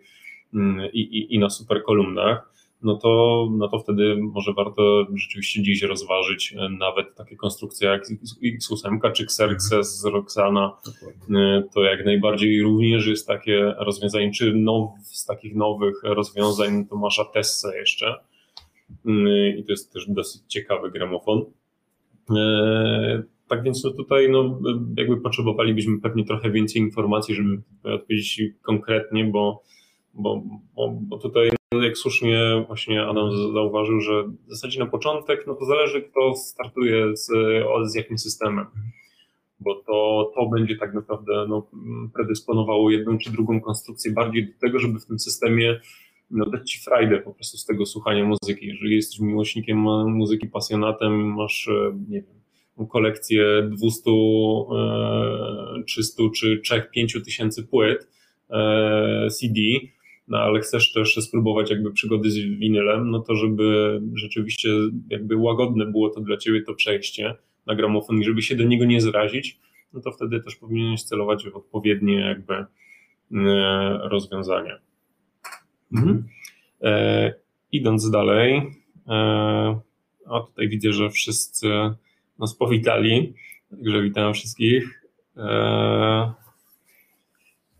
[0.53, 2.51] mm, i, i, i na superkolumnach,
[2.83, 8.03] no to, no to wtedy może warto rzeczywiście dziś rozważyć e, nawet takie konstrukcje jak
[8.43, 10.77] X8 czy Xerxes z Roxana.
[11.35, 16.95] E, to jak najbardziej również jest takie rozwiązanie, czy now, z takich nowych rozwiązań to
[16.95, 18.15] masz Atessa jeszcze,
[19.57, 21.45] i to jest też dosyć ciekawy gramofon.
[22.37, 24.59] E, tak więc no tutaj no,
[24.97, 29.63] jakby potrzebowalibyśmy pewnie trochę więcej informacji, żeby odpowiedzieć konkretnie, bo,
[30.13, 30.43] bo,
[30.75, 35.55] bo, bo tutaj no, jak słusznie właśnie Adam zauważył, że w zasadzie na początek no
[35.55, 37.27] to zależy kto startuje z,
[37.83, 38.65] z jakim systemem,
[39.59, 41.67] bo to, to będzie tak naprawdę no,
[42.13, 45.79] predysponowało jedną czy drugą konstrukcję bardziej do tego, żeby w tym systemie
[46.31, 48.67] no, dać ci frajdę po prostu z tego słuchania muzyki.
[48.67, 49.77] Jeżeli jesteś miłośnikiem
[50.09, 54.11] muzyki, pasjonatem, masz, e, nie wiem, kolekcję 200,
[55.85, 58.07] 300 e, czy 3-5 tysięcy płyt
[58.49, 59.61] e, CD,
[60.27, 64.69] no ale chcesz też spróbować jakby przygody z winylem, no to żeby rzeczywiście
[65.09, 67.35] jakby łagodne było to dla ciebie to przejście
[67.65, 69.59] na gramofon i żeby się do niego nie zrazić,
[69.93, 72.65] no to wtedy też powinieneś celować w odpowiednie jakby
[74.09, 74.79] rozwiązania.
[75.93, 76.27] Mhm.
[76.81, 77.33] E,
[77.71, 78.61] idąc dalej,
[79.07, 79.79] e,
[80.47, 81.69] tutaj widzę, że wszyscy
[82.39, 83.33] nas powitali,
[83.71, 85.03] także witam wszystkich.
[85.37, 86.33] E,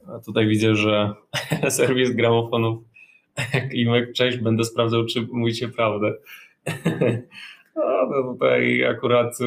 [0.07, 1.13] a tutaj widzę, że
[1.69, 2.83] serwis gramofonów
[3.71, 6.13] Klimek, cześć, będę sprawdzał, czy mówicie prawdę.
[8.11, 9.37] No tutaj akurat,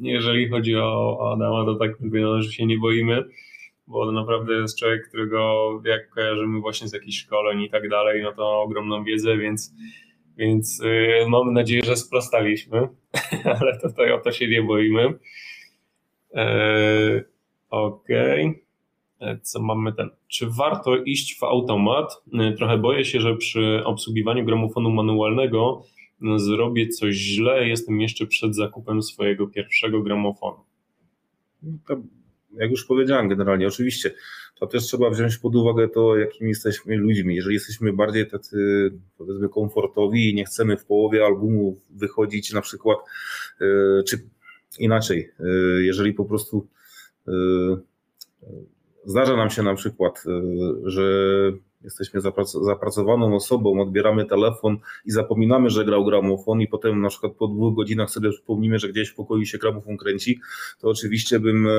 [0.00, 3.24] jeżeli chodzi o Adama, to tak mówię, że się nie boimy
[3.86, 8.32] bo naprawdę jest człowiek, którego jak kojarzymy właśnie z jakichś szkoleń i tak dalej, no
[8.32, 9.74] to ogromną wiedzę, więc,
[10.36, 12.88] więc yy, mamy nadzieję, że sprostaliśmy,
[13.60, 15.18] ale tutaj o to się nie boimy.
[16.34, 17.24] Yy,
[17.70, 18.46] Okej.
[18.46, 18.64] Okay.
[19.20, 20.10] E, co mamy ten?
[20.28, 22.22] Czy warto iść w automat?
[22.32, 25.82] Yy, trochę boję się, że przy obsługiwaniu gramofonu manualnego
[26.20, 27.68] no, zrobię coś źle.
[27.68, 30.58] Jestem jeszcze przed zakupem swojego pierwszego gramofonu.
[31.86, 31.96] To
[32.58, 34.10] jak już powiedziałem generalnie, oczywiście,
[34.54, 37.36] to też trzeba wziąć pod uwagę to, jakimi jesteśmy ludźmi.
[37.36, 38.56] Jeżeli jesteśmy bardziej tacy,
[39.18, 42.98] powiedzmy, komfortowi i nie chcemy w połowie albumu wychodzić na przykład,
[43.60, 44.18] e, czy
[44.78, 45.44] inaczej, e,
[45.82, 46.66] jeżeli po prostu
[47.28, 47.32] e,
[49.04, 50.24] zdarza nam się na przykład,
[50.84, 51.02] że
[51.84, 52.20] jesteśmy
[52.62, 57.74] zapracowaną osobą, odbieramy telefon i zapominamy, że grał gramofon i potem na przykład po dwóch
[57.74, 60.40] godzinach sobie przypomnimy, że gdzieś w pokoju się gramofon kręci,
[60.80, 61.70] to oczywiście bym e,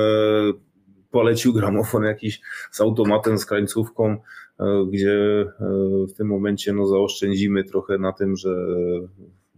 [1.10, 4.16] polecił gramofon jakiś z automatem, z krańcówką,
[4.60, 5.46] e, gdzie e,
[6.08, 8.50] w tym momencie no, zaoszczędzimy trochę na tym, że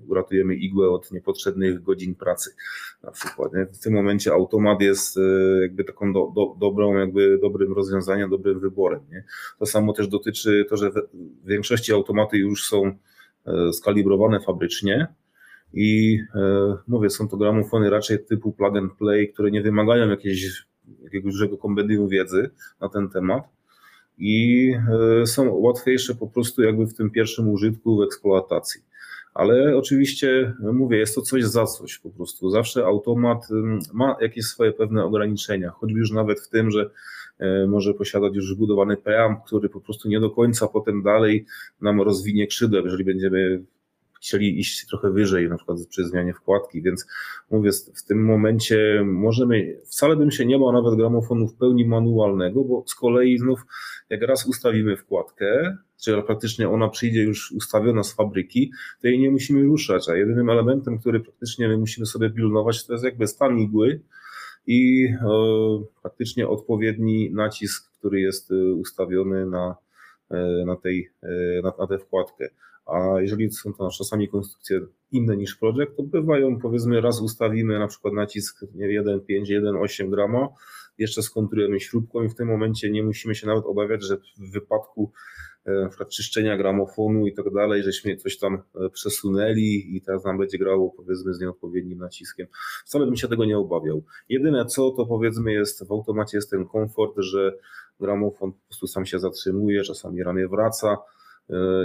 [0.06, 2.50] uratujemy igłę od niepotrzebnych godzin pracy
[3.02, 3.52] na przykład.
[3.52, 3.66] Nie?
[3.66, 5.18] W tym momencie automat jest
[5.62, 9.00] jakby taką do, do, dobrą, jakby dobrym rozwiązaniem, dobrym wyborem.
[9.10, 9.24] Nie?
[9.58, 12.92] To samo też dotyczy to, że w większości automaty już są
[13.72, 15.08] skalibrowane fabrycznie,
[15.74, 20.66] i e, mówię, są to gramofony raczej typu plug and play, które nie wymagają jakiejś,
[21.02, 22.50] jakiegoś dużego kompendium wiedzy
[22.80, 23.42] na ten temat
[24.18, 24.72] i
[25.22, 28.80] e, są łatwiejsze po prostu jakby w tym pierwszym użytku, w eksploatacji.
[29.38, 32.50] Ale oczywiście, mówię, jest to coś za coś po prostu.
[32.50, 33.48] Zawsze automat
[33.92, 36.90] ma jakieś swoje pewne ograniczenia, choćby już nawet w tym, że
[37.38, 41.46] e, może posiadać już wbudowany preamp, który po prostu nie do końca potem dalej
[41.80, 43.62] nam rozwinie krzydła, jeżeli będziemy
[44.20, 47.06] chcieli iść trochę wyżej, na przykład przy zmianie wkładki, więc
[47.50, 52.64] mówię, w tym momencie możemy, wcale bym się nie bał nawet gramofonu w pełni manualnego,
[52.64, 53.60] bo z kolei znów
[54.10, 58.70] jak raz ustawimy wkładkę, czyli praktycznie ona przyjdzie już ustawiona z fabryki,
[59.02, 62.92] to jej nie musimy ruszać, a jedynym elementem, który praktycznie my musimy sobie pilnować, to
[62.92, 64.00] jest jakby stan igły
[64.66, 65.26] i e,
[66.02, 69.76] praktycznie odpowiedni nacisk, który jest e, ustawiony na,
[70.30, 71.10] e, na, tej,
[71.62, 72.48] na, na tę wkładkę
[72.88, 74.80] a jeżeli są to czasami konstrukcje
[75.12, 80.48] inne niż projekt, to bywają, powiedzmy, raz ustawimy na przykład nacisk 1,5, 1,8 grama,
[80.98, 85.12] jeszcze skontrujemy śrubką i w tym momencie nie musimy się nawet obawiać, że w wypadku
[85.64, 90.24] e, na przykład czyszczenia gramofonu i tak dalej, żeśmy coś tam e, przesunęli i teraz
[90.24, 92.46] nam będzie grało powiedzmy z nieodpowiednim naciskiem.
[92.84, 94.02] Wcale bym się tego nie obawiał.
[94.28, 97.58] Jedyne co to powiedzmy jest w automacie jest ten komfort, że
[98.00, 100.96] gramofon po prostu sam się zatrzymuje, czasami ramię wraca,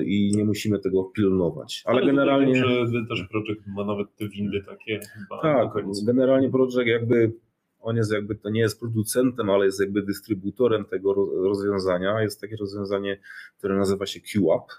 [0.06, 1.84] i nie musimy tego pilnować.
[1.86, 2.54] Ale, Ale generalnie.
[2.54, 5.00] Wiem, że też projekt ma nawet te windy takie.
[5.42, 5.70] tak,
[6.06, 7.32] generalnie projekt jakby.
[7.80, 11.14] On jest jakby, to nie jest producentem, ale jest jakby dystrybutorem tego
[11.44, 12.22] rozwiązania.
[12.22, 13.20] Jest takie rozwiązanie,
[13.58, 14.72] które nazywa się QAP.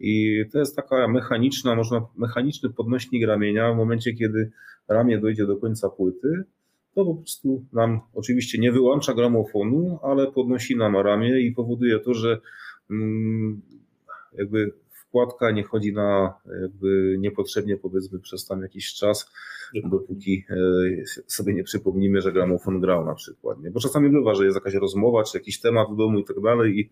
[0.00, 3.72] I to jest taka mechaniczna, można mechaniczny podnośnik ramienia.
[3.72, 4.50] W momencie, kiedy
[4.88, 6.44] ramię dojdzie do końca płyty,
[6.94, 12.14] to po prostu nam oczywiście nie wyłącza gramofonu, ale podnosi nam ramię i powoduje to,
[12.14, 12.40] że
[12.90, 13.62] mm,
[14.32, 14.72] jakby
[15.08, 19.32] wkładka nie chodzi na jakby niepotrzebnie powiedzmy przez tam jakiś czas,
[19.84, 20.54] dopóki e,
[21.26, 23.62] sobie nie przypomnimy, że gramofon grał na przykład.
[23.62, 23.70] Nie?
[23.70, 26.78] Bo czasami bywa, że jest jakaś rozmowa, czy jakiś temat w domu i tak dalej
[26.78, 26.90] i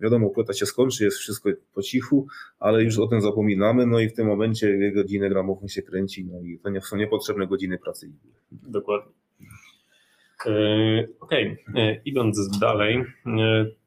[0.00, 2.26] wiadomo, płyta się skończy, jest wszystko po cichu,
[2.58, 6.40] ale już o tym zapominamy, no i w tym momencie godziny gramofon się kręci, no
[6.40, 8.10] i to nie są niepotrzebne godziny pracy.
[8.52, 9.12] Dokładnie.
[10.46, 11.82] E, okej, okay.
[11.82, 13.04] E, idąc dalej,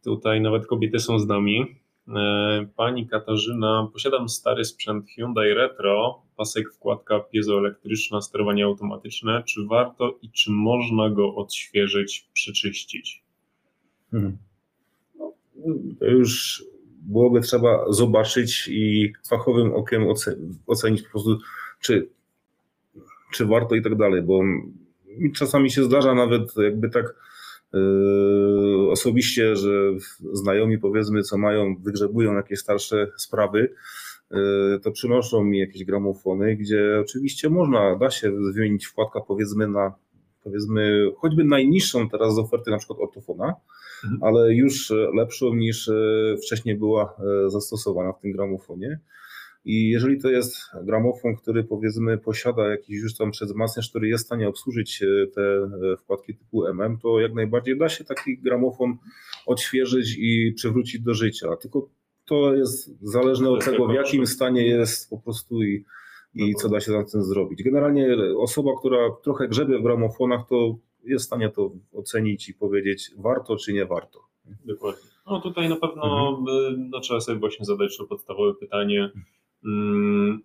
[0.04, 1.79] tutaj nawet kobiety są z nami.
[2.16, 9.44] E, pani Katarzyna, posiadam stary sprzęt Hyundai Retro, pasek wkładka piezoelektryczna, sterowanie automatyczne.
[9.44, 13.24] Czy warto i czy można go odświeżyć, przeczyścić?
[14.12, 14.38] Hmm.
[15.20, 15.34] No,
[16.00, 16.64] to już
[17.02, 20.06] byłoby trzeba zobaczyć i fachowym okiem
[20.68, 21.38] ocenić po prostu,
[21.80, 22.10] czy,
[23.34, 24.42] czy warto i tak dalej, bo
[25.36, 27.16] czasami się zdarza nawet jakby tak
[28.90, 29.70] osobiście, że
[30.34, 33.74] znajomi powiedzmy, co mają, wygrzebują jakieś starsze sprawy,
[34.32, 39.94] yy, to przynoszą mi jakieś gramofony, gdzie oczywiście można, da się wymienić wkładka powiedzmy na
[40.44, 43.54] powiedzmy choćby najniższą teraz z oferty na przykład ortofona,
[44.04, 44.24] mhm.
[44.24, 45.94] ale już lepszą niż e,
[46.46, 47.16] wcześniej była
[47.48, 49.00] zastosowana w tym gramofonie.
[49.66, 54.28] I jeżeli to jest gramofon, który powiedzmy posiada jakiś już tam przedwzmacniacz, który jest w
[54.28, 58.98] stanie obsłużyć e, te e, wkładki typu MM, to jak najbardziej da się taki gramofon
[59.46, 61.56] odświeżyć i przywrócić do życia.
[61.56, 61.90] Tylko
[62.26, 65.86] to jest zależne od tego, w jakim stanie jest po prostu i,
[66.36, 67.64] i co da się na tym zrobić.
[67.64, 73.12] Generalnie osoba, która trochę grzebie w gramofonach, to jest w stanie to ocenić i powiedzieć
[73.18, 74.20] warto czy nie warto.
[74.66, 75.10] Dokładnie.
[75.28, 76.90] No tutaj na pewno mhm.
[76.90, 79.12] no, trzeba sobie właśnie zadać to podstawowe pytanie,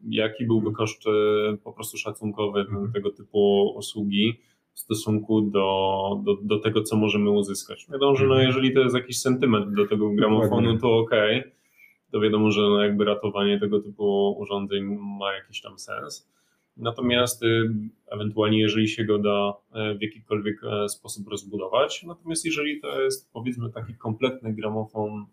[0.08, 2.92] jaki byłby koszt e, po prostu szacunkowy mhm.
[2.92, 4.40] tego typu usługi
[4.74, 7.86] w stosunku do, do, do tego, co możemy uzyskać.
[7.92, 8.46] Wiadomo, że no, mhm.
[8.46, 11.10] jeżeli to jest jakiś sentyment do tego gramofonu, to ok,
[12.12, 14.84] to wiadomo, że no jakby ratowanie tego typu urządzeń
[15.18, 16.30] ma jakiś tam sens.
[16.76, 17.70] Natomiast y,
[18.06, 23.32] ewentualnie, jeżeli się go da e, w jakikolwiek e, sposób rozbudować, natomiast jeżeli to jest
[23.32, 25.26] powiedzmy taki kompletny gramofon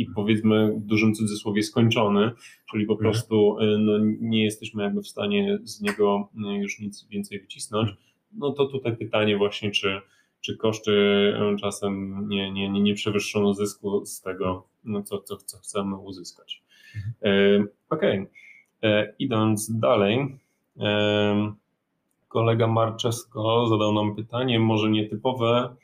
[0.00, 2.30] i powiedzmy w dużym cudzysłowie skończony,
[2.70, 3.10] czyli po mhm.
[3.10, 7.90] prostu y, no, nie jesteśmy jakby w stanie z niego y, już nic więcej wycisnąć,
[8.32, 10.00] no to tutaj pytanie właśnie, czy,
[10.40, 15.36] czy koszty y, czasem nie, nie, nie, nie przewyższą zysku z tego, no, co, co,
[15.36, 16.62] co chcemy uzyskać.
[16.96, 17.68] Mhm.
[17.90, 18.26] Okej,
[18.80, 19.14] okay.
[19.18, 20.38] idąc dalej,
[22.28, 25.76] kolega Marczesko zadał nam pytanie, może nietypowe,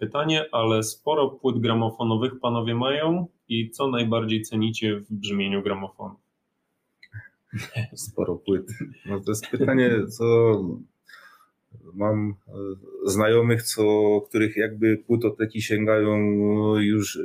[0.00, 6.16] pytanie, ale sporo płyt gramofonowych panowie mają i co najbardziej cenicie w brzmieniu gramofonu?
[7.94, 8.66] Sporo płyt.
[9.06, 10.24] No to jest pytanie, co
[11.94, 12.52] mam e,
[13.06, 13.82] znajomych, co,
[14.28, 16.16] których jakby płytoteki sięgają
[16.76, 17.20] już e,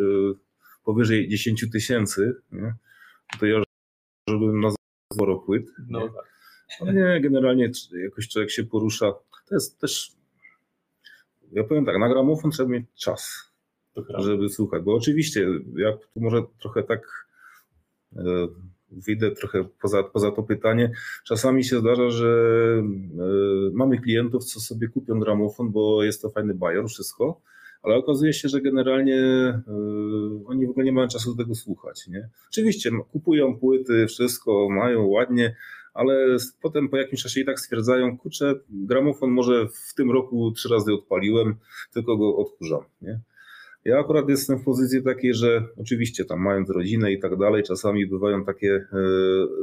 [0.84, 2.36] powyżej 10 tysięcy,
[3.40, 3.64] to ja
[4.30, 4.76] żebym nazwał
[5.14, 5.66] sporo płyt.
[5.88, 6.06] No nie?
[6.06, 6.32] tak.
[6.82, 7.72] No nie, generalnie
[8.04, 9.14] jakoś człowiek się porusza.
[9.50, 10.12] To jest też,
[11.52, 13.52] ja powiem tak, na gramofon trzeba mieć czas,
[14.18, 17.28] żeby słuchać, bo oczywiście ja tu może trochę tak
[18.16, 18.22] e,
[18.92, 20.92] wyjdę trochę poza, poza to pytanie.
[21.26, 22.84] Czasami się zdarza, że e,
[23.74, 27.42] mamy klientów, co sobie kupią gramofon, bo jest to fajny bajor, wszystko,
[27.84, 29.64] ale okazuje się, że generalnie e,
[30.46, 32.08] oni w ogóle nie mają czasu do tego słuchać.
[32.08, 32.30] Nie?
[32.50, 35.56] Oczywiście kupują płyty, wszystko mają ładnie,
[35.94, 40.70] ale potem po jakimś czasie i tak stwierdzają, kurczę, gramofon może w tym roku trzy
[40.70, 41.56] razy odpaliłem,
[41.94, 42.82] tylko go odkurzam.
[43.02, 43.20] Nie?
[43.86, 48.08] Ja akurat jestem w pozycji takiej, że oczywiście tam mając rodzinę i tak dalej, czasami
[48.08, 48.98] bywają takie e,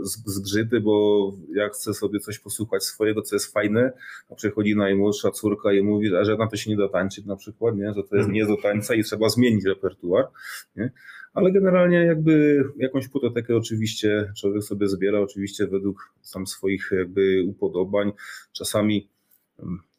[0.04, 3.92] zgrzyty, bo ja chcę sobie coś posłuchać swojego, co jest fajne,
[4.30, 7.76] a przychodzi najmłodsza córka i mówi, że na to się nie da tańczyć na przykład,
[7.76, 7.86] nie?
[7.86, 8.32] że to jest mhm.
[8.32, 10.28] nie do tańca i trzeba zmienić repertuar.
[10.76, 10.90] Nie?
[11.34, 18.12] Ale generalnie jakby jakąś płytotekę oczywiście człowiek sobie zbiera, oczywiście według sam swoich jakby upodobań.
[18.52, 19.08] Czasami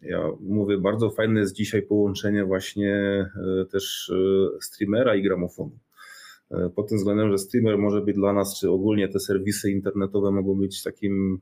[0.01, 2.95] ja mówię, bardzo fajne jest dzisiaj połączenie właśnie
[3.61, 5.79] e, też e, streamera i gramofonu.
[6.51, 10.31] E, pod tym względem, że streamer może być dla nas, czy ogólnie te serwisy internetowe
[10.31, 11.39] mogą być takim,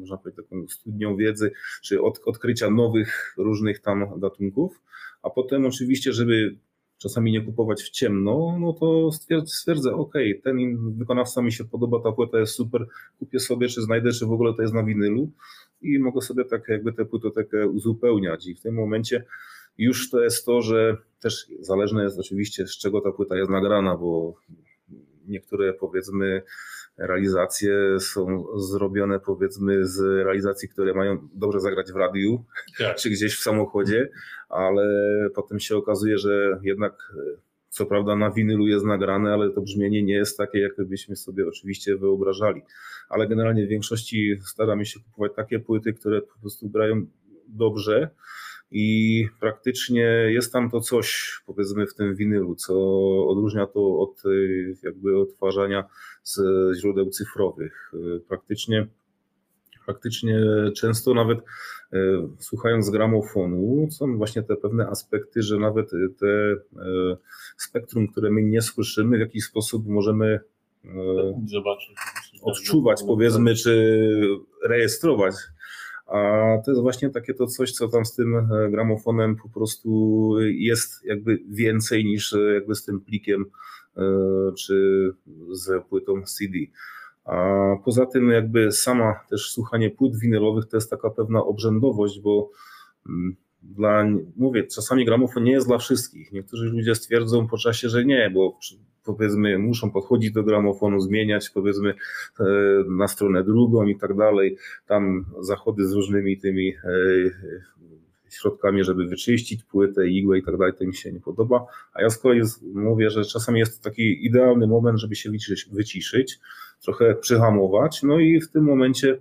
[0.00, 1.52] można powiedzieć, taką studnią wiedzy,
[1.82, 4.82] czy od, odkrycia nowych różnych tam gatunków,
[5.22, 6.56] a potem oczywiście, żeby
[6.98, 9.10] czasami nie kupować w ciemno, no to
[9.46, 12.86] stwierdzę, ok, ten wykonawca mi się podoba, ta płyta jest super,
[13.18, 15.30] kupię sobie, czy znajdę, czy w ogóle to jest na winylu
[15.82, 19.24] i mogę sobie tak jakby tę płytotekę uzupełniać i w tym momencie
[19.78, 23.96] już to jest to, że też zależne jest oczywiście z czego ta płyta jest nagrana,
[23.96, 24.34] bo
[25.28, 26.42] niektóre powiedzmy
[26.98, 32.44] realizacje są zrobione powiedzmy z realizacji, które mają dobrze zagrać w radiu
[32.78, 32.96] tak.
[32.96, 34.08] czy gdzieś w samochodzie,
[34.48, 34.88] ale
[35.34, 37.12] potem się okazuje, że jednak
[37.68, 41.48] co prawda na winylu jest nagrane, ale to brzmienie nie jest takie, jak byśmy sobie
[41.48, 42.62] oczywiście wyobrażali.
[43.08, 47.06] Ale generalnie w większości staramy się kupować takie płyty, które po prostu grają
[47.48, 48.10] dobrze
[48.70, 52.74] i praktycznie jest tam to coś, powiedzmy, w tym winylu, co
[53.28, 54.22] odróżnia to od
[54.82, 55.84] jakby odtwarzania
[56.22, 56.40] z
[56.78, 57.92] źródeł cyfrowych.
[58.28, 58.86] Praktycznie
[59.86, 60.40] faktycznie
[60.76, 61.98] często nawet e,
[62.38, 65.90] słuchając gramofonu, są właśnie te pewne aspekty, że nawet
[66.20, 66.56] te
[67.56, 70.40] spektrum, które my nie słyszymy, w jakiś sposób możemy
[71.46, 71.96] Zobaczyć,
[72.42, 73.98] odczuwać, powiedzmy, czy
[74.64, 75.34] rejestrować.
[76.08, 76.18] A
[76.64, 81.38] to jest właśnie takie to coś, co tam z tym gramofonem po prostu jest jakby
[81.48, 83.44] więcej niż jakby z tym plikiem
[84.58, 85.08] czy
[85.52, 86.58] z płytą CD.
[87.24, 92.50] A poza tym jakby sama też słuchanie płyt winylowych to jest taka pewna obrzędowość, bo
[93.08, 94.04] mm, dla,
[94.36, 96.32] mówię, czasami gramofon nie jest dla wszystkich.
[96.32, 98.58] Niektórzy ludzie stwierdzą po czasie, że nie, bo
[99.04, 101.94] powiedzmy muszą podchodzić do gramofonu, zmieniać powiedzmy
[102.40, 102.44] e,
[102.88, 104.56] na stronę drugą i tak dalej.
[104.86, 106.90] Tam zachody z różnymi tymi e,
[108.30, 111.66] środkami, żeby wyczyścić płytę, igłę i tak dalej, to mi się nie podoba.
[111.94, 112.42] A ja z kolei
[112.74, 116.38] mówię, że czasami jest to taki idealny moment, żeby się wyciszyć, wyciszyć
[116.82, 119.18] trochę przyhamować, no i w tym momencie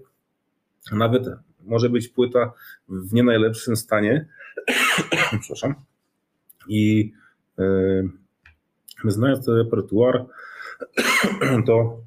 [0.91, 1.23] nawet
[1.68, 2.53] może być płyta
[2.89, 4.26] w nie najlepszym stanie,
[5.41, 5.76] przepraszam,
[6.68, 7.14] i
[7.57, 8.10] yy,
[9.06, 10.26] znając ten repertuar,
[11.68, 11.98] to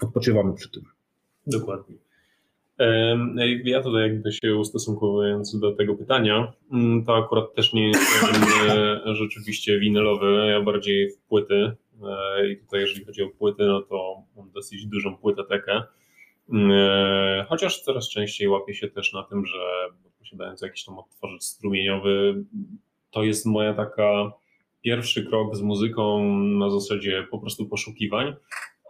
[0.00, 0.84] odpoczywamy przy tym.
[1.46, 1.96] Dokładnie.
[3.64, 9.14] Ja tutaj jakby się ustosunkowując do tego pytania, mm, to akurat też nie jestem e,
[9.14, 14.22] rzeczywiście winylowy, ja bardziej w płyty e, i tutaj jeżeli chodzi o płyty, no to
[14.36, 15.82] mam dosyć dużą płytotekę,
[17.48, 19.58] chociaż coraz częściej łapię się też na tym, że
[20.18, 22.44] posiadając jakiś tam odtwarzacz strumieniowy,
[23.10, 24.32] to jest moja taka
[24.82, 28.34] pierwszy krok z muzyką na zasadzie po prostu poszukiwań,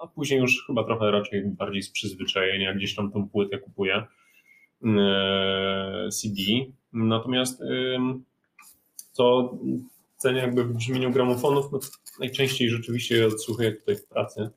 [0.00, 4.06] a później już chyba trochę raczej bardziej z przyzwyczajenia gdzieś tam tą płytę kupuję
[4.84, 6.34] e, CD.
[6.92, 7.62] Natomiast
[9.12, 9.54] co
[10.16, 11.78] cenię jakby w brzmieniu gramofonów, no
[12.20, 14.50] najczęściej rzeczywiście odsłuchuję tutaj w pracy.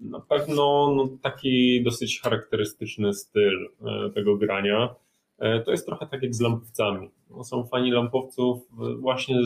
[0.00, 4.94] Na pewno no, taki dosyć charakterystyczny styl e, tego grania.
[5.38, 7.10] E, to jest trochę tak jak z lampowcami.
[7.30, 8.58] No, są fani lampowców
[8.98, 9.36] właśnie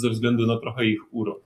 [0.00, 1.42] ze względu na trochę ich urok.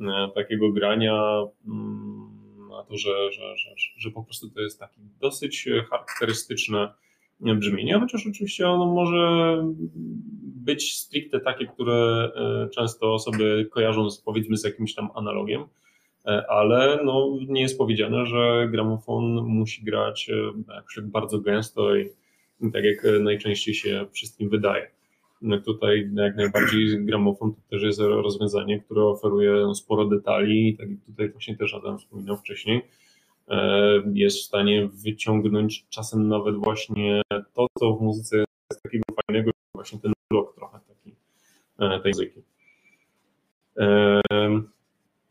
[0.00, 5.00] E, takiego grania, mm, na to, że, że, że, że po prostu to jest takie
[5.20, 6.92] dosyć charakterystyczne
[7.40, 9.56] brzmienie, chociaż oczywiście ono może
[10.42, 15.64] być stricte takie, które e, często osoby kojarzą z, powiedzmy z jakimś tam analogiem.
[16.48, 20.30] Ale no, nie jest powiedziane, że gramofon musi grać
[20.74, 22.10] jakoś tak bardzo gęsto i
[22.72, 24.90] tak jak najczęściej się wszystkim wydaje.
[25.42, 30.98] No tutaj jak najbardziej gramofon to też jest rozwiązanie, które oferuje sporo detali, tak jak
[31.06, 32.82] tutaj właśnie też Adam wspominał wcześniej,
[33.48, 37.22] e, jest w stanie wyciągnąć czasem nawet właśnie
[37.54, 41.16] to, co w muzyce jest takiego fajnego, właśnie ten blok trochę taki
[41.78, 42.42] e, tej muzyki.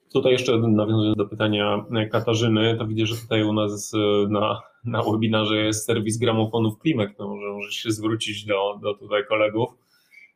[0.09, 3.93] E, tutaj jeszcze nawiązując do pytania Katarzyny, to widzę, że tutaj u nas
[4.29, 9.25] na, na webinarze jest serwis gramofonów Klimek, no może możesz się zwrócić do, do tutaj
[9.29, 9.69] kolegów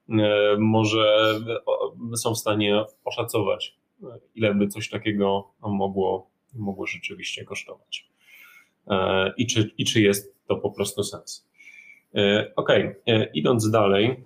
[0.10, 1.40] E, może
[2.16, 3.78] są w stanie oszacować,
[4.36, 8.10] ile by coś takiego mogło, mogło rzeczywiście kosztować.
[8.88, 11.48] E, I czy, I czy jest to po prostu sens.
[12.16, 12.70] E, ok,
[13.34, 14.24] idąc dalej,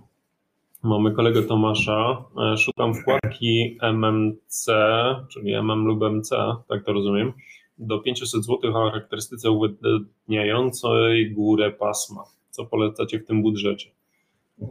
[0.88, 2.26] mamy kolegę Tomasza.
[2.58, 4.66] Szukam wkładki MMC,
[5.30, 6.30] czyli MM lub MC,
[6.70, 7.34] tak to rozumiem,
[7.78, 12.24] do 500 zł o charakterystyce uwydatniającej górę pasma.
[12.50, 13.92] Co polecacie w tym budżecie?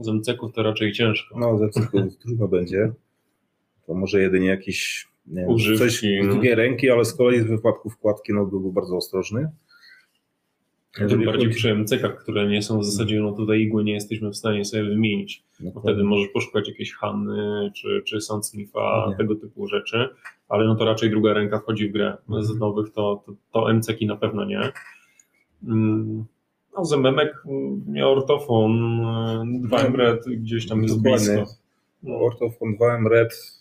[0.00, 1.38] Z MCK-ów to raczej ciężko.
[1.38, 1.90] No, z MCK
[2.22, 2.92] trudno będzie.
[3.86, 7.90] To może jedynie jakiś nie wiem, coś w drugiej ręki, ale z kolei w wypadku
[7.90, 9.50] wkładki no, był bardzo ostrożny.
[10.96, 11.58] Tym bardziej chodzi...
[11.58, 14.84] przy MCK, które nie są w zasadzie, no tutaj igły nie jesteśmy w stanie sobie
[14.84, 15.42] wymienić.
[15.60, 20.08] No wtedy możesz poszukać jakiejś Hanny czy, czy Soundsmitha, tego typu rzeczy,
[20.48, 22.16] ale no to raczej druga ręka wchodzi w grę.
[22.28, 22.58] Z mhm.
[22.58, 24.60] nowych to, to, to MCK na pewno nie.
[25.68, 26.24] Mm.
[26.76, 27.42] No, Zememek
[27.86, 28.72] miał ortofon
[29.70, 31.44] 2M no, Red gdzieś tam jest blisko.
[32.02, 32.18] No.
[32.18, 33.60] Ortofon 2M Red,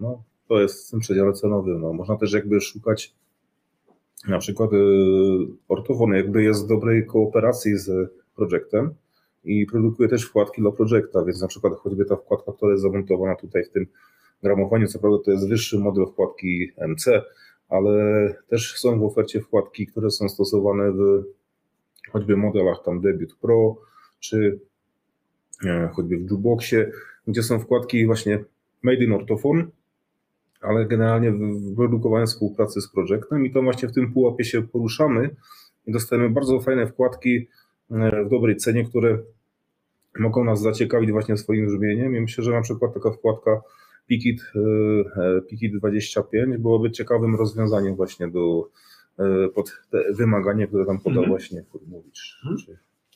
[0.00, 1.80] no to jest w tym przedziale cenowym.
[1.80, 1.92] No.
[1.92, 3.14] Można też jakby szukać
[4.28, 4.76] na przykład y,
[5.68, 8.94] ortofon jakby jest w dobrej kooperacji z projektem
[9.44, 13.36] i produkuje też wkładki dla projekta, więc na przykład choćby ta wkładka, która jest zamontowana
[13.36, 13.86] tutaj w tym
[14.42, 17.22] gramofonie, co prawda to jest wyższy model wkładki MC,
[17.68, 21.24] ale też są w ofercie wkładki, które są stosowane w
[22.10, 23.76] choćby modelach tam Debut Pro,
[24.20, 24.60] czy
[25.66, 26.90] e, choćby w Jukeboxie,
[27.26, 28.44] gdzie są wkładki właśnie
[28.82, 29.70] made in ortofon,
[30.64, 35.36] ale generalnie w współpracy z projektem i to właśnie w tym pułapie się poruszamy
[35.86, 37.48] i dostajemy bardzo fajne wkładki
[37.90, 39.18] e, w dobrej cenie, które
[40.18, 43.60] mogą nas zaciekawić właśnie swoim brzmieniem i myślę, że na przykład taka wkładka
[44.08, 44.42] Pikit,
[45.16, 48.68] e, Pikit 25 byłoby ciekawym rozwiązaniem właśnie do
[49.18, 51.30] E, pod te wymagania, które tam podał mm.
[51.30, 52.40] właśnie Furmowicz.
[52.46, 52.56] Mm.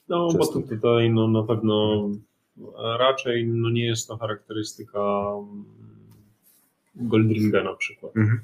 [0.08, 2.08] No, bo to tutaj no, na pewno
[2.98, 5.32] raczej no, nie jest to charakterystyka
[6.98, 8.16] Goldringa na przykład.
[8.16, 8.40] Mm.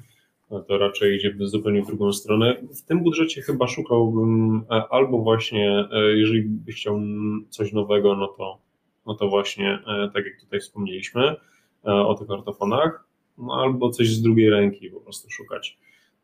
[0.67, 2.55] To raczej idzie w zupełnie w drugą stronę.
[2.75, 6.99] W tym budżecie chyba szukałbym e, albo właśnie, e, jeżeli by chciał
[7.49, 8.57] coś nowego, no to,
[9.05, 9.79] no to właśnie,
[10.13, 11.35] tak jak tutaj wspomnieliśmy
[11.83, 13.05] o tych ortofonach,
[13.37, 15.77] no albo coś z drugiej ręki po prostu szukać.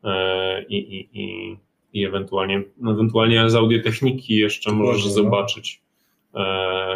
[0.04, 1.56] E, i, i, i,
[1.92, 5.10] i ewentualnie, ewentualnie z audiotechniki jeszcze możesz no.
[5.10, 5.82] zobaczyć
[6.34, 6.38] e,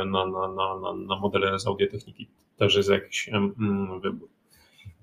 [0.06, 2.26] na, na, na, na, na modele z audiotechniki.
[2.56, 4.28] Też jest jakiś mm, wybór.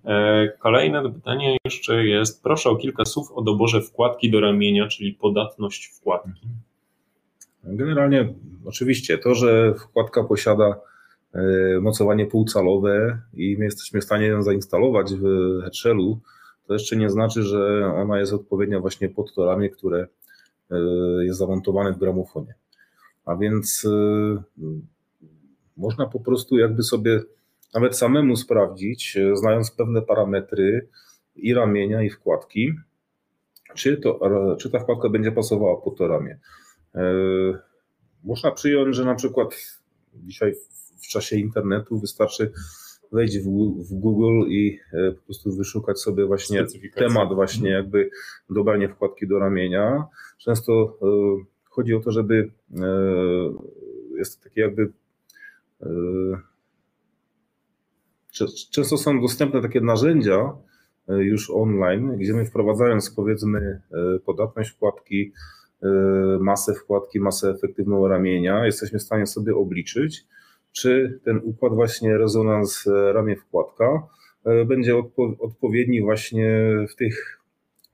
[0.05, 5.13] E, kolejne pytanie jeszcze jest, proszę o kilka słów o doborze wkładki do ramienia, czyli
[5.13, 6.47] podatność wkładki.
[7.63, 8.33] Generalnie
[8.65, 10.79] oczywiście to, że wkładka posiada
[11.81, 15.23] mocowanie półcalowe i my jesteśmy w stanie ją zainstalować w
[15.61, 16.19] Headshellu,
[16.67, 20.07] to jeszcze nie znaczy, że ona jest odpowiednia właśnie pod to ramię, które
[20.71, 20.77] e,
[21.25, 22.53] jest zamontowane w gramofonie.
[23.25, 24.43] A więc e,
[25.77, 27.21] można po prostu jakby sobie
[27.73, 30.87] nawet samemu sprawdzić, e, znając pewne parametry
[31.35, 32.73] i ramienia, i wkładki,
[33.75, 34.19] czy, to,
[34.59, 36.39] czy ta wkładka będzie pasowała pod to ramię.
[38.23, 39.55] Można przyjąć, że na przykład
[40.13, 40.53] dzisiaj
[41.03, 42.51] w czasie internetu wystarczy
[43.13, 48.09] wejść w, Google i e, po prostu wyszukać sobie właśnie temat właśnie jakby
[48.49, 50.03] dobranie wkładki do ramienia.
[50.37, 51.07] Często e,
[51.69, 52.85] chodzi o to, żeby e,
[54.17, 54.91] jest to takie jakby
[58.71, 60.53] często są dostępne takie narzędzia
[61.07, 63.81] już online, gdzie my wprowadzając powiedzmy
[64.25, 65.31] podatność wkładki,
[66.39, 70.25] masę wkładki, masę efektywną ramienia, jesteśmy w stanie sobie obliczyć,
[70.73, 74.07] czy ten układ właśnie rezonans e, ramię wkładka
[74.45, 77.41] e, będzie odpo odpowiedni właśnie w tych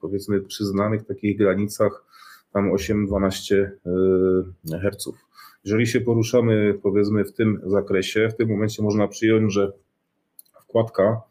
[0.02, 2.06] powiedzmy przyznanych takich granicach
[2.54, 5.10] tam 8-12 e, Hz.
[5.64, 9.72] Jeżeli się poruszamy powiedzmy w tym zakresie, w tym momencie można przyjąć, że
[10.70, 11.22] wkładka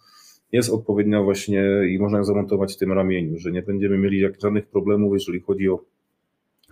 [0.52, 4.66] jest odpowiednia właśnie i można ją zamontować w tym ramieniu, że nie będziemy mieli żadnych
[4.66, 5.84] problemów, jeżeli chodzi o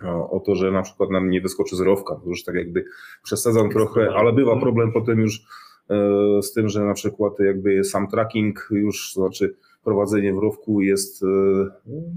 [0.05, 2.15] o to, że na przykład nam nie wyskoczy zerowka.
[2.15, 2.85] To już tak jakby
[3.23, 5.41] przesadzam trochę, ale bywa problem potem już
[5.89, 10.81] e, z tym, że na przykład jakby sam tracking już, to znaczy prowadzenie w rowku
[10.81, 11.23] jest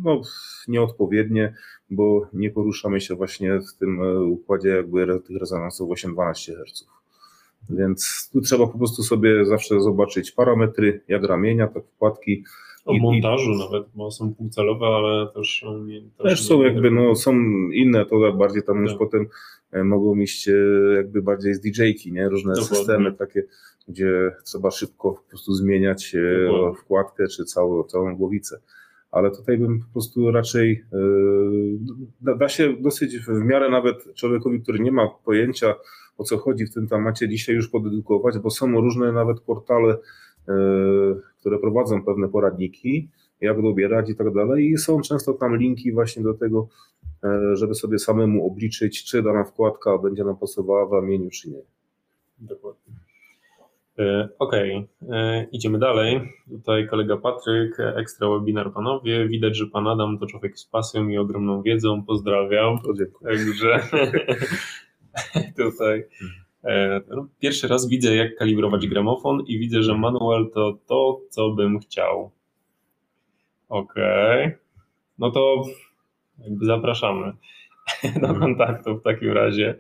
[0.05, 0.21] no,
[0.69, 1.55] nieodpowiednie,
[1.91, 4.01] bo nie poruszamy się właśnie w tym
[4.31, 7.00] układzie jakby tych rezonansów 8-12 Hz.
[7.71, 12.45] Więc tu trzeba po prostu sobie zawsze zobaczyć parametry, jak ramienia, tak wkładki,
[12.85, 17.33] o montażu nawet, bo są półcelowe, ale też nie, też, też są jakby, no są
[17.73, 18.99] inne, to bardziej tam już tak.
[18.99, 19.27] potem
[19.73, 20.53] e, mogą iść e,
[20.97, 22.29] jakby bardziej z DJ-ki, nie?
[22.29, 22.77] Różne Dokładnie.
[22.77, 23.43] systemy takie,
[23.89, 26.79] gdzie trzeba szybko po prostu zmieniać e, Dokładnie.
[26.79, 28.61] wkładkę czy całą, całą głowicę.
[29.11, 30.85] Ale tutaj bym po prostu raczej
[32.21, 35.75] da się dosyć w miarę nawet człowiekowi, który nie ma pojęcia
[36.21, 39.97] o co chodzi w tym temacie, dzisiaj już podedukować, bo są różne nawet portale
[40.49, 40.53] E,
[41.41, 43.09] które prowadzą pewne poradniki,
[43.41, 44.71] jak dobierać i tak dalej.
[44.71, 46.69] I są często tam linki właśnie do tego,
[47.25, 51.63] e, żeby sobie samemu obliczyć, czy dana wkładka będzie nam pasowała w ramieniu, czy nie.
[52.39, 52.95] Dokładnie.
[53.99, 55.47] E, okej, okay.
[55.53, 56.21] idziemy dalej.
[56.51, 59.29] Tutaj kolega Patryk, ekstra webinar panowie.
[59.29, 62.05] Widać, że pan Adam to człowiek z pasją i ogromną wiedzą.
[62.07, 62.79] Pozdrawiam.
[62.79, 63.37] To dziękuję.
[63.37, 63.81] Także
[65.57, 66.05] tutaj
[66.65, 71.51] E, no, pierwszy raz widzę, jak kalibrować gramofon i widzę, że manual to to, co
[71.51, 72.31] bym chciał.
[73.69, 74.47] Okej.
[74.47, 74.59] Okay.
[75.19, 75.63] No to
[76.39, 77.33] jakby zapraszamy
[78.03, 78.41] do mhm.
[78.41, 79.79] kontaktu w takim razie.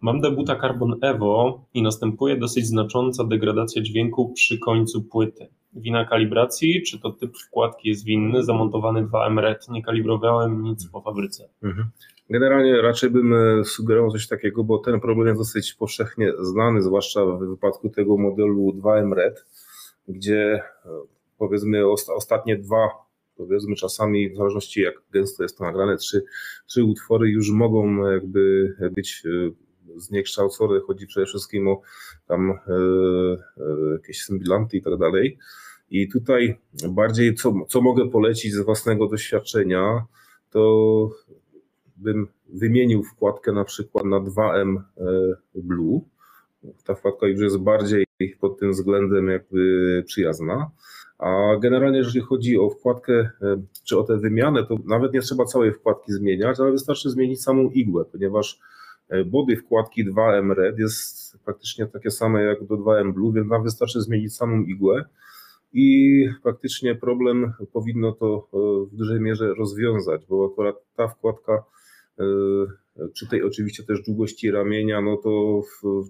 [0.00, 5.48] Mam debuta Carbon Evo i następuje dosyć znacząca degradacja dźwięku przy końcu płyty.
[5.72, 11.00] Wina kalibracji, czy to typ wkładki jest winny, zamontowany 2M RED, nie kalibrowałem nic po
[11.00, 11.48] fabryce.
[11.62, 11.90] Mhm.
[12.30, 17.26] Generalnie raczej bym e, sugerował coś takiego, bo ten problem jest dosyć powszechnie znany, zwłaszcza
[17.26, 19.44] w wypadku tego modelu 2M Red,
[20.08, 20.88] gdzie e,
[21.38, 22.88] powiedzmy ostatnie dwa,
[23.36, 26.22] powiedzmy czasami w zależności jak gęsto jest to nagrane, trzy,
[26.66, 29.50] trzy utwory już mogą jakby być e,
[29.96, 30.80] zniekształcone.
[30.80, 31.80] Chodzi przede wszystkim o
[32.26, 32.58] tam
[33.92, 35.38] jakieś symbilanty i tak dalej.
[35.90, 36.58] I tutaj
[36.88, 40.04] bardziej co, co mogę polecić z własnego doświadczenia,
[40.50, 41.10] to
[42.00, 45.02] bym wymienił wkładkę na przykład na 2M e,
[45.54, 46.00] Blue.
[46.84, 48.06] Ta wkładka już jest bardziej
[48.40, 50.70] pod tym względem jakby przyjazna.
[51.18, 55.44] A generalnie, jeżeli chodzi o wkładkę, e, czy o tę wymianę, to nawet nie trzeba
[55.44, 58.60] całej wkładki zmieniać, ale wystarczy zmienić samą igłę, ponieważ
[59.08, 63.62] e, body wkładki 2M Red jest praktycznie takie same jak do 2M Blue, więc nam
[63.62, 65.04] wystarczy zmienić samą igłę
[65.72, 68.48] i praktycznie problem powinno to
[68.92, 71.64] w dużej mierze rozwiązać, bo akurat ta wkładka
[73.12, 75.62] przy tej oczywiście też długości ramienia, no to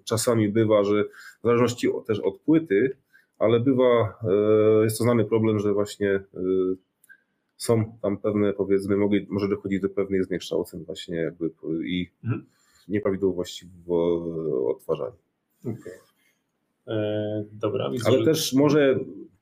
[0.04, 1.04] czasami bywa, że
[1.40, 2.96] w zależności też od płyty,
[3.38, 6.22] ale bywa, e, jest to znany problem, że właśnie e,
[7.56, 11.50] są tam pewne, powiedzmy, mogli, może dochodzić do pewnych zniekształceń właśnie jakby
[11.84, 12.46] i mhm.
[12.88, 13.92] nieprawidłowości w
[14.66, 15.16] odtwarzaniu.
[15.60, 15.92] Okay.
[17.52, 17.90] dobra.
[18.04, 18.98] Ale też może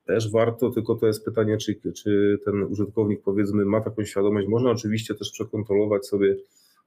[0.09, 4.48] też warto, tylko to jest pytanie, czy, czy ten użytkownik powiedzmy ma taką świadomość.
[4.48, 6.36] Można oczywiście też przekontrolować sobie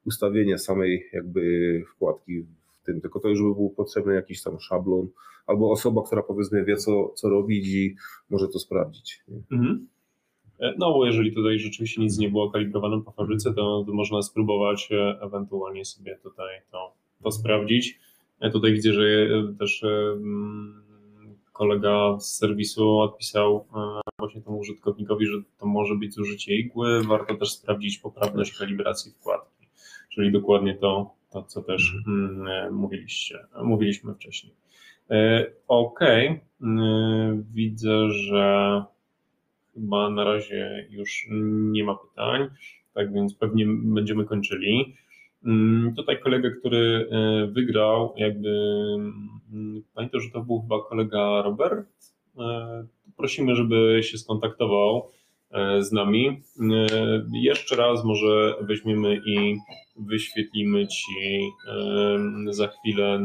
[0.06, 5.07] ustawienie samej jakby wkładki w tym, tylko to już by był potrzebny jakiś tam szablon
[5.48, 7.95] albo osoba, która powiedzmy wie co, co robić i
[8.30, 9.19] może to sprawdzić.
[9.52, 9.88] Mhm.
[10.60, 14.89] E, no bo jeżeli tutaj rzeczywiście nic nie było kalibrowane po fabryce, to, można spróbować
[14.91, 16.93] e, ewentualnie sobie tutaj to,
[17.23, 17.99] to sprawdzić.
[18.39, 19.84] Ja tutaj widzę, że e, też
[21.61, 23.65] kolega z serwisu odpisał
[24.19, 27.03] właśnie temu użytkownikowi, że to może być zużycie igły.
[27.03, 29.61] Warto też sprawdzić poprawność kalibracji wkładki
[30.11, 34.53] czyli dokładnie to, to co też mm, e, mówiliście, mówiliśmy wcześniej.
[35.09, 36.39] E, ok, e,
[37.53, 38.83] widzę, że
[39.73, 41.27] chyba na razie już
[41.71, 42.49] nie ma pytań,
[42.93, 44.95] tak więc pewnie będziemy kończyli.
[45.45, 47.09] Mm, tutaj kolega, który
[47.51, 48.49] wygrał, jakby
[49.53, 51.88] mm, pamiętam, że to był chyba kolega Robert.
[53.18, 55.09] Prosimy, żeby się skontaktował
[55.80, 56.41] z nami.
[57.34, 59.57] Jeszcze raz może weźmiemy i
[59.99, 61.41] wyświetlimy Ci
[62.49, 63.19] za chwilę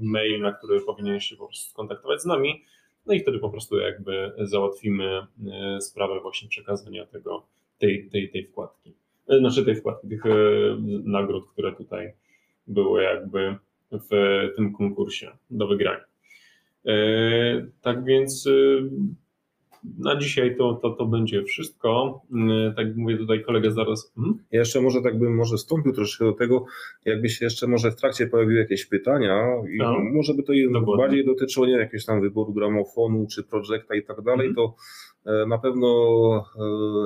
[0.00, 2.64] mail, na który powinieneś się po prostu skontaktować z nami.
[3.06, 7.46] No i wtedy po prostu jakby załatwimy e, sprawę właśnie przekazania tego,
[7.78, 8.93] tej, tej, tej wkładki.
[9.28, 10.30] E, znaczy tej wkładki, tych e,
[11.04, 12.12] nagród, które tutaj
[12.66, 13.56] były jakby
[13.92, 14.08] w
[14.56, 16.04] tym konkursie do wygrania.
[17.82, 18.48] Tak więc
[19.98, 22.22] na dzisiaj to, to, to będzie wszystko.
[22.76, 24.12] Tak jak mówię tutaj kolega zaraz.
[24.18, 24.38] Mhm.
[24.50, 26.64] Ja jeszcze może tak bym może wstąpił troszkę do tego,
[27.04, 29.42] jakby się jeszcze może w trakcie pojawiły jakieś pytania
[29.74, 29.98] i no.
[29.98, 30.52] może by to
[30.96, 34.54] bardziej dotyczyło nie jakiegoś tam wyboru gramofonu czy projekta i tak dalej, mhm.
[34.54, 34.74] to
[35.13, 35.13] E,
[35.46, 35.88] na pewno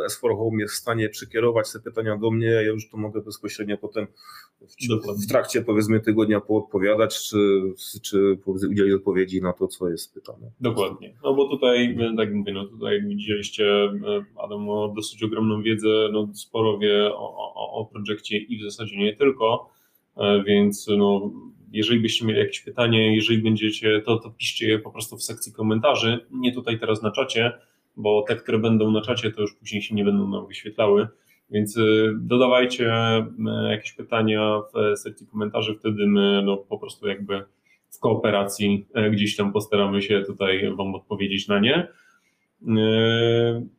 [0.04, 3.20] e, S4 Home jest w stanie przekierować te pytania do mnie, ja już to mogę
[3.20, 4.06] bezpośrednio potem
[4.60, 7.36] w, w trakcie powiedzmy tygodnia poodpowiadać, czy,
[8.02, 10.50] czy udzielić odpowiedzi na to, co jest pytane.
[10.60, 13.90] Dokładnie, no bo tutaj, e, tak mówię, no tutaj jak widzieliście,
[14.36, 18.96] Adam ma dosyć ogromną wiedzę, no sporo wie o, o, o projekcie i w zasadzie
[18.96, 19.70] nie tylko,
[20.46, 21.30] więc no
[21.72, 25.52] jeżeli byście mieli jakieś pytanie, jeżeli będziecie, to, to piszcie je po prostu w sekcji
[25.52, 27.52] komentarzy, nie tutaj teraz na czacie,
[27.98, 31.08] bo te, które będą na czacie, to już później się nie będą nam wyświetlały.
[31.50, 37.44] Więc y, dodawajcie y, jakieś pytania w sekcji komentarzy, wtedy my no, po prostu jakby
[37.90, 41.88] w kooperacji y, gdzieś tam postaramy się tutaj Wam odpowiedzieć na nie.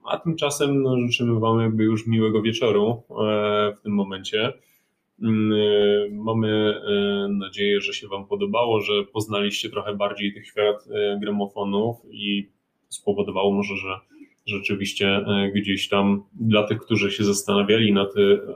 [0.06, 3.04] A tymczasem no, życzymy Wam jakby już miłego wieczoru
[3.78, 4.54] w tym momencie.
[6.12, 6.82] Mamy
[7.30, 10.88] nadzieję, że się Wam podobało, że poznaliście trochę bardziej tych świat
[11.22, 12.50] gramofonów i
[12.90, 14.00] spowodowało może, że
[14.46, 18.14] rzeczywiście e, gdzieś tam dla tych, którzy się zastanawiali nad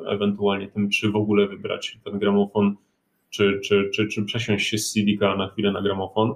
[0.08, 2.76] ewentualnie tym, czy w ogóle wybrać ten gramofon,
[3.30, 6.34] czy, czy, czy, czy przesiąść się z CD na chwilę na gramofon,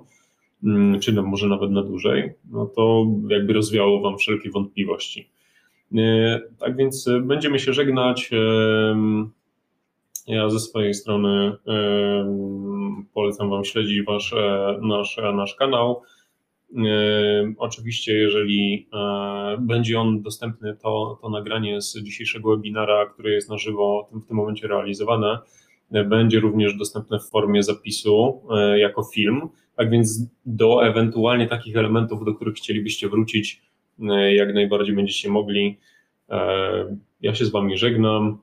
[0.63, 5.29] mm, czy może nawet na dłużej, no to jakby rozwiało Wam wszelkie wątpliwości.
[5.95, 8.31] E, tak więc będziemy się żegnać.
[10.27, 11.51] Ja ze swojej strony
[13.13, 14.35] polecam Wam śledzić wasz,
[14.81, 16.01] nasz, nasz kanał.
[17.57, 23.57] Oczywiście, jeżeli e, będzie on dostępny, to, to nagranie z dzisiejszego webinara, które jest na
[23.57, 25.39] żywo w tym momencie realizowane,
[25.91, 29.41] e, będzie również dostępne w formie zapisu e, jako film.
[29.75, 33.61] Tak więc do ewentualnie takich elementów, do których chcielibyście wrócić,
[34.29, 35.77] jak najbardziej będziecie mogli.
[37.21, 38.37] Ja się z Wami żegnam.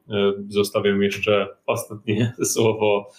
[0.48, 3.10] Zostawiam jeszcze ostatnie słowo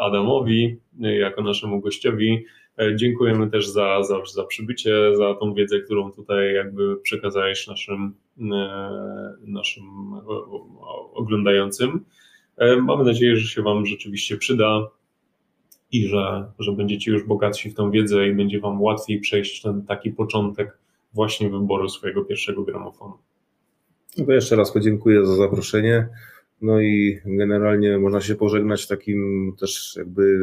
[0.00, 2.44] Adamowi jako naszemu gościowi.
[2.78, 8.14] E, dziękujemy też za, za, za przybycie, za tą wiedzę, którą tutaj jakby przekazałeś naszym,
[8.52, 9.84] e, naszym
[11.12, 12.04] oglądającym.
[12.56, 14.88] E, mamy nadzieję, że się Wam rzeczywiście przyda
[15.92, 19.82] i że, że będziecie już bogatsi w tą wiedzę i będzie Wam łatwiej przejść ten
[19.82, 20.78] taki początek
[21.12, 23.14] właśnie wyboru swojego pierwszego gramofonu.
[24.18, 26.08] No to jeszcze raz podziękuję za zaproszenie.
[26.62, 30.38] No i generalnie można się pożegnać takim też jakby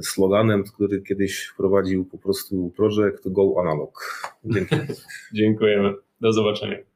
[0.00, 4.22] sloganem, który kiedyś wprowadził po prostu projekt Go Analog.
[5.34, 5.94] Dziękujemy.
[6.20, 6.91] Do zobaczenia.